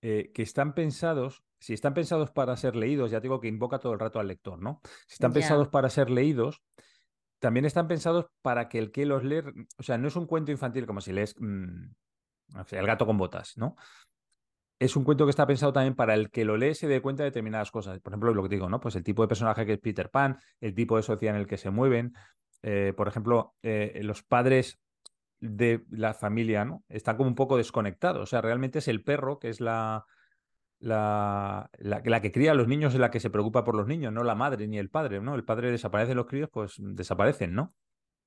eh, 0.00 0.30
que 0.32 0.42
están 0.42 0.74
pensados, 0.74 1.42
si 1.58 1.74
están 1.74 1.92
pensados 1.92 2.30
para 2.30 2.56
ser 2.56 2.76
leídos, 2.76 3.10
ya 3.10 3.20
digo 3.20 3.40
que 3.40 3.48
invoca 3.48 3.80
todo 3.80 3.92
el 3.92 3.98
rato 3.98 4.20
al 4.20 4.28
lector, 4.28 4.62
¿no? 4.62 4.80
Si 5.08 5.14
están 5.14 5.32
pensados 5.32 5.68
para 5.68 5.90
ser 5.90 6.08
leídos, 6.08 6.62
también 7.40 7.64
están 7.64 7.88
pensados 7.88 8.26
para 8.42 8.68
que 8.68 8.78
el 8.78 8.92
que 8.92 9.06
los 9.06 9.24
lee, 9.24 9.42
o 9.76 9.82
sea, 9.82 9.98
no 9.98 10.06
es 10.06 10.14
un 10.14 10.26
cuento 10.26 10.52
infantil 10.52 10.86
como 10.86 11.00
si 11.00 11.12
lees 11.12 11.34
mm, 11.38 11.90
El 12.70 12.86
gato 12.86 13.06
con 13.06 13.18
botas, 13.18 13.56
¿no? 13.56 13.74
es 14.78 14.94
un 14.94 15.04
cuento 15.04 15.26
que 15.26 15.30
está 15.30 15.46
pensado 15.46 15.72
también 15.72 15.94
para 15.94 16.14
el 16.14 16.30
que 16.30 16.44
lo 16.44 16.56
lee 16.56 16.74
se 16.74 16.86
dé 16.86 17.02
cuenta 17.02 17.24
de 17.24 17.30
determinadas 17.30 17.70
cosas. 17.70 17.98
Por 18.00 18.12
ejemplo, 18.12 18.32
lo 18.32 18.42
que 18.44 18.48
digo, 18.48 18.68
¿no? 18.68 18.80
Pues 18.80 18.94
el 18.94 19.02
tipo 19.02 19.22
de 19.22 19.28
personaje 19.28 19.66
que 19.66 19.72
es 19.74 19.80
Peter 19.80 20.08
Pan, 20.10 20.38
el 20.60 20.74
tipo 20.74 20.96
de 20.96 21.02
sociedad 21.02 21.34
en 21.34 21.40
el 21.40 21.48
que 21.48 21.56
se 21.56 21.70
mueven. 21.70 22.14
Eh, 22.62 22.92
por 22.96 23.08
ejemplo, 23.08 23.54
eh, 23.62 24.00
los 24.02 24.22
padres 24.22 24.78
de 25.40 25.84
la 25.90 26.14
familia, 26.14 26.64
¿no? 26.64 26.84
Están 26.88 27.16
como 27.16 27.28
un 27.28 27.34
poco 27.34 27.56
desconectados. 27.56 28.22
O 28.22 28.26
sea, 28.26 28.40
realmente 28.40 28.80
es 28.80 28.88
el 28.88 29.02
perro 29.02 29.38
que 29.38 29.48
es 29.48 29.60
la, 29.60 30.06
la, 30.80 31.70
la, 31.78 32.20
que 32.20 32.32
cría 32.32 32.52
a 32.52 32.54
los 32.54 32.68
niños, 32.68 32.94
es 32.94 33.00
la 33.00 33.10
que 33.10 33.20
se 33.20 33.30
preocupa 33.30 33.64
por 33.64 33.74
los 33.74 33.86
niños, 33.86 34.12
no 34.12 34.24
la 34.24 34.34
madre 34.34 34.66
ni 34.68 34.78
el 34.78 34.90
padre, 34.90 35.20
¿no? 35.20 35.34
El 35.34 35.44
padre 35.44 35.70
desaparece, 35.70 36.14
los 36.14 36.26
críos, 36.26 36.48
pues 36.52 36.74
desaparecen, 36.78 37.54
¿no? 37.54 37.74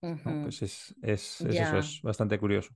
Pues 0.01 0.64
es, 0.64 0.95
es, 1.03 1.41
eso, 1.41 1.78
es 1.78 2.01
bastante 2.01 2.39
curioso. 2.39 2.74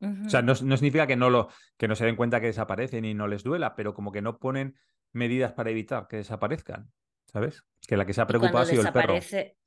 O 0.00 0.30
sea, 0.30 0.40
no, 0.40 0.54
significa 0.54 1.06
que 1.06 1.16
no, 1.16 1.28
lo, 1.28 1.48
que 1.76 1.86
no 1.86 1.94
se 1.94 2.06
den 2.06 2.16
cuenta 2.16 2.40
que 2.40 2.46
desaparecen 2.46 3.04
y 3.04 3.12
no 3.12 3.26
les 3.26 3.42
duela, 3.42 3.74
pero 3.74 3.92
como 3.92 4.12
que 4.12 4.22
no 4.22 4.38
ponen 4.38 4.76
medidas 5.12 5.52
para 5.52 5.70
evitar 5.70 6.06
que 6.08 6.16
desaparezcan, 6.16 6.90
¿sabes? 7.26 7.64
Que 7.86 7.98
la 7.98 8.06
que 8.06 8.14
se 8.14 8.22
ha 8.22 8.26
preocupado 8.26 8.58
ha 8.58 8.66
sido 8.66 8.82
el 8.82 8.92
perro. 8.92 9.14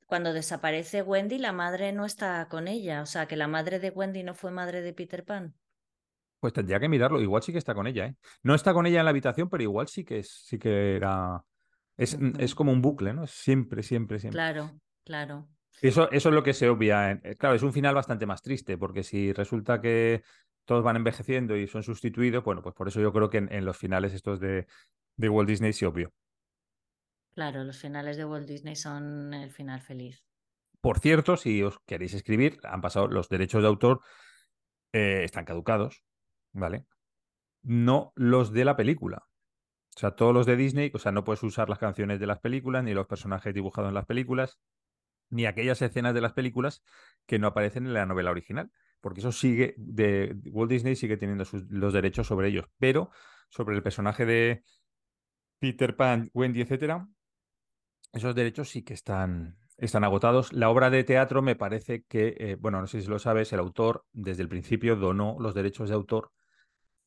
Cuando 0.06 0.32
desaparece 0.32 1.02
Wendy, 1.02 1.38
la 1.38 1.52
madre 1.52 1.92
no 1.92 2.04
está 2.04 2.46
con 2.48 2.68
ella. 2.68 3.02
O 3.02 3.06
sea, 3.06 3.26
que 3.26 3.36
la 3.36 3.48
madre 3.48 3.78
de 3.78 3.90
Wendy 3.90 4.22
no 4.22 4.34
fue 4.34 4.50
madre 4.50 4.82
de 4.82 4.92
Peter 4.92 5.24
Pan. 5.24 5.54
Pues 6.40 6.52
tendría 6.52 6.78
que 6.78 6.88
mirarlo. 6.88 7.20
Igual 7.20 7.42
sí 7.42 7.52
que 7.52 7.58
está 7.58 7.74
con 7.74 7.86
ella, 7.86 8.06
¿eh? 8.06 8.16
No 8.42 8.54
está 8.54 8.74
con 8.74 8.86
ella 8.86 8.98
en 8.98 9.04
la 9.04 9.10
habitación, 9.10 9.48
pero 9.48 9.62
igual 9.62 9.88
sí 9.88 10.04
que, 10.04 10.22
sí 10.22 10.58
que 10.58 10.96
era... 10.96 11.42
Es, 11.96 12.18
es 12.38 12.54
como 12.54 12.72
un 12.72 12.82
bucle, 12.82 13.14
¿no? 13.14 13.26
Siempre, 13.26 13.82
siempre, 13.82 14.18
siempre. 14.18 14.36
Claro, 14.36 14.72
claro. 15.04 15.48
Eso, 15.80 16.10
eso 16.10 16.28
es 16.28 16.34
lo 16.34 16.42
que 16.42 16.52
se 16.52 16.68
obvia. 16.68 17.12
Eh, 17.12 17.36
claro, 17.36 17.54
es 17.54 17.62
un 17.62 17.72
final 17.72 17.94
bastante 17.94 18.26
más 18.26 18.42
triste, 18.42 18.78
porque 18.78 19.02
si 19.02 19.32
resulta 19.32 19.80
que 19.80 20.22
todos 20.64 20.82
van 20.82 20.96
envejeciendo 20.96 21.56
y 21.56 21.66
son 21.66 21.82
sustituidos, 21.82 22.44
bueno, 22.44 22.62
pues 22.62 22.74
por 22.74 22.88
eso 22.88 23.00
yo 23.00 23.12
creo 23.12 23.30
que 23.30 23.38
en, 23.38 23.64
los 23.64 23.76
finales 23.76 24.14
estos 24.14 24.40
de, 24.40 24.66
de, 25.16 25.28
Walt 25.28 25.48
Disney 25.48 25.72
se 25.72 25.86
obvio. 25.86 26.12
Claro, 27.34 27.64
los 27.64 27.78
finales 27.78 28.16
de 28.16 28.24
Walt 28.24 28.46
Disney 28.46 28.76
son 28.76 29.34
el 29.34 29.50
final 29.50 29.80
feliz. 29.80 30.24
Por 30.80 31.00
cierto, 31.00 31.36
si 31.36 31.62
os 31.62 31.78
queréis 31.86 32.14
escribir, 32.14 32.58
han 32.62 32.80
pasado 32.80 33.08
los 33.08 33.28
derechos 33.28 33.62
de 33.62 33.68
autor, 33.68 34.02
eh, 34.92 35.22
están 35.24 35.44
caducados, 35.44 36.04
¿vale? 36.52 36.86
No 37.62 38.12
los 38.14 38.52
de 38.52 38.64
la 38.64 38.76
película. 38.76 39.26
O 39.96 39.98
sea, 39.98 40.12
todos 40.12 40.34
los 40.34 40.46
de 40.46 40.56
Disney, 40.56 40.90
o 40.94 40.98
sea, 40.98 41.12
no 41.12 41.24
puedes 41.24 41.42
usar 41.42 41.68
las 41.68 41.78
canciones 41.78 42.20
de 42.20 42.26
las 42.26 42.40
películas 42.40 42.84
ni 42.84 42.94
los 42.94 43.06
personajes 43.06 43.54
dibujados 43.54 43.88
en 43.88 43.94
las 43.94 44.06
películas 44.06 44.58
ni 45.30 45.46
aquellas 45.46 45.82
escenas 45.82 46.14
de 46.14 46.20
las 46.20 46.32
películas 46.32 46.82
que 47.26 47.38
no 47.38 47.48
aparecen 47.48 47.86
en 47.86 47.94
la 47.94 48.06
novela 48.06 48.30
original, 48.30 48.70
porque 49.00 49.20
eso 49.20 49.32
sigue, 49.32 49.74
de 49.76 50.36
Walt 50.50 50.70
Disney 50.70 50.96
sigue 50.96 51.16
teniendo 51.16 51.44
los 51.70 51.92
derechos 51.92 52.26
sobre 52.26 52.48
ellos, 52.48 52.66
pero 52.78 53.10
sobre 53.48 53.74
el 53.74 53.82
personaje 53.82 54.26
de 54.26 54.64
Peter 55.58 55.96
Pan, 55.96 56.30
Wendy, 56.34 56.60
etcétera, 56.60 57.08
esos 58.14 58.34
derechos 58.34 58.70
sí 58.70 58.82
que 58.82 58.94
están, 58.94 59.58
están 59.76 60.04
agotados. 60.04 60.52
La 60.52 60.70
obra 60.70 60.90
de 60.90 61.04
teatro 61.04 61.42
me 61.42 61.56
parece 61.56 62.04
que, 62.04 62.34
eh, 62.38 62.56
bueno, 62.58 62.80
no 62.80 62.86
sé 62.86 63.02
si 63.02 63.08
lo 63.08 63.18
sabes, 63.18 63.52
el 63.52 63.60
autor 63.60 64.04
desde 64.12 64.42
el 64.42 64.48
principio 64.48 64.96
donó 64.96 65.36
los 65.38 65.54
derechos 65.54 65.88
de 65.88 65.94
autor 65.94 66.30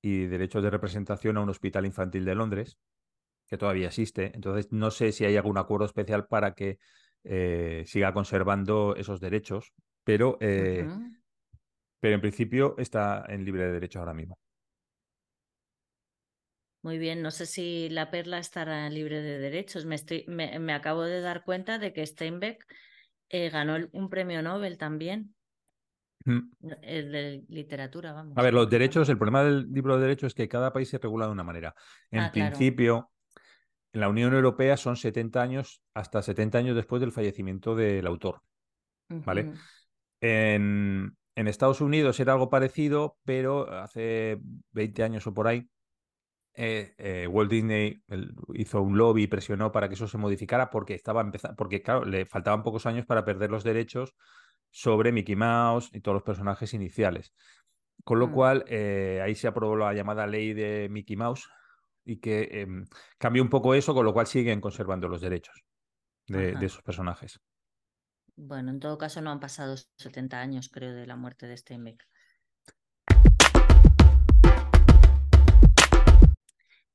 y 0.01 0.25
derechos 0.25 0.63
de 0.63 0.69
representación 0.69 1.37
a 1.37 1.41
un 1.41 1.49
hospital 1.49 1.85
infantil 1.85 2.25
de 2.25 2.35
Londres, 2.35 2.77
que 3.47 3.57
todavía 3.57 3.87
existe. 3.87 4.31
Entonces, 4.35 4.71
no 4.71 4.91
sé 4.91 5.11
si 5.11 5.25
hay 5.25 5.37
algún 5.37 5.57
acuerdo 5.57 5.85
especial 5.85 6.27
para 6.27 6.53
que 6.53 6.77
eh, 7.23 7.83
siga 7.87 8.13
conservando 8.13 8.95
esos 8.95 9.19
derechos, 9.19 9.73
pero 10.03 10.37
eh, 10.39 10.87
pero 11.99 12.15
en 12.15 12.21
principio 12.21 12.75
está 12.77 13.25
en 13.27 13.43
libre 13.43 13.65
de 13.65 13.73
derecho 13.73 13.99
ahora 13.99 14.13
mismo. 14.13 14.37
Muy 16.87 16.99
bien, 16.99 17.21
no 17.21 17.31
sé 17.31 17.45
si 17.45 17.89
la 17.89 18.09
perla 18.09 18.37
estará 18.39 18.89
libre 18.89 19.21
de 19.21 19.39
derechos. 19.39 19.85
Me, 19.85 19.95
estoy, 19.95 20.23
me, 20.29 20.71
acabo 20.71 21.03
de 21.03 21.19
dar 21.19 21.43
cuenta 21.43 21.79
de 21.79 21.91
que 21.91 22.05
Steinbeck 22.05 22.65
eh, 23.27 23.49
ganó 23.49 23.75
un 23.91 24.09
premio 24.09 24.41
Nobel 24.41 24.77
también. 24.77 25.35
Mm. 26.23 26.49
El 26.81 27.11
de 27.11 27.43
literatura, 27.49 28.13
vamos. 28.13 28.37
A 28.37 28.41
ver, 28.41 28.53
los 28.53 28.69
derechos, 28.69 29.09
el 29.09 29.17
problema 29.17 29.43
del 29.43 29.69
libro 29.69 29.97
de 29.97 30.03
derechos 30.03 30.27
es 30.27 30.33
que 30.33 30.47
cada 30.47 30.71
país 30.71 30.87
se 30.87 30.97
regula 30.97 31.25
de 31.25 31.33
una 31.33 31.43
manera. 31.43 31.75
En 32.09 32.21
ah, 32.21 32.31
principio, 32.31 33.11
en 33.91 33.99
la 33.99 34.07
Unión 34.07 34.33
Europea 34.33 34.77
son 34.77 34.95
70 34.95 35.41
años, 35.41 35.81
hasta 35.93 36.21
70 36.21 36.57
años 36.57 36.75
después 36.77 37.01
del 37.01 37.11
fallecimiento 37.11 37.75
del 37.75 38.07
autor. 38.07 38.43
¿Vale? 39.09 39.51
en, 40.21 41.17
en, 41.35 41.47
Estados 41.49 41.81
Unidos 41.81 42.17
era 42.21 42.31
algo 42.31 42.49
parecido, 42.49 43.17
pero 43.25 43.69
hace 43.73 44.39
20 44.71 45.03
años 45.03 45.27
o 45.27 45.33
por 45.33 45.49
ahí, 45.49 45.69
eh, 46.59 46.95
eh, 46.97 47.27
Walt 47.27 47.51
Disney 47.51 48.03
hizo 48.55 48.81
un 48.81 48.97
lobby 48.97 49.23
y 49.23 49.27
presionó 49.27 49.71
para 49.71 49.87
que 49.87 49.93
eso 49.93 50.07
se 50.07 50.17
modificara 50.17 50.71
porque 50.71 50.95
estaba 50.95 51.21
empezando, 51.21 51.55
porque 51.55 51.83
claro, 51.83 52.03
le 52.03 52.25
faltaban 52.25 52.63
pocos 52.63 52.87
años 52.87 53.05
para 53.05 53.23
perder 53.23 53.51
los 53.51 53.63
derechos 53.63 54.15
sobre 54.71 55.11
Mickey 55.11 55.35
Mouse 55.35 55.91
y 55.93 56.01
todos 56.01 56.15
los 56.15 56.23
personajes 56.23 56.73
iniciales. 56.73 57.31
Con 58.03 58.17
lo 58.17 58.29
mm. 58.29 58.31
cual, 58.31 58.65
eh, 58.67 59.21
ahí 59.23 59.35
se 59.35 59.47
aprobó 59.47 59.75
la 59.75 59.93
llamada 59.93 60.25
ley 60.25 60.53
de 60.55 60.87
Mickey 60.89 61.15
Mouse 61.15 61.47
y 62.03 62.19
que 62.19 62.49
em, 62.51 62.87
cambió 63.19 63.43
un 63.43 63.49
poco 63.49 63.75
eso, 63.75 63.93
con 63.93 64.03
lo 64.03 64.13
cual 64.13 64.25
siguen 64.25 64.59
conservando 64.59 65.07
los 65.07 65.21
derechos 65.21 65.63
de, 66.25 66.53
esos 66.59 66.81
personajes. 66.81 67.39
Bueno, 68.35 68.71
en 68.71 68.79
todo 68.79 68.97
caso 68.97 69.21
no 69.21 69.29
han 69.29 69.39
pasado 69.39 69.75
70 69.97 70.39
años, 70.39 70.69
creo, 70.69 70.93
de 70.95 71.05
la 71.05 71.17
muerte 71.17 71.45
de 71.45 71.55
Steinbeck. 71.55 72.03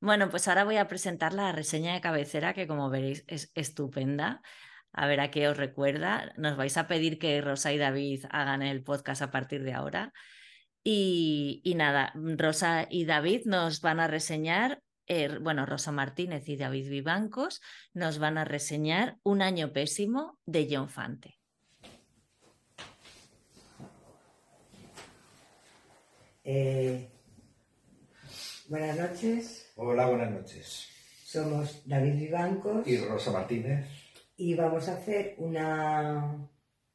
Bueno, 0.03 0.31
pues 0.31 0.49
ahora 0.49 0.65
voy 0.65 0.79
a 0.79 0.89
presentar 0.89 1.33
la 1.33 1.53
reseña 1.53 1.95
de 1.95 2.01
cabecera 2.01 2.55
que 2.55 2.67
como 2.67 2.91
veréis 2.91 3.23
es 3.29 3.53
estupenda 3.55 4.43
a 4.93 5.07
ver 5.07 5.21
a 5.21 5.31
qué 5.31 5.47
os 5.47 5.57
recuerda. 5.57 6.33
Nos 6.37 6.57
vais 6.57 6.77
a 6.77 6.89
pedir 6.89 7.21
que 7.21 7.41
Rosa 7.41 7.73
y 7.73 7.79
David 7.79 8.25
hagan 8.31 8.63
el 8.63 8.83
podcast 8.83 9.23
a 9.23 9.31
partir 9.31 9.63
de 9.63 9.75
ahora. 9.75 10.13
Y, 10.83 11.63
nada, 11.77 12.13
Rosa 12.17 12.89
y 12.91 13.05
David 13.05 13.43
nos 13.45 13.81
van 13.81 14.01
a 14.01 14.09
reseñar, 14.09 14.83
eh, 15.07 15.39
bueno, 15.41 15.67
Rosa 15.67 15.93
Martínez 15.93 16.49
y 16.49 16.57
David 16.57 16.91
Vivancos 16.91 17.61
nos 17.95 18.19
van 18.19 18.39
a 18.39 18.45
reseñar 18.45 19.19
Un 19.23 19.41
año 19.41 19.73
pésimo 19.73 20.37
de 20.47 20.67
John 20.69 20.89
Fante. 20.89 21.39
Eh, 26.43 27.09
buenas 28.67 28.97
noches. 28.97 29.62
Hola, 29.75 30.07
buenas 30.07 30.31
noches. 30.31 30.87
Somos 31.25 31.83
David 31.87 32.17
Vivancos 32.17 32.87
y 32.87 32.99
Rosa 32.99 33.33
Martínez 33.33 33.87
y 34.37 34.55
vamos 34.55 34.87
a 34.87 34.97
hacer 34.97 35.35
una. 35.39 36.47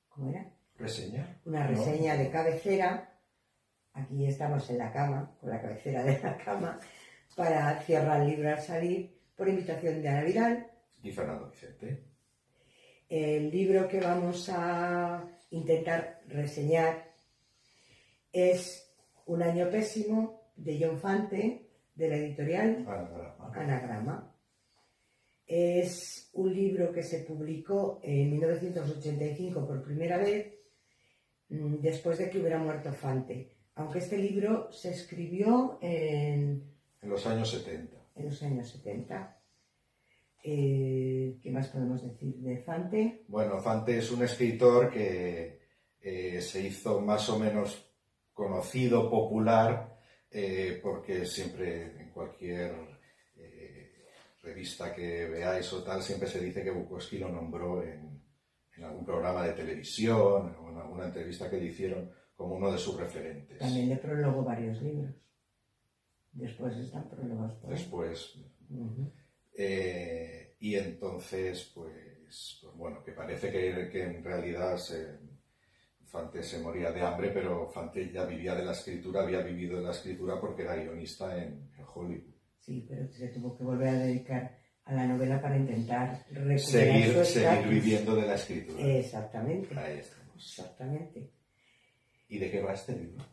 ¿Cómo 0.08 0.30
era? 0.30 0.54
Reseña. 0.78 1.42
Una 1.46 1.66
reseña 1.66 2.16
de 2.16 2.30
cabecera. 2.30 3.20
Aquí 3.94 4.28
estamos 4.28 4.70
en 4.70 4.78
la 4.78 4.92
cama, 4.92 5.36
con 5.42 5.50
la 5.50 5.60
cabecera 5.60 6.04
de 6.04 6.20
la 6.22 6.38
cama, 6.38 6.80
para 7.36 7.82
cerrar 7.82 8.22
el 8.22 8.28
libro 8.28 8.50
al 8.52 8.62
salir, 8.62 9.12
por 9.36 9.50
invitación 9.50 10.04
de 10.04 10.10
Ana 10.10 10.24
Vidal. 10.24 10.68
Y 11.02 11.12
Fernando 11.12 11.50
Vicente. 11.50 12.04
El 13.10 13.50
libro 13.50 13.88
que 13.88 14.02
vamos 14.02 14.50
a 14.50 15.28
intentar 15.50 16.22
reseñar 16.28 17.12
es 18.32 18.94
Un 19.26 19.42
año 19.42 19.68
pésimo 19.72 20.52
de 20.56 20.80
John 20.80 21.00
Fante, 21.00 21.67
de 21.98 22.10
la 22.10 22.18
editorial 22.18 22.86
Anagrama. 22.88 23.52
Anagrama. 23.56 24.34
Es 25.46 26.30
un 26.34 26.54
libro 26.54 26.92
que 26.92 27.04
se 27.04 27.20
publicó 27.20 28.00
en 28.04 28.32
1985 28.32 29.66
por 29.66 29.82
primera 29.82 30.18
vez, 30.18 30.54
mm, 31.50 31.76
después 31.82 32.18
de 32.20 32.30
que 32.30 32.40
hubiera 32.40 32.60
muerto 32.60 32.94
Fante. 32.94 33.54
Aunque 33.76 34.00
este 34.00 34.18
libro 34.18 34.72
se 34.72 34.92
escribió 34.92 35.80
en... 35.82 36.64
En 37.02 37.10
los 37.10 37.26
años 37.26 37.50
70. 37.52 37.98
En 38.16 38.26
los 38.26 38.44
años 38.44 38.70
70. 38.70 39.40
Eh, 40.44 41.40
¿Qué 41.42 41.52
más 41.52 41.68
podemos 41.70 42.04
decir 42.04 42.36
de 42.38 42.58
Fante? 42.58 43.26
Bueno, 43.28 43.60
Fante 43.60 43.98
es 43.98 44.12
un 44.12 44.24
escritor 44.24 44.92
que 44.92 45.60
eh, 46.02 46.42
se 46.42 46.68
hizo 46.68 47.02
más 47.02 47.30
o 47.30 47.40
menos 47.40 47.92
conocido, 48.34 49.10
popular, 49.10 49.97
eh, 50.32 50.80
porque 50.82 51.26
siempre 51.26 52.02
en 52.02 52.12
cualquier 52.12 52.98
revista 54.48 54.94
que 54.94 55.28
veáis 55.28 55.72
o 55.74 55.84
tal, 55.84 56.02
siempre 56.02 56.28
se 56.28 56.40
dice 56.40 56.64
que 56.64 56.72
Bukowski 56.72 57.18
lo 57.18 57.30
nombró 57.30 57.84
en, 57.84 58.18
algún 58.84 59.06
programa 59.06 59.44
de 59.44 59.54
televisión 59.54 60.56
o 60.62 60.70
en 60.70 60.78
alguna 60.78 61.06
entrevista 61.06 61.50
que 61.50 61.58
le 61.58 61.66
hicieron 61.66 62.12
como 62.36 62.56
uno 62.56 62.72
de 62.72 62.78
sus 62.78 62.96
referentes. 62.96 63.58
También 63.58 63.90
le 63.90 63.98
prologó 63.98 64.44
varios 64.44 64.80
libros. 64.84 65.16
Después 66.32 66.78
están 66.78 67.10
prologados 67.10 67.56
por 67.56 67.70
Después. 67.72 68.36
Eh, 69.56 70.56
y 70.60 70.76
entonces, 70.76 71.72
pues, 71.74 72.60
pues, 72.62 72.76
bueno, 72.76 73.04
que 73.04 73.14
parece 73.14 73.52
que, 73.52 73.90
que 73.90 74.04
en 74.04 74.24
realidad 74.24 74.78
Fante 76.08 76.42
se 76.42 76.60
moría 76.60 76.92
de 76.92 77.02
hambre, 77.02 77.32
pero 77.32 77.68
Fante 77.70 78.10
ya 78.12 78.26
vivía 78.26 78.56
de 78.56 78.64
la 78.64 78.72
escritura, 78.72 79.24
había 79.24 79.42
vivido 79.42 79.78
de 79.78 79.84
la 79.84 79.92
escritura 79.92 80.40
porque 80.40 80.64
era 80.64 80.76
guionista 80.76 81.38
en 81.38 81.70
Hollywood. 81.94 82.34
Sí, 82.60 82.86
pero 82.88 83.08
se 83.12 83.28
tuvo 83.28 83.58
que 83.58 83.64
volver 83.64 83.90
a 83.90 84.00
dedicar 84.00 84.58
a 84.86 84.94
la 84.94 85.06
novela 85.06 85.42
para 85.42 85.58
intentar 85.58 86.26
seguir, 86.58 87.26
seguir 87.26 87.68
viviendo 87.68 88.16
de 88.16 88.26
la 88.26 88.36
escritura. 88.36 88.82
Exactamente. 88.82 89.78
Ahí 89.78 90.00
estamos. 90.00 90.36
Exactamente. 90.36 91.32
¿Y 92.30 92.40
de 92.40 92.52
qué 92.52 92.62
va 92.62 92.74
este 92.74 92.94
libro? 92.94 93.24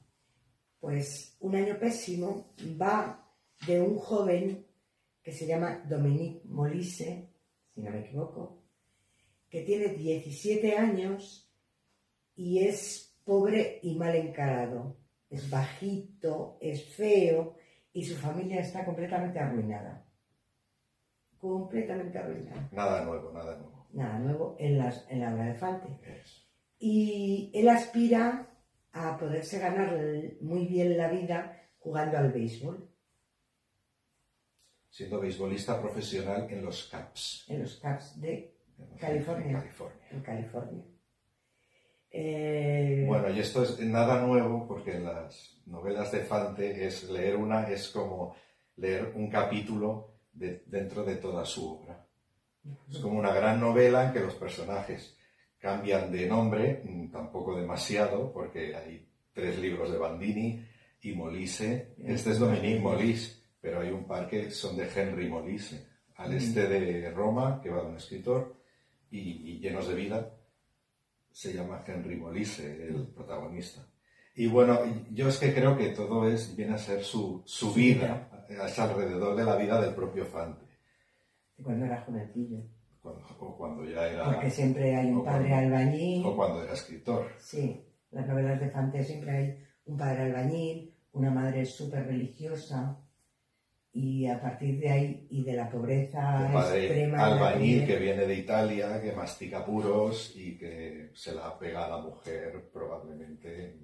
Pues 0.81 1.37
Un 1.41 1.55
año 1.57 1.79
pésimo 1.79 2.55
va 2.81 3.33
de 3.67 3.81
un 3.81 3.97
joven 3.99 4.67
que 5.23 5.33
se 5.33 5.47
llama 5.47 5.83
Dominique 5.89 6.43
Molise, 6.45 7.31
si 7.73 7.81
no 7.81 7.91
me 7.91 8.01
equivoco, 8.01 8.63
que 9.49 9.63
tiene 9.63 9.89
17 9.95 10.77
años 10.77 11.44
y 12.37 12.67
es 12.67 13.19
pobre 13.25 13.81
y 13.83 13.97
mal 13.97 14.15
encarado. 14.15 14.97
Es 15.31 15.51
bajito, 15.51 16.59
es 16.61 16.85
feo, 16.95 17.57
y 17.93 18.05
su 18.05 18.17
familia 18.17 18.61
está 18.61 18.85
completamente 18.85 19.39
arruinada. 19.39 20.05
Completamente 21.39 22.19
arruinada. 22.19 22.69
Nada 22.73 23.05
nuevo, 23.05 23.33
nada 23.33 23.57
nuevo. 23.57 23.87
Nada 23.93 24.19
nuevo 24.19 24.57
en, 24.59 24.79
las, 24.79 25.07
en 25.09 25.21
la 25.21 25.33
obra 25.33 25.47
de 25.47 25.55
Fante. 25.55 25.89
Y 26.79 27.53
él 27.55 27.69
aspira 27.69 28.51
a 28.93 29.17
poderse 29.17 29.59
ganar 29.61 29.97
muy 30.41 30.67
bien 30.67 30.97
la 30.97 31.09
vida 31.09 31.69
jugando 31.79 32.19
al 32.19 32.33
béisbol. 32.33 32.91
Siendo 34.91 35.21
beisbolista 35.21 35.81
profesional 35.81 36.49
en 36.51 36.65
los 36.65 36.89
Caps. 36.89 37.47
En 37.49 37.63
los 37.63 37.77
Caps 37.77 38.21
de 38.21 38.57
California. 38.99 39.59
California. 39.59 40.09
En 40.11 40.21
California. 40.21 40.85
Eh, 42.17 43.03
bueno, 43.09 43.29
y 43.29 43.41
esto 43.41 43.65
es 43.65 43.81
nada 43.81 44.25
nuevo 44.25 44.69
porque 44.69 44.93
en 44.93 45.05
las 45.05 45.61
novelas 45.67 46.13
de 46.13 46.21
Fante 46.21 46.87
es 46.87 47.11
leer 47.11 47.35
una, 47.35 47.69
es 47.69 47.89
como 47.89 48.37
leer 48.77 49.15
un 49.17 49.29
capítulo 49.29 50.15
dentro 50.33 51.03
de 51.03 51.17
toda 51.17 51.45
su 51.45 51.73
obra. 51.73 52.07
Es 52.89 52.99
como 52.99 53.19
una 53.19 53.35
gran 53.35 53.59
novela 53.59 54.07
en 54.07 54.13
que 54.13 54.21
los 54.21 54.35
personajes 54.35 55.19
cambian 55.59 56.13
de 56.13 56.29
nombre, 56.29 56.83
mm, 56.85 57.11
tampoco 57.11 57.57
demasiado, 57.57 58.33
porque 58.33 58.77
hay 58.77 59.09
tres 59.33 59.59
libros 59.59 59.91
de 59.91 59.99
Bandini 59.99 60.65
y 61.03 61.15
Molise. 61.15 61.97
Este 62.05 62.31
es 62.31 62.39
Dominique 62.39 62.79
Molise, 62.79 63.43
pero 63.61 63.81
hay 63.81 63.91
un 63.91 64.07
par 64.07 64.29
que 64.29 64.53
son 64.53 64.77
de 64.77 64.89
Henry 64.89 65.29
Molise, 65.29 65.85
al 66.15 66.33
este 66.33 66.69
de 66.69 67.11
Roma, 67.11 67.61
que 67.61 67.71
va 67.71 67.83
de 67.83 67.89
un 67.89 67.97
escritor, 67.97 68.55
y 69.11 69.59
llenos 69.59 69.89
de 69.89 69.95
vida 69.95 70.34
se 71.35 71.53
llama 71.53 71.83
Henry 71.85 72.15
Molise, 72.15 72.87
el 72.87 73.09
protagonista. 73.09 73.85
Y 74.37 74.47
bueno, 74.47 74.79
yo 75.11 75.29
es 75.29 75.39
que 75.39 75.53
creo 75.53 75.77
que 75.77 75.89
todo 75.89 76.29
es, 76.29 76.55
viene 76.55 76.75
a 76.75 76.79
ser 76.79 77.03
su, 77.03 77.43
su 77.45 77.75
vida, 77.75 78.47
es 78.49 78.79
alrededor 78.79 79.35
de 79.37 79.45
la 79.45 79.57
vida 79.57 79.81
del 79.81 79.95
propio 79.95 80.25
Fante. 80.27 80.65
Cuando 81.61 81.87
era 81.87 82.03
jovencillo. 82.03 82.59
o 83.03 83.57
cuando 83.59 83.85
ya 83.85 84.07
era... 84.07 84.25
Porque 84.27 84.49
siempre 84.49 84.95
hay 84.95 85.11
un 85.11 85.25
padre 85.25 85.53
albañil. 85.53 86.25
O 86.25 86.37
cuando 86.37 86.63
era 86.63 86.73
escritor. 86.73 87.27
Sí, 87.39 87.85
las 88.13 88.29
novelas 88.29 88.61
de 88.61 88.71
Fante 88.71 89.03
siempre 89.03 89.31
hay 89.33 89.65
un 89.87 89.97
padre 89.97 90.23
albañil, 90.23 90.95
una 91.13 91.33
madre 91.33 91.65
súper 91.65 92.07
religiosa, 92.07 93.04
y 93.97 94.27
a 94.27 94.41
partir 94.41 94.81
de 94.81 94.91
ahí 94.91 95.27
y 95.31 95.45
de 95.45 95.53
la 95.55 95.71
pobreza 95.71 96.51
extrema 96.77 97.27
albañil 97.27 97.87
que 97.87 97.97
viene 97.97 98.27
de 98.27 98.35
Italia 98.35 99.01
que 99.01 99.13
mastica 99.13 99.65
puros 99.65 100.33
y 100.35 100.59
que 100.59 101.11
se 101.15 101.33
la 101.33 101.57
pega 101.59 101.87
a 101.87 101.91
la 101.91 101.99
mujer 101.99 102.71
probablemente 102.73 103.79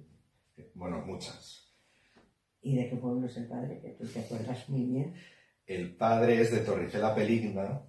Bueno, 0.73 1.01
muchas. 1.05 1.73
¿Y 2.61 2.75
de 2.75 2.89
qué 2.89 2.97
pueblo 2.97 3.25
es 3.25 3.37
el 3.37 3.47
padre? 3.47 3.79
Que 3.81 3.89
tú 3.91 4.05
te 4.05 4.19
acuerdas 4.19 4.67
muy 4.69 4.83
bien. 4.83 5.15
El 5.65 5.95
padre 5.95 6.41
es 6.41 6.51
de 6.51 6.59
Torricela 6.59 7.15
Peligna, 7.15 7.81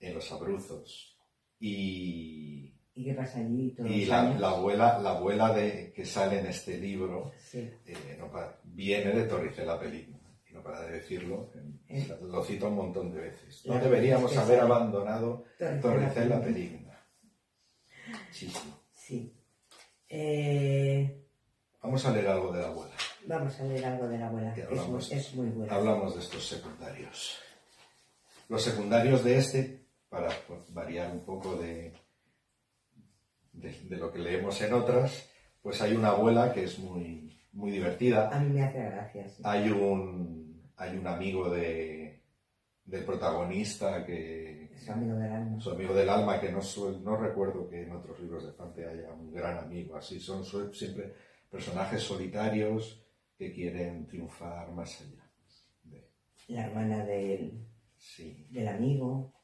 en 0.00 0.14
los 0.14 0.30
Abruzos. 0.32 1.16
Y, 1.60 2.74
¿Y 2.94 3.04
qué 3.04 3.14
pasa 3.14 3.38
allí 3.38 3.70
todos 3.74 3.88
y 3.90 4.00
los 4.00 4.08
la, 4.08 4.22
años? 4.22 4.40
la 4.40 4.48
abuela, 4.50 4.98
la 4.98 5.10
abuela 5.10 5.54
de, 5.54 5.92
que 5.94 6.04
sale 6.04 6.40
en 6.40 6.46
este 6.46 6.76
libro 6.78 7.30
Sí. 7.38 7.70
eh, 7.86 8.16
no 8.18 8.28
viene 8.64 9.12
de 9.12 9.24
Torricela 9.24 9.78
Peligna. 9.78 10.18
No 10.52 10.62
para 10.62 10.82
de 10.82 10.92
decirlo, 10.92 11.50
eh, 11.88 12.16
lo 12.22 12.44
cito 12.44 12.68
un 12.68 12.76
montón 12.76 13.10
de 13.12 13.20
veces. 13.22 13.64
No 13.66 13.78
deberíamos 13.78 14.36
haber 14.36 14.60
abandonado 14.60 15.44
Torricela 15.80 16.40
Peligna. 16.42 16.98
Peligna. 18.30 18.60
Sí. 18.94 19.34
Eh, 20.08 21.18
Vamos 21.82 22.04
a 22.04 22.12
leer 22.12 22.28
algo 22.28 22.52
de 22.52 22.60
la 22.60 22.68
abuela. 22.68 22.94
vamos 23.26 23.58
a 23.58 23.64
leer 23.64 23.84
algo 23.86 24.06
de 24.08 24.18
la 24.18 24.26
abuela, 24.28 24.54
Que 24.54 24.60
es, 24.62 24.86
muy- 24.88 25.02
es 25.10 25.34
muy 25.34 25.48
buena. 25.48 25.74
Hablamos 25.74 26.14
de 26.14 26.20
estos 26.20 26.46
secundarios. 26.46 27.38
Los 28.48 28.62
secundarios 28.62 29.24
de 29.24 29.38
este, 29.38 29.86
para 30.08 30.28
variar 30.68 31.10
un 31.12 31.24
poco 31.24 31.56
de, 31.56 31.92
de, 33.52 33.70
de 33.88 33.96
lo 33.96 34.12
que 34.12 34.18
leemos 34.18 34.60
en 34.60 34.74
otras, 34.74 35.28
pues 35.62 35.80
hay 35.80 35.94
una 35.94 36.10
abuela 36.10 36.52
que 36.52 36.64
es 36.64 36.78
muy, 36.78 37.41
muy 37.52 37.70
divertida. 37.70 38.28
A 38.30 38.40
mí 38.40 38.50
me 38.52 38.62
hace 38.64 38.78
gracia. 38.82 39.28
sí. 39.28 39.42
Hay 39.44 39.70
un, 39.70 40.70
hay 40.76 40.96
un 40.96 41.06
amigo 41.06 41.50
de, 41.50 42.22
del 42.84 43.04
protagonista 43.04 44.04
que 44.04 44.70
Es 44.74 44.88
amigo 44.88 45.14
del 45.16 45.32
alma. 45.32 45.60
su 45.60 45.70
amigo 45.70 45.94
del 45.94 46.08
alma, 46.08 46.40
que 46.40 46.50
no, 46.50 46.60
no 47.02 47.16
recuerdo 47.16 47.68
que 47.68 47.82
en 47.82 47.92
otros 47.92 48.18
libros 48.20 48.44
de 48.46 48.52
Fante 48.52 48.86
haya 48.86 49.12
un 49.12 49.32
gran 49.32 49.58
amigo 49.58 49.96
así. 49.96 50.18
Son 50.20 50.44
siempre 50.74 51.12
personajes 51.50 52.02
solitarios 52.02 53.04
que 53.36 53.52
quieren 53.52 54.06
triunfar 54.06 54.70
más 54.72 55.00
allá. 55.00 55.30
de- 55.84 56.08
La 56.48 56.66
hermana 56.66 57.04
del, 57.04 57.66
sí. 57.98 58.46
del 58.50 58.68
amigo. 58.68 59.34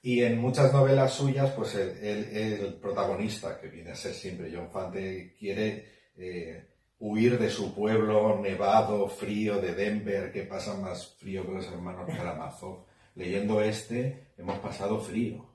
Y 0.00 0.22
en 0.22 0.38
muchas 0.38 0.72
novelas 0.72 1.12
suyas, 1.12 1.50
pues 1.52 1.74
el, 1.74 1.90
el- 1.98 2.36
el 2.36 2.74
protagonista, 2.74 3.60
que 3.60 3.66
viene 3.68 3.90
a 3.90 3.94
ser 3.96 4.12
siempre 4.12 4.50
John 4.54 4.70
Fante, 4.70 5.34
quiere 5.36 5.84
eh, 6.16 6.67
huir 7.00 7.38
de 7.38 7.48
su 7.50 7.74
pueblo 7.74 8.40
nevado, 8.40 9.08
frío 9.08 9.60
de 9.60 9.74
Denver, 9.74 10.32
que 10.32 10.42
pasa 10.42 10.76
más 10.76 11.14
frío 11.16 11.46
que 11.46 11.52
los 11.52 11.66
hermanos 11.68 12.08
Karamazov. 12.08 12.84
Leyendo 13.14 13.60
este, 13.62 14.28
hemos 14.36 14.58
pasado 14.58 15.00
frío. 15.00 15.46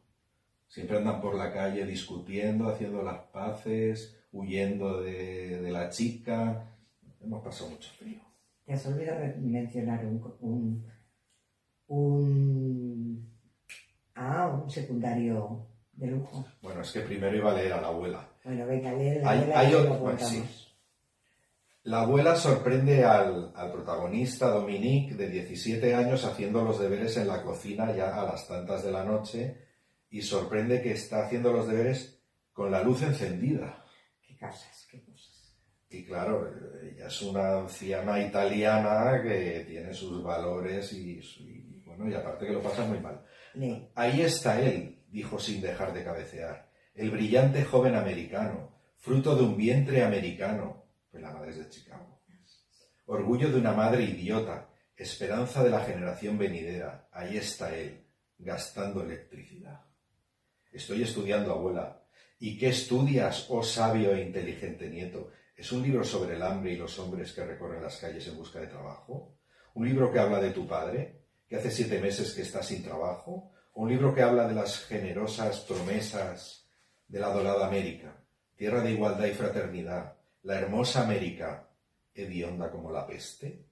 Siempre 0.67 0.97
andan 0.97 1.21
por 1.21 1.35
la 1.35 1.51
calle 1.53 1.85
discutiendo, 1.85 2.67
haciendo 2.69 3.03
las 3.03 3.19
paces, 3.31 4.17
huyendo 4.31 5.01
de, 5.01 5.61
de 5.61 5.71
la 5.71 5.89
chica. 5.89 6.65
Hemos 7.21 7.43
pasado 7.43 7.69
mucho 7.71 7.89
frío. 7.99 8.19
Te 8.65 8.73
has 8.73 8.85
olvidado 8.87 9.19
mencionar 9.39 10.05
un, 10.05 10.23
un, 10.39 10.85
un, 11.87 13.29
ah, 14.15 14.59
un 14.63 14.69
secundario 14.69 15.67
de 15.93 16.07
lujo. 16.07 16.45
Bueno, 16.61 16.81
es 16.81 16.91
que 16.91 17.01
primero 17.01 17.35
iba 17.35 17.51
a 17.51 17.55
leer 17.55 17.73
a 17.73 17.81
la 17.81 17.87
abuela. 17.87 18.27
Bueno, 18.43 18.65
venga, 18.65 18.91
lee 18.93 19.19
la 19.21 19.29
Hay- 19.29 19.39
abuela 19.39 19.59
hay 19.59 19.71
y 19.71 19.75
otro- 19.75 19.89
bueno, 19.99 20.17
contamos. 20.17 20.62
La 21.83 22.01
abuela 22.01 22.37
sorprende 22.37 23.03
al, 23.03 23.51
al 23.55 23.71
protagonista 23.71 24.49
Dominique 24.49 25.15
de 25.15 25.29
17 25.29 25.93
años 25.93 26.23
haciendo 26.23 26.63
los 26.63 26.79
deberes 26.79 27.17
en 27.17 27.27
la 27.27 27.43
cocina 27.43 27.93
ya 27.93 28.21
a 28.21 28.23
las 28.23 28.47
tantas 28.47 28.83
de 28.85 28.91
la 28.91 29.03
noche 29.03 29.57
y 30.09 30.21
sorprende 30.21 30.81
que 30.81 30.91
está 30.91 31.25
haciendo 31.25 31.51
los 31.51 31.67
deberes 31.67 32.23
con 32.53 32.71
la 32.71 32.83
luz 32.83 33.01
encendida. 33.01 33.83
Qué 34.25 34.37
casas, 34.37 34.87
qué 34.89 35.03
cosas. 35.03 35.57
Y 35.89 36.05
claro, 36.05 36.49
ella 36.81 37.07
es 37.07 37.21
una 37.21 37.59
anciana 37.59 38.21
italiana 38.21 39.21
que 39.21 39.65
tiene 39.67 39.93
sus 39.93 40.23
valores 40.23 40.93
y, 40.93 41.19
bueno, 41.85 42.09
y 42.09 42.13
aparte 42.13 42.45
que 42.45 42.53
lo 42.53 42.61
pasa 42.61 42.85
muy 42.85 42.99
mal. 42.99 43.25
Ahí 43.93 44.21
está 44.21 44.61
él, 44.61 45.03
dijo 45.09 45.37
sin 45.37 45.61
dejar 45.61 45.93
de 45.93 46.03
cabecear, 46.03 46.69
el 46.95 47.11
brillante 47.11 47.63
joven 47.63 47.95
americano, 47.95 48.79
fruto 48.97 49.35
de 49.35 49.43
un 49.43 49.57
vientre 49.57 50.03
americano, 50.03 50.82
pues 51.13 51.21
la 51.21 51.31
madre 51.31 51.53
de 51.53 51.69
Chicago. 51.69 52.23
Orgullo 53.05 53.51
de 53.51 53.59
una 53.59 53.71
madre 53.71 54.03
idiota, 54.03 54.67
esperanza 54.97 55.63
de 55.63 55.69
la 55.69 55.81
generación 55.81 56.39
venidera, 56.39 57.07
ahí 57.11 57.37
está 57.37 57.75
él, 57.77 58.07
gastando 58.39 59.03
electricidad. 59.03 59.85
Estoy 60.71 61.03
estudiando, 61.03 61.51
abuela. 61.51 62.01
¿Y 62.39 62.57
qué 62.57 62.69
estudias, 62.69 63.45
oh 63.49 63.61
sabio 63.61 64.15
e 64.15 64.23
inteligente 64.23 64.89
nieto? 64.89 65.29
¿Es 65.55 65.71
un 65.71 65.83
libro 65.83 66.03
sobre 66.03 66.35
el 66.35 66.41
hambre 66.41 66.73
y 66.73 66.77
los 66.77 66.97
hombres 66.97 67.31
que 67.31 67.45
recorren 67.45 67.83
las 67.83 67.97
calles 67.97 68.27
en 68.27 68.35
busca 68.35 68.59
de 68.59 68.67
trabajo? 68.67 69.37
¿Un 69.75 69.85
libro 69.87 70.11
que 70.11 70.17
habla 70.17 70.41
de 70.41 70.49
tu 70.49 70.67
padre, 70.67 71.25
que 71.47 71.57
hace 71.57 71.69
siete 71.69 72.01
meses 72.01 72.33
que 72.33 72.41
está 72.41 72.63
sin 72.63 72.81
trabajo? 72.81 73.51
¿O 73.73 73.83
un 73.83 73.89
libro 73.89 74.15
que 74.15 74.23
habla 74.23 74.47
de 74.47 74.55
las 74.55 74.79
generosas 74.85 75.59
promesas 75.59 76.67
de 77.07 77.19
la 77.19 77.31
dorada 77.31 77.67
América, 77.67 78.25
tierra 78.55 78.81
de 78.81 78.93
igualdad 78.93 79.27
y 79.27 79.33
fraternidad, 79.33 80.22
la 80.43 80.59
hermosa 80.59 81.03
América, 81.03 81.67
hedionda 82.13 82.69
como 82.71 82.91
la 82.91 83.05
peste? 83.07 83.65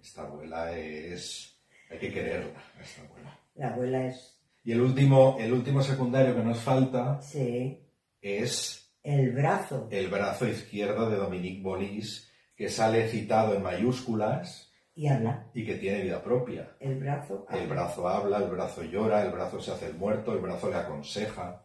Esta 0.00 0.22
abuela 0.22 0.76
es... 0.76 1.56
hay 1.90 1.98
que 1.98 2.12
quererla, 2.12 2.60
esta 2.80 3.02
abuela. 3.02 3.38
La 3.54 3.68
abuela 3.74 4.06
es, 4.06 4.38
Y 4.64 4.72
el 4.72 4.80
último, 4.80 5.36
el 5.38 5.52
último 5.52 5.82
secundario 5.82 6.34
que 6.34 6.42
nos 6.42 6.58
falta 6.60 7.20
sí, 7.20 7.80
es 8.20 8.90
el 9.02 9.32
brazo. 9.32 9.88
el 9.90 10.08
brazo 10.08 10.48
izquierdo 10.48 11.10
de 11.10 11.16
Dominique 11.16 11.62
Bolis, 11.62 12.30
que 12.56 12.68
sale 12.68 13.08
citado 13.08 13.54
en 13.54 13.62
mayúsculas 13.62 14.72
Y 14.94 15.06
habla. 15.08 15.46
y 15.54 15.64
que 15.66 15.74
tiene 15.76 16.02
vida 16.02 16.22
propia. 16.22 16.76
El 16.80 16.98
brazo. 16.98 17.46
El 17.50 17.60
habla. 17.62 17.74
brazo 17.74 18.08
habla, 18.08 18.38
el 18.38 18.48
brazo 18.50 18.82
llora, 18.84 19.22
el 19.24 19.32
brazo 19.32 19.60
se 19.60 19.72
hace 19.72 19.86
el 19.86 19.94
muerto, 19.94 20.32
el 20.32 20.38
brazo 20.40 20.70
le 20.70 20.76
aconseja. 20.76 21.62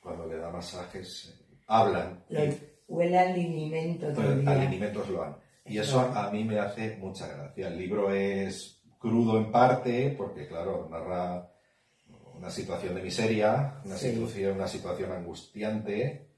Cuando 0.00 0.26
le 0.26 0.36
da 0.36 0.50
masajes, 0.50 1.34
eh, 1.34 1.44
hablan. 1.66 2.24
Lo- 2.28 2.75
huele 2.88 3.18
al 3.18 3.34
linimento 3.34 4.06
alimentos 4.08 5.08
lo 5.08 5.22
han. 5.24 5.36
Y 5.64 5.78
Eso. 5.78 6.00
a 6.00 6.30
mí 6.30 6.44
me 6.44 6.58
hace 6.60 6.96
mucha 6.96 7.26
gracia. 7.26 7.68
El 7.68 7.76
libro 7.78 8.12
es 8.12 8.82
crudo 8.98 9.36
en 9.38 9.50
parte, 9.50 10.14
porque 10.16 10.46
claro, 10.46 10.88
narra 10.90 11.50
una 12.34 12.50
situación 12.50 12.94
de 12.94 13.02
miseria, 13.02 13.80
una, 13.84 13.96
Sí. 13.96 14.10
situación, 14.12 14.54
una 14.56 14.68
situación 14.68 15.10
angustiante, 15.12 16.28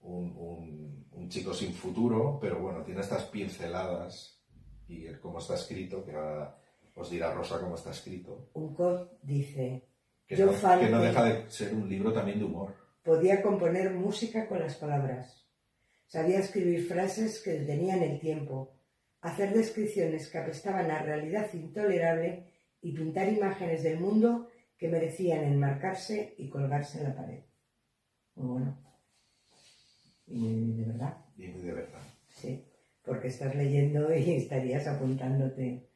un, 0.00 0.34
un- 0.36 1.06
un 1.12 1.28
chico 1.28 1.52
sin 1.52 1.72
futuro, 1.74 2.38
pero 2.40 2.60
bueno, 2.60 2.82
tiene 2.82 3.00
estas 3.00 3.24
pinceladas 3.24 4.40
y 4.88 5.06
el 5.06 5.20
cómo 5.20 5.38
está 5.38 5.54
escrito, 5.54 6.04
que 6.04 6.12
ahora 6.12 6.56
os 6.94 7.10
dirá 7.10 7.32
Rosa 7.32 7.60
cómo 7.60 7.74
está 7.74 7.90
escrito, 7.90 8.48
Un 8.54 8.74
cop 8.74 9.12
dice, 9.22 9.88
que 10.26 10.36
Yo 10.36 10.46
no, 10.46 10.52
que 10.80 10.88
no 10.88 11.00
deja 11.00 11.24
de 11.24 11.50
ser 11.50 11.74
un 11.74 11.88
libro 11.88 12.12
también 12.12 12.38
de 12.38 12.44
humor. 12.44 12.74
podía 13.04 13.40
componer 13.42 13.92
música 13.94 14.46
con 14.48 14.60
las 14.60 14.74
palabras. 14.76 15.47
Sabía 16.08 16.38
escribir 16.38 16.86
frases 16.86 17.40
que 17.42 17.52
detenían 17.52 18.02
el 18.02 18.18
tiempo, 18.18 18.72
hacer 19.20 19.52
descripciones 19.52 20.28
que 20.28 20.38
apestaban 20.38 20.90
a 20.90 21.02
realidad 21.02 21.52
intolerable 21.52 22.46
y 22.80 22.92
pintar 22.92 23.28
imágenes 23.30 23.82
del 23.82 24.00
mundo 24.00 24.48
que 24.78 24.88
merecían 24.88 25.44
enmarcarse 25.44 26.34
y 26.38 26.48
colgarse 26.48 26.98
en 26.98 27.04
la 27.04 27.14
pared. 27.14 27.40
Muy 28.36 28.46
bueno. 28.46 28.78
Y 30.26 30.72
de 30.72 30.84
verdad, 30.84 31.18
Y 31.36 31.46
de 31.46 31.72
verdad. 31.72 32.00
sí. 32.28 32.64
Porque 33.02 33.28
estás 33.28 33.54
leyendo 33.54 34.14
y 34.14 34.32
estarías 34.32 34.86
apuntándote. 34.86 35.88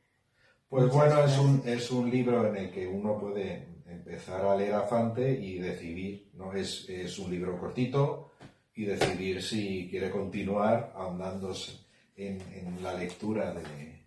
Pues 0.68 0.90
bueno, 0.90 1.24
es 1.24 1.38
un, 1.38 1.62
es 1.66 1.90
un 1.90 2.10
libro 2.10 2.46
en 2.48 2.56
el 2.56 2.70
que 2.70 2.86
uno 2.86 3.18
puede 3.18 3.66
empezar 3.86 4.44
a 4.46 4.56
leer 4.56 4.72
a 4.72 4.82
Fante 4.82 5.30
y 5.30 5.58
decidir, 5.58 6.30
¿no? 6.34 6.54
Es, 6.54 6.88
es 6.88 7.18
un 7.18 7.30
libro 7.30 7.58
cortito 7.60 8.31
y 8.74 8.84
decidir 8.84 9.42
si 9.42 9.88
quiere 9.90 10.10
continuar 10.10 10.92
ahondándose 10.94 11.72
en, 12.16 12.40
en 12.52 12.82
la 12.82 12.94
lectura 12.94 13.52
de, 13.54 14.06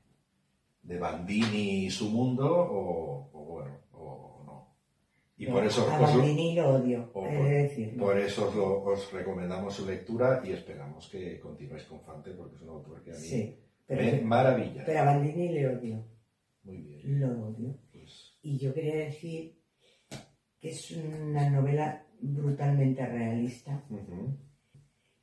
de 0.81 0.97
Bandini 0.99 1.85
y 1.85 1.89
su 1.89 2.09
mundo 2.09 2.47
o, 2.51 3.29
o 3.33 3.45
bueno, 3.45 3.77
o 3.93 4.43
no. 4.45 4.75
Y 5.37 5.47
por 5.47 5.65
eso, 5.65 5.87
A 5.89 5.99
os 6.01 6.15
Bandini 6.17 6.55
lo 6.55 6.75
odio, 6.75 7.11
por- 7.11 7.29
de 7.29 7.63
decirlo. 7.63 8.05
por 8.05 8.17
eso 8.17 8.47
os, 8.49 8.55
lo- 8.55 8.83
os 8.83 9.11
recomendamos 9.13 9.73
su 9.75 9.85
lectura 9.85 10.41
y 10.43 10.51
esperamos 10.53 11.07
que 11.09 11.39
continuéis 11.39 11.83
con 11.83 12.01
Fante 12.01 12.31
porque 12.31 12.55
es 12.55 12.61
un 12.61 12.69
autor 12.69 13.03
que 13.03 13.11
a 13.11 13.15
mí 13.15 13.19
Sí, 13.21 13.59
me 13.87 13.95
pero, 13.97 14.25
maravilla. 14.25 14.83
pero 14.85 14.99
a 14.99 15.03
Bandini 15.05 15.49
le 15.49 15.67
odio. 15.67 16.05
Muy 16.63 16.77
bien. 16.77 17.19
Lo 17.19 17.47
odio. 17.49 17.77
Pues, 17.91 18.37
Y 18.41 18.57
yo 18.57 18.73
quería 18.73 18.95
decir 18.95 19.59
que 20.59 20.69
es 20.69 20.89
una 20.91 21.47
novela 21.51 22.03
brutalmente 22.21 23.05
realista. 23.05 23.83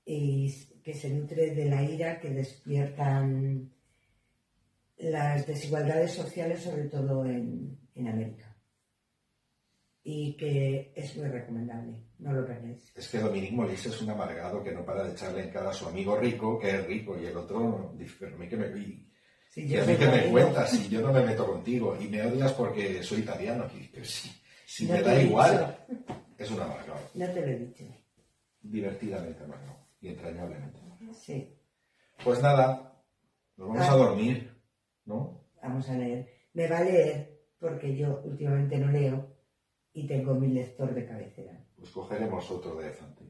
Y 0.05 0.53
que 0.83 0.95
se 0.95 1.11
nutre 1.11 1.55
de 1.55 1.67
la 1.67 1.83
ira 1.83 2.19
que 2.21 2.31
despiertan 2.31 3.71
las 4.99 5.47
desigualdades 5.47 6.13
sociales, 6.13 6.61
sobre 6.63 6.85
todo 6.85 7.25
en, 7.25 7.79
en 7.95 8.09
América. 8.09 8.49
y 10.05 10.37
que 10.37 10.93
es 10.97 11.17
muy 11.17 11.29
recomendable. 11.29 11.95
No 12.19 12.33
lo 12.33 12.45
perdáis. 12.47 12.93
Es 12.97 13.09
que 13.09 13.19
Dominique 13.19 13.55
Molise 13.55 13.89
es 13.89 14.03
un 14.03 14.11
amargado 14.11 14.63
que 14.63 14.73
no 14.73 14.85
para 14.85 15.05
de 15.05 15.13
echarle 15.13 15.45
en 15.45 15.51
cara 15.51 15.71
a 15.71 15.75
su 15.75 15.87
amigo 15.87 16.17
rico, 16.17 16.59
que 16.59 16.71
es 16.71 16.87
rico, 16.87 17.17
y 17.21 17.27
el 17.27 17.37
otro, 17.37 17.95
dice, 17.97 18.15
pero 18.19 18.35
a 18.35 18.39
mí 18.39 18.49
que 18.49 18.57
me, 18.57 18.67
Sí, 19.51 19.67
y 19.67 19.77
a 19.77 19.85
mí 19.85 19.95
que 19.97 20.07
me 20.07 20.31
cuentas 20.31 20.71
si 20.71 20.89
yo 20.89 21.03
no 21.03 21.13
me 21.13 21.25
meto 21.25 21.47
contigo 21.47 21.97
y 22.01 22.09
me 22.09 22.23
odias 22.23 22.53
porque 22.55 23.03
soy 23.03 23.21
italiano. 23.21 23.67
Y, 23.79 23.87
pero 23.89 24.05
si, 24.05 24.31
si 24.67 24.87
No 24.87 24.95
me 24.95 25.03
da 25.03 25.23
igual, 25.23 25.77
es 26.39 26.51
un 26.51 26.61
amargado. 26.61 27.01
No 27.15 27.27
te 27.29 27.41
lo 27.41 27.47
he 27.47 27.59
dicho. 27.59 27.85
Divertidamente 28.63 29.45
amargado 29.45 29.82
y 30.03 30.09
entrañablemente. 30.09 30.79
Sí. 31.15 31.57
Pues 32.23 32.43
nada, 32.43 33.03
nos 33.57 33.69
vamos 33.69 33.83
Ah. 33.89 33.93
a 33.93 33.97
dormir, 33.97 34.53
¿no? 35.07 35.45
Vamos 35.63 35.89
a 35.89 35.95
leer. 35.97 36.29
Me 36.53 36.69
va 36.69 36.79
a 36.79 36.85
leer 36.85 37.41
porque 37.59 37.97
yo 37.97 38.21
últimamente 38.25 38.77
no 38.79 38.91
leo 38.93 39.35
y 39.95 40.07
tengo 40.07 40.35
mi 40.35 40.49
lector 40.49 40.93
de 40.95 41.07
cabecera. 41.07 41.65
Pues 41.77 41.91
cogeremos 41.91 42.51
otro 42.51 42.77
de 42.77 42.91
Fante, 42.91 43.25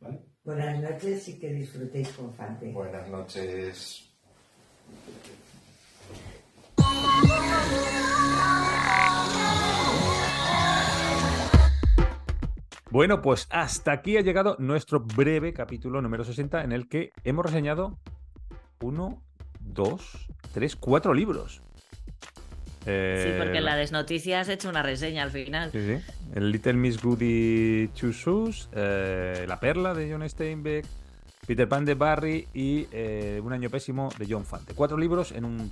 ¿vale? 0.00 0.20
Buenas 0.44 0.80
noches 0.80 1.28
y 1.28 1.38
que 1.38 1.52
disfrutéis 1.52 2.08
con 2.10 2.32
Fante. 2.34 2.70
Buenas 2.72 3.08
noches. 3.08 4.02
Bueno, 12.96 13.20
pues 13.20 13.46
hasta 13.50 13.92
aquí 13.92 14.16
ha 14.16 14.22
llegado 14.22 14.56
nuestro 14.58 15.00
breve 15.00 15.52
capítulo 15.52 16.00
número 16.00 16.24
60 16.24 16.64
en 16.64 16.72
el 16.72 16.88
que 16.88 17.12
hemos 17.24 17.44
reseñado 17.44 17.98
uno, 18.80 19.22
dos, 19.60 20.30
tres, 20.54 20.76
cuatro 20.76 21.12
libros. 21.12 21.60
Sí, 22.06 22.86
Eh, 22.86 23.34
porque 23.36 23.58
en 23.58 23.66
la 23.66 23.76
desnoticia 23.76 24.40
has 24.40 24.48
hecho 24.48 24.70
una 24.70 24.82
reseña 24.82 25.24
al 25.24 25.30
final. 25.30 25.72
Sí, 25.72 25.80
sí. 25.86 26.02
El 26.34 26.50
Little 26.50 26.72
Miss 26.72 27.02
Goody 27.02 27.88
Two 27.88 28.12
Shoes, 28.12 28.70
eh, 28.72 29.44
La 29.46 29.60
Perla 29.60 29.92
de 29.92 30.10
John 30.10 30.26
Steinbeck, 30.26 30.86
Peter 31.46 31.68
Pan 31.68 31.84
de 31.84 31.96
Barry 31.96 32.48
y 32.54 32.88
eh, 32.92 33.42
Un 33.44 33.52
Año 33.52 33.68
Pésimo 33.68 34.08
de 34.16 34.26
John 34.26 34.46
Fante. 34.46 34.72
Cuatro 34.72 34.96
libros 34.96 35.32
en 35.32 35.44
un 35.44 35.70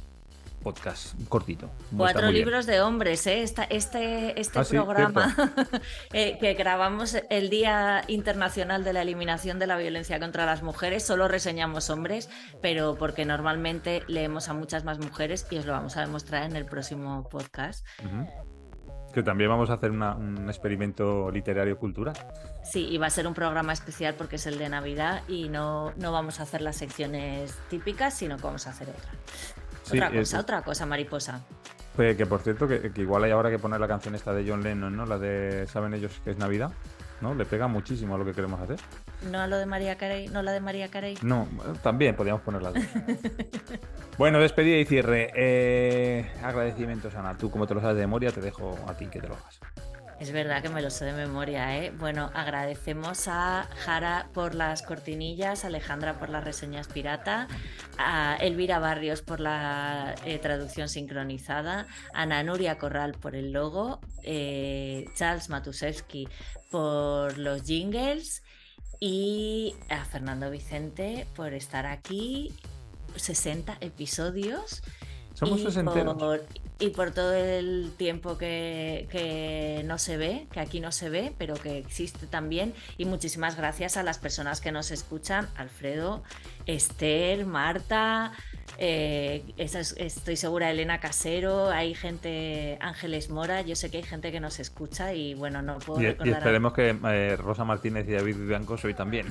podcast 0.64 1.14
cortito. 1.28 1.70
Cuatro 1.96 2.22
bien. 2.22 2.34
libros 2.34 2.66
de 2.66 2.80
hombres, 2.80 3.24
¿eh? 3.28 3.42
Esta- 3.42 3.62
este 3.64 4.40
este 4.40 4.58
Ah, 4.58 4.64
sí, 4.64 4.74
programa 4.76 5.32
eh, 6.12 6.38
que 6.40 6.54
grabamos 6.54 7.16
el 7.30 7.50
Día 7.50 8.02
Internacional 8.08 8.82
de 8.82 8.92
la 8.94 9.02
Eliminación 9.02 9.60
de 9.60 9.68
la 9.68 9.76
Violencia 9.76 10.18
contra 10.18 10.46
las 10.46 10.62
Mujeres, 10.64 11.04
solo 11.04 11.28
reseñamos 11.28 11.90
hombres, 11.90 12.28
pero 12.60 12.96
porque 12.96 13.24
normalmente 13.24 14.02
leemos 14.08 14.48
a 14.48 14.54
muchas 14.54 14.82
más 14.84 14.98
mujeres 14.98 15.46
y 15.50 15.58
os 15.58 15.66
lo 15.66 15.72
vamos 15.72 15.96
a 15.96 16.00
demostrar 16.00 16.44
en 16.44 16.56
el 16.56 16.64
próximo 16.64 17.28
podcast. 17.28 17.86
Que 19.12 19.22
también 19.22 19.48
vamos 19.48 19.70
a 19.70 19.74
hacer 19.74 19.92
una- 19.92 20.16
un 20.16 20.48
experimento 20.48 21.30
literario 21.30 21.78
cultural. 21.78 22.16
Sí, 22.64 22.88
y 22.88 22.98
va 22.98 23.06
a 23.06 23.10
ser 23.10 23.28
un 23.28 23.34
programa 23.34 23.72
especial 23.72 24.14
porque 24.14 24.36
es 24.36 24.46
el 24.46 24.58
de 24.58 24.68
Navidad 24.68 25.22
y 25.28 25.48
no, 25.50 25.92
no 25.96 26.10
vamos 26.10 26.40
a 26.40 26.42
hacer 26.42 26.62
las 26.62 26.74
secciones 26.76 27.54
típicas, 27.70 28.14
sino 28.14 28.36
que 28.38 28.42
vamos 28.42 28.66
a 28.66 28.70
hacer 28.70 28.88
otra. 28.88 29.10
Sí, 29.84 29.96
otra 29.98 30.08
es- 30.08 30.28
cosa, 30.30 30.40
otra 30.40 30.62
cosa, 30.62 30.86
mariposa. 30.86 31.40
Pues 31.94 32.16
que 32.16 32.26
por 32.26 32.40
cierto, 32.40 32.66
que, 32.66 32.90
que 32.92 33.02
igual 33.02 33.22
hay 33.22 33.30
ahora 33.30 33.50
que 33.50 33.58
poner 33.60 33.78
la 33.78 33.86
canción 33.86 34.16
esta 34.16 34.32
de 34.32 34.44
John 34.48 34.64
Lennon, 34.64 34.96
¿no? 34.96 35.06
La 35.06 35.16
de 35.18 35.66
¿Saben 35.68 35.94
ellos 35.94 36.10
que 36.24 36.32
es 36.32 36.38
Navidad? 36.38 36.72
¿No? 37.20 37.34
Le 37.34 37.44
pega 37.46 37.68
muchísimo 37.68 38.16
a 38.16 38.18
lo 38.18 38.24
que 38.24 38.32
queremos 38.32 38.60
hacer. 38.60 38.78
No 39.30 39.40
a 39.40 39.46
lo 39.46 39.56
de 39.56 39.64
María 39.64 39.96
Carey, 39.96 40.26
no 40.28 40.42
la 40.42 40.50
de 40.50 40.60
María 40.60 40.88
Carey. 40.90 41.16
No, 41.22 41.46
también 41.82 42.16
podríamos 42.16 42.42
poner 42.42 42.62
las 42.62 42.74
dos. 42.74 42.82
bueno, 44.18 44.40
despedida 44.40 44.76
y 44.78 44.84
cierre. 44.84 45.30
Eh, 45.36 46.28
agradecimientos, 46.42 47.14
Ana. 47.14 47.36
Tú, 47.36 47.50
como 47.50 47.66
te 47.68 47.74
lo 47.74 47.80
sabes 47.80 47.96
de 47.96 48.02
memoria, 48.02 48.32
te 48.32 48.40
dejo 48.40 48.76
a 48.88 48.94
ti 48.94 49.06
que 49.06 49.20
te 49.20 49.28
lo 49.28 49.34
hagas. 49.36 49.60
Es 50.20 50.30
verdad 50.32 50.62
que 50.62 50.68
me 50.68 50.80
lo 50.80 50.90
sé 50.90 51.04
de 51.06 51.12
memoria, 51.12 51.76
¿eh? 51.76 51.90
Bueno, 51.90 52.30
agradecemos 52.34 53.26
a 53.26 53.68
Jara 53.84 54.28
por 54.32 54.54
las 54.54 54.82
cortinillas, 54.82 55.64
a 55.64 55.66
Alejandra 55.66 56.18
por 56.18 56.30
las 56.30 56.44
reseñas 56.44 56.86
pirata, 56.88 57.48
a 57.98 58.36
Elvira 58.40 58.78
Barrios 58.78 59.22
por 59.22 59.40
la 59.40 60.14
eh, 60.24 60.38
traducción 60.38 60.88
sincronizada, 60.88 61.86
a 62.14 62.22
Ana 62.22 62.42
Nuria 62.44 62.78
Corral 62.78 63.12
por 63.12 63.34
el 63.34 63.52
logo, 63.52 64.00
eh, 64.22 65.06
Charles 65.16 65.48
Matusewski 65.48 66.28
por 66.70 67.36
los 67.36 67.64
jingles 67.64 68.42
y 69.00 69.74
a 69.90 70.04
Fernando 70.04 70.50
Vicente 70.50 71.26
por 71.34 71.52
estar 71.54 71.86
aquí 71.86 72.54
60 73.16 73.78
episodios 73.80 74.82
Somos 75.34 75.60
y 75.60 75.64
sesenteros. 75.64 76.14
por, 76.14 76.44
y 76.78 76.88
por 76.90 77.10
todo 77.10 77.34
el 77.34 77.92
tiempo 77.96 78.38
que, 78.38 79.06
que 79.10 79.82
no 79.84 79.98
se 79.98 80.16
ve, 80.16 80.46
que 80.52 80.60
aquí 80.60 80.80
no 80.80 80.90
se 80.92 81.10
ve, 81.10 81.32
pero 81.38 81.54
que 81.54 81.76
existe 81.78 82.26
también. 82.26 82.72
Y 82.98 83.04
muchísimas 83.04 83.56
gracias 83.56 83.96
a 83.96 84.02
las 84.02 84.18
personas 84.18 84.60
que 84.60 84.72
nos 84.72 84.90
escuchan, 84.90 85.48
Alfredo, 85.56 86.22
Esther, 86.66 87.46
Marta, 87.46 88.32
eh, 88.78 89.44
es- 89.56 89.94
estoy 89.98 90.36
segura 90.36 90.70
Elena 90.70 90.98
Casero, 91.00 91.68
hay 91.70 91.94
gente, 91.94 92.78
Ángeles 92.80 93.28
Mora, 93.30 93.60
yo 93.62 93.76
sé 93.76 93.90
que 93.90 93.98
hay 93.98 94.02
gente 94.02 94.32
que 94.32 94.40
nos 94.40 94.58
escucha 94.60 95.14
y 95.14 95.34
bueno, 95.34 95.62
no 95.62 95.78
puedo 95.78 96.00
Y, 96.00 96.04
y 96.04 96.08
recordar 96.08 96.34
a- 96.34 96.38
esperemos 96.38 96.72
que 96.72 96.96
eh, 97.08 97.36
Rosa 97.36 97.64
Martínez 97.64 98.08
y 98.08 98.12
David 98.12 98.36
Blanco 98.36 98.76
hoy 98.82 98.94
también. 98.94 99.26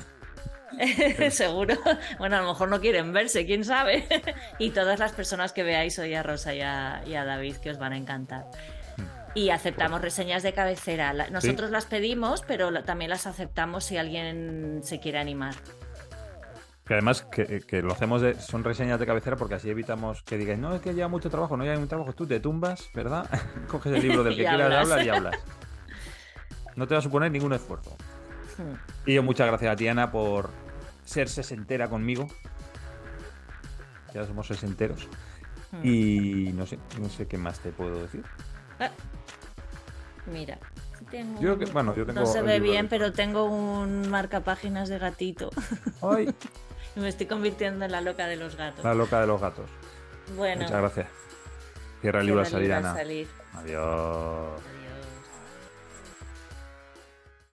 Seguro. 1.30 1.74
Bueno, 2.18 2.36
a 2.36 2.42
lo 2.42 2.48
mejor 2.48 2.68
no 2.68 2.80
quieren 2.80 3.12
verse, 3.12 3.46
quién 3.46 3.64
sabe. 3.64 4.06
y 4.58 4.70
todas 4.70 4.98
las 4.98 5.12
personas 5.12 5.52
que 5.52 5.62
veáis 5.62 5.98
hoy 5.98 6.14
a 6.14 6.22
Rosa 6.22 6.54
y 6.54 6.60
a, 6.60 7.02
y 7.06 7.14
a 7.14 7.24
David 7.24 7.56
que 7.56 7.70
os 7.70 7.78
van 7.78 7.92
a 7.92 7.96
encantar. 7.96 8.46
Y 9.34 9.50
aceptamos 9.50 10.00
reseñas 10.00 10.42
de 10.44 10.52
cabecera. 10.52 11.12
Nosotros 11.30 11.70
las 11.70 11.86
pedimos, 11.86 12.42
pero 12.46 12.84
también 12.84 13.10
las 13.10 13.26
aceptamos 13.26 13.84
si 13.84 13.96
alguien 13.96 14.80
se 14.84 15.00
quiere 15.00 15.18
animar. 15.18 15.54
Que 16.86 16.94
además 16.94 17.22
que, 17.22 17.62
que 17.62 17.82
lo 17.82 17.92
hacemos 17.92 18.20
de, 18.20 18.34
son 18.34 18.62
reseñas 18.62 19.00
de 19.00 19.06
cabecera 19.06 19.36
porque 19.36 19.54
así 19.54 19.70
evitamos 19.70 20.22
que 20.22 20.36
digáis, 20.36 20.58
no, 20.58 20.74
es 20.74 20.82
que 20.82 20.92
lleva 20.92 21.08
mucho 21.08 21.30
trabajo, 21.30 21.56
no 21.56 21.64
lleva 21.64 21.78
un 21.78 21.88
trabajo, 21.88 22.12
tú 22.12 22.26
te 22.26 22.40
tumbas, 22.40 22.90
¿verdad? 22.94 23.28
Coges 23.68 23.94
el 23.94 24.02
libro 24.02 24.22
del 24.22 24.36
que 24.36 24.44
quieras 24.44 24.82
hablar 24.82 25.04
y 25.04 25.08
hablas. 25.08 25.34
No 26.76 26.86
te 26.86 26.94
va 26.94 26.98
a 26.98 27.02
suponer 27.02 27.30
ningún 27.30 27.54
esfuerzo. 27.54 27.96
Y 29.06 29.14
yo 29.14 29.22
muchas 29.22 29.46
gracias 29.46 29.72
a 29.72 29.76
Tiana 29.76 30.10
por 30.10 30.50
ser 31.04 31.28
sesentera 31.28 31.88
conmigo. 31.88 32.26
Ya 34.14 34.24
somos 34.26 34.46
sesenteros. 34.46 35.08
Hmm. 35.72 35.80
Y 35.84 36.52
no 36.54 36.66
sé, 36.66 36.78
no 37.00 37.08
sé 37.08 37.26
qué 37.26 37.36
más 37.38 37.58
te 37.60 37.70
puedo 37.70 38.02
decir. 38.02 38.22
Ah, 38.78 38.90
Mira. 40.26 40.58
tengo 41.10 41.40
Yo 41.40 41.58
que- 41.58 41.66
bueno, 41.66 41.94
yo 41.96 42.06
tengo 42.06 42.20
no 42.20 42.26
se 42.26 42.40
ve 42.42 42.60
bien, 42.60 42.88
pero 42.88 43.12
tengo 43.12 43.44
un 43.44 44.08
marcapáginas 44.08 44.88
de 44.88 44.98
gatito. 44.98 45.50
Ay, 46.02 46.32
Me 46.96 47.08
estoy 47.08 47.26
convirtiendo 47.26 47.84
en 47.84 47.90
la 47.90 48.00
loca 48.00 48.26
de 48.26 48.36
los 48.36 48.54
gatos. 48.56 48.84
la 48.84 48.94
loca 48.94 49.20
de 49.20 49.26
los 49.26 49.40
gatos. 49.40 49.68
Bueno, 50.36 50.62
Muchas 50.62 50.78
gracias. 50.80 51.08
Cierra 52.00 52.20
el 52.20 52.26
libro 52.26 52.42
el 52.42 52.46
salir, 52.46 52.72
Ana. 52.72 52.94
salir. 52.94 53.28
Adiós. 53.54 54.60